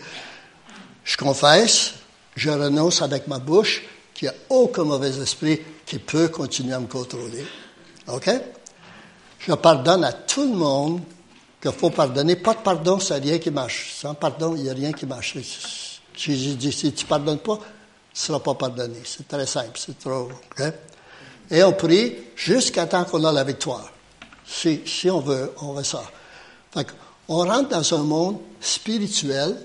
Je 1.04 1.16
confesse, 1.16 1.94
je 2.36 2.50
renonce 2.50 3.02
avec 3.02 3.26
ma 3.26 3.38
bouche 3.38 3.82
qu'il 4.14 4.28
n'y 4.28 4.34
a 4.34 4.38
aucun 4.50 4.84
mauvais 4.84 5.18
esprit 5.18 5.60
qui 5.84 5.98
peut 5.98 6.28
continuer 6.28 6.74
à 6.74 6.80
me 6.80 6.86
contrôler. 6.86 7.44
OK? 8.06 8.30
Je 9.40 9.52
pardonne 9.54 10.04
à 10.04 10.12
tout 10.12 10.42
le 10.42 10.56
monde 10.56 11.00
qu'il 11.60 11.72
faut 11.72 11.90
pardonner. 11.90 12.36
Pas 12.36 12.54
de 12.54 12.60
pardon, 12.60 13.00
c'est 13.00 13.18
rien 13.18 13.38
qui 13.38 13.50
marche. 13.50 13.94
Sans 13.94 14.14
pardon, 14.14 14.54
il 14.54 14.62
n'y 14.62 14.70
a 14.70 14.74
rien 14.74 14.92
qui 14.92 15.06
marche. 15.06 15.36
Jésus 16.14 16.54
dit, 16.54 16.72
si 16.72 16.92
tu 16.92 17.04
ne 17.04 17.08
pardonnes 17.08 17.38
pas, 17.38 17.56
tu 17.56 17.62
ne 17.62 18.18
seras 18.26 18.40
pas 18.40 18.54
pardonné. 18.54 18.98
C'est 19.04 19.26
très 19.26 19.46
simple, 19.46 19.76
c'est 19.76 19.98
trop. 19.98 20.30
OK? 20.30 20.64
Et 21.50 21.64
on 21.64 21.72
prie 21.72 22.14
jusqu'à 22.36 22.86
temps 22.86 23.04
qu'on 23.04 23.24
a 23.24 23.32
la 23.32 23.42
victoire. 23.42 23.90
Si, 24.46 24.82
si 24.86 25.10
on 25.10 25.20
veut, 25.20 25.52
on 25.62 25.72
veut 25.72 25.84
ça. 25.84 26.02
Fait 26.72 26.86
on 27.28 27.44
rentre 27.44 27.68
dans 27.68 27.94
un 27.94 28.02
monde 28.02 28.38
spirituel 28.60 29.56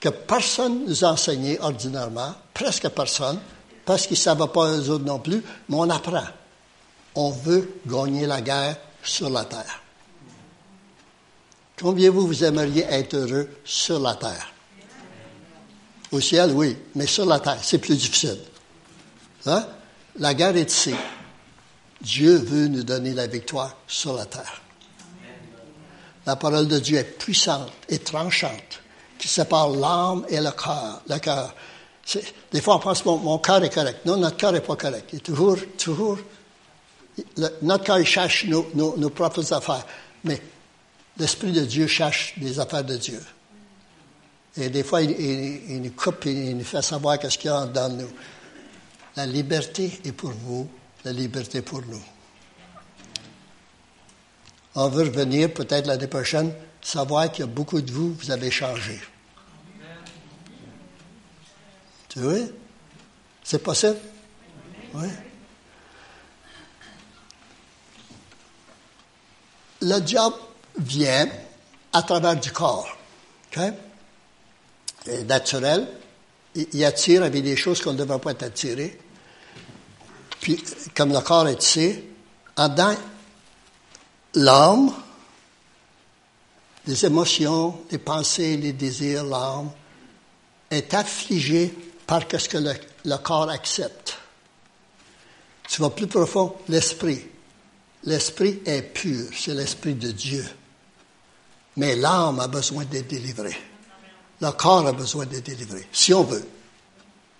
que 0.00 0.08
personne 0.08 0.84
ne 0.84 0.88
nous 0.88 1.04
a 1.04 1.12
enseigné 1.12 1.60
ordinairement, 1.60 2.34
presque 2.54 2.88
personne, 2.88 3.38
parce 3.84 4.06
qu'ils 4.06 4.16
ne 4.16 4.22
savaient 4.22 4.48
pas 4.48 4.70
eux 4.72 4.90
autres 4.90 5.04
non 5.04 5.18
plus, 5.18 5.42
mais 5.68 5.76
on 5.76 5.88
apprend. 5.90 6.24
On 7.14 7.30
veut 7.30 7.80
gagner 7.86 8.26
la 8.26 8.40
guerre 8.40 8.76
sur 9.02 9.30
la 9.30 9.44
terre. 9.44 9.82
Combien 11.78 12.10
vous, 12.10 12.26
vous 12.26 12.44
aimeriez 12.44 12.84
être 12.84 13.14
heureux 13.14 13.48
sur 13.64 14.00
la 14.00 14.14
terre? 14.14 14.52
Au 16.12 16.20
ciel, 16.20 16.52
oui, 16.52 16.76
mais 16.94 17.06
sur 17.06 17.26
la 17.26 17.40
terre, 17.40 17.58
c'est 17.62 17.78
plus 17.78 17.96
difficile. 17.96 18.38
Hein? 19.46 19.66
La 20.18 20.34
guerre 20.34 20.56
est 20.56 20.70
ici. 20.70 20.94
Dieu 22.00 22.36
veut 22.36 22.68
nous 22.68 22.82
donner 22.82 23.12
la 23.12 23.26
victoire 23.26 23.76
sur 23.86 24.14
la 24.14 24.24
terre. 24.24 24.62
La 26.26 26.34
parole 26.34 26.66
de 26.66 26.80
Dieu 26.80 26.98
est 26.98 27.04
puissante 27.04 27.70
et 27.88 28.00
tranchante, 28.00 28.82
qui 29.16 29.28
sépare 29.28 29.70
l'âme 29.70 30.26
et 30.28 30.40
le 30.40 30.50
cœur. 30.50 31.00
Le 31.08 31.18
cœur. 31.18 31.54
Des 32.52 32.60
fois, 32.60 32.76
on 32.76 32.78
pense 32.80 33.02
que 33.02 33.08
mon, 33.08 33.38
cœur 33.38 33.62
est 33.62 33.72
correct. 33.72 34.04
Non, 34.04 34.16
notre 34.16 34.36
cœur 34.36 34.52
n'est 34.52 34.60
pas 34.60 34.74
correct. 34.74 35.22
Toujours, 35.22 35.56
toujours, 35.78 36.18
notre 37.62 37.84
cœur 37.84 38.04
cherche 38.04 38.44
nos, 38.46 39.10
propres 39.10 39.52
affaires. 39.52 39.86
Mais 40.24 40.42
l'Esprit 41.16 41.52
de 41.52 41.64
Dieu 41.64 41.86
cherche 41.86 42.34
les 42.40 42.58
affaires 42.58 42.84
de 42.84 42.96
Dieu. 42.96 43.22
Et 44.56 44.68
des 44.68 44.82
fois, 44.82 45.02
il, 45.02 45.80
nous 45.80 45.90
coupe 45.92 46.26
et 46.26 46.32
il 46.32 46.56
nous 46.56 46.64
fait 46.64 46.82
savoir 46.82 47.18
qu'est-ce 47.18 47.38
qu'il 47.38 47.50
y 47.50 47.54
a 47.54 47.66
dans 47.66 47.88
nous. 47.88 48.10
La 49.14 49.26
liberté 49.26 50.00
est 50.04 50.12
pour 50.12 50.30
vous, 50.30 50.68
la 51.04 51.12
liberté 51.12 51.62
pour 51.62 51.82
nous 51.82 52.02
on 54.76 54.88
veut 54.90 55.04
revenir 55.04 55.52
peut-être 55.52 55.86
l'année 55.86 56.06
prochaine, 56.06 56.52
savoir 56.82 57.32
qu'il 57.32 57.44
y 57.44 57.48
a 57.48 57.50
beaucoup 57.50 57.80
de 57.80 57.90
vous, 57.90 58.12
vous 58.12 58.30
avez 58.30 58.50
changé. 58.50 59.00
Tu 62.10 62.20
vois? 62.20 62.46
C'est 63.42 63.62
possible? 63.62 63.96
Oui. 64.94 65.08
Le 69.80 69.98
diable 70.00 70.36
vient 70.78 71.28
à 71.92 72.02
travers 72.02 72.36
du 72.36 72.52
corps. 72.52 72.96
OK? 73.56 73.62
Et 75.06 75.24
naturel. 75.24 75.88
Il 76.54 76.84
attire 76.84 77.22
avec 77.22 77.42
des 77.42 77.56
choses 77.56 77.82
qu'on 77.82 77.92
ne 77.92 77.98
devrait 77.98 78.18
pas 78.18 78.32
être 78.32 78.42
attiré. 78.42 78.98
Puis, 80.40 80.62
comme 80.94 81.12
le 81.12 81.20
corps 81.20 81.48
est 81.48 81.56
tissé, 81.56 82.08
en 82.56 82.68
dedans, 82.68 82.94
l'âme, 84.36 84.92
les 86.86 87.04
émotions, 87.04 87.80
les 87.90 87.98
pensées, 87.98 88.56
les 88.56 88.72
désirs, 88.72 89.24
l'âme, 89.24 89.70
est 90.70 90.94
affligée 90.94 91.74
par 92.06 92.22
ce 92.30 92.48
que 92.48 92.58
le, 92.58 93.16
corps 93.16 93.50
accepte. 93.50 94.18
Tu 95.68 95.80
vas 95.80 95.90
plus 95.90 96.06
profond, 96.06 96.54
l'esprit. 96.68 97.26
l'esprit 98.04 98.60
est 98.66 98.82
pur, 98.82 99.30
c'est 99.36 99.54
l'esprit 99.54 99.94
de 99.94 100.12
Dieu. 100.12 100.46
Mais 101.76 101.96
l'âme 101.96 102.38
a 102.38 102.46
besoin 102.46 102.84
d'être 102.84 103.08
délivrée. 103.08 103.56
Le 104.40 104.50
corps 104.52 104.86
a 104.86 104.92
besoin 104.92 105.26
d'être 105.26 105.46
délivré, 105.46 105.88
si 105.92 106.14
on 106.14 106.22
veut. 106.22 106.46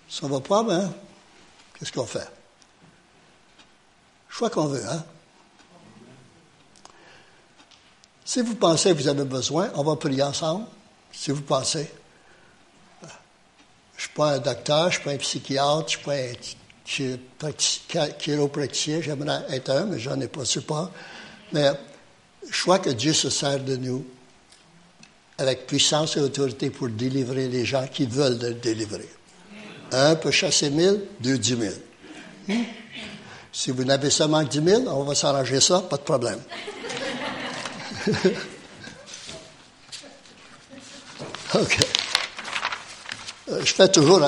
Si 0.09 0.25
on 0.25 0.29
ne 0.29 0.33
va 0.35 0.41
pas, 0.41 0.63
ben, 0.63 0.93
qu'est-ce 1.79 1.93
qu'on 1.93 2.07
fait? 2.07 2.29
Choix 4.29 4.51
qu'on 4.51 4.67
veut, 4.67 4.85
hein? 4.89 5.05
Si 8.27 8.43
vous 8.43 8.57
pensez 8.57 8.91
que 8.91 8.97
vous 9.01 9.07
avez 9.07 9.25
besoin, 9.25 9.71
on 9.77 9.85
va 9.85 9.95
prier 9.95 10.25
ensemble. 10.25 10.67
Si 11.13 11.31
vous 11.31 11.43
pensez. 11.43 11.89
Je 13.01 13.07
ne 13.07 14.01
suis 14.01 14.09
pas 14.11 14.33
un 14.33 14.39
docteur, 14.39 14.83
je 14.83 14.87
ne 14.87 14.91
suis 14.91 15.01
pas 15.05 15.11
un 15.13 15.17
psychiatre, 15.17 15.87
je 15.89 16.11
ne 16.11 16.35
suis 16.85 17.21
pas 17.39 17.47
un 18.01 18.09
chiropraticien, 18.09 19.01
j'aimerais 19.01 19.45
être 19.51 19.71
un, 19.71 19.85
mais 19.87 20.01
j'en 20.01 20.21
ai 20.21 20.27
pas, 20.27 20.43
je 20.43 20.59
pas. 20.59 20.91
Mais 21.53 21.71
je 22.51 22.63
crois 22.63 22.81
que 22.81 22.91
Dieu 22.91 23.13
se 23.13 23.31
sert 23.31 23.61
de 23.61 23.77
nous 23.77 24.05
avec 25.39 25.69
puissance 25.69 26.17
et 26.17 26.21
autorité 26.21 26.71
pour 26.71 26.89
délivrer 26.89 27.49
les 27.49 27.65
gens 27.65 27.87
qui 27.87 28.07
veulent 28.07 28.43
être 28.43 28.61
délivrés. 28.61 29.09
Un 29.93 30.17
peut 30.17 30.33
chasser 30.33 30.71
mille, 30.71 31.01
deux 31.21 31.39
dix 31.39 31.55
mille. 31.55 31.81
Hmm? 32.49 32.65
Si 33.53 33.71
vous 33.71 33.85
n'avez 33.85 34.11
seulement 34.11 34.43
dix 34.43 34.61
mille, 34.61 34.89
on 34.89 35.05
va 35.05 35.15
s'arranger 35.15 35.61
ça, 35.61 35.81
pas 35.83 35.97
de 35.97 36.03
problème. 36.03 36.41
OK. 41.55 41.79
Euh, 43.49 43.61
je 43.65 43.73
fais 43.73 43.89
toujours 43.89 44.21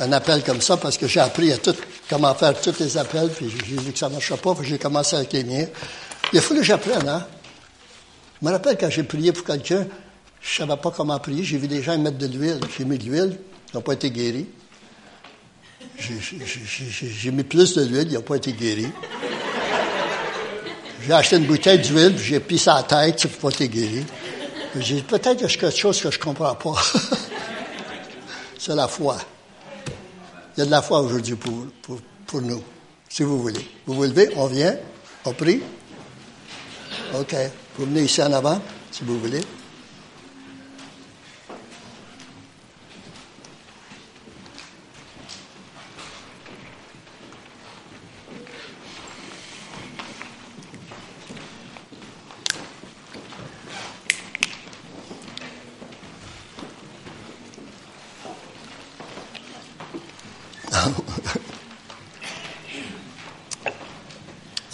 un, 0.00 0.12
appel 0.12 0.44
comme 0.44 0.60
ça 0.60 0.76
parce 0.76 0.96
que 0.96 1.08
j'ai 1.08 1.18
appris 1.18 1.52
à 1.52 1.58
tout, 1.58 1.74
comment 2.08 2.32
faire 2.34 2.60
tous 2.60 2.78
les 2.78 2.96
appels, 2.96 3.28
puis 3.28 3.50
j'ai 3.50 3.76
vu 3.76 3.92
que 3.92 3.98
ça 3.98 4.08
ne 4.08 4.14
marchait 4.14 4.36
pas, 4.36 4.54
puis 4.54 4.68
j'ai 4.68 4.78
commencé 4.78 5.16
avec 5.16 5.32
les. 5.32 5.68
Il 6.32 6.38
a 6.38 6.42
fallu 6.42 6.60
que 6.60 6.66
j'apprenne, 6.66 7.08
hein? 7.08 7.26
Je 8.40 8.46
me 8.46 8.52
rappelle 8.52 8.76
quand 8.78 8.90
j'ai 8.90 9.02
prié 9.02 9.32
pour 9.32 9.44
quelqu'un, 9.44 9.86
je 10.40 10.62
ne 10.62 10.68
savais 10.68 10.80
pas 10.80 10.92
comment 10.92 11.18
prier, 11.18 11.42
j'ai 11.42 11.58
vu 11.58 11.66
des 11.66 11.82
gens 11.82 11.98
mettre 11.98 12.18
de 12.18 12.26
l'huile, 12.26 12.60
j'ai 12.76 12.84
mis 12.84 12.98
de 12.98 13.04
l'huile, 13.04 13.38
ils 13.72 13.76
n'ont 13.76 13.82
pas 13.82 13.94
été 13.94 14.10
guéris. 14.10 14.46
J'ai 15.98 17.30
mis 17.30 17.44
plus 17.44 17.74
de 17.74 17.82
l'huile, 17.82 18.08
ils 18.10 18.14
n'ont 18.14 18.22
pas 18.22 18.36
été 18.36 18.52
guéris. 18.52 18.92
J'ai 21.06 21.12
acheté 21.12 21.36
une 21.36 21.44
bouteille 21.44 21.80
d'huile, 21.80 22.16
j'ai 22.16 22.40
pissé 22.40 22.70
à 22.70 22.76
la 22.76 22.82
tête, 22.82 23.20
ça 23.20 23.28
ne 23.28 23.34
pas 23.34 23.50
été 23.50 23.68
guéri. 23.68 24.06
J'ai 24.80 25.02
peut-être 25.02 25.36
qu'il 25.36 25.42
y 25.42 25.44
a 25.44 25.54
quelque 25.54 25.76
chose 25.76 26.00
que 26.00 26.10
je 26.10 26.18
ne 26.18 26.22
comprends 26.22 26.54
pas. 26.54 26.74
C'est 28.58 28.74
la 28.74 28.88
foi. 28.88 29.18
Il 30.56 30.60
y 30.60 30.62
a 30.62 30.66
de 30.66 30.70
la 30.70 30.80
foi 30.80 31.00
aujourd'hui 31.00 31.34
pour, 31.34 31.66
pour, 31.82 31.98
pour, 32.26 32.40
nous, 32.40 32.62
si 33.08 33.22
vous 33.22 33.38
voulez. 33.38 33.68
Vous 33.84 33.94
vous 33.94 34.04
levez, 34.04 34.30
on 34.36 34.46
vient, 34.46 34.76
on 35.26 35.32
prie. 35.34 35.60
OK. 37.14 37.34
Vous 37.76 37.84
venez 37.84 38.02
ici 38.02 38.22
en 38.22 38.32
avant, 38.32 38.60
si 38.90 39.04
vous 39.04 39.20
voulez. 39.20 39.42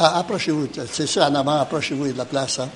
Ah, 0.03 0.19
approchez-vous. 0.21 0.69
C'est 0.91 1.07
ça, 1.07 1.29
en 1.29 1.35
avant, 1.35 1.61
approchez-vous, 1.61 2.13
de 2.13 2.17
la 2.17 2.25
place. 2.25 2.59
Hein? 2.59 2.71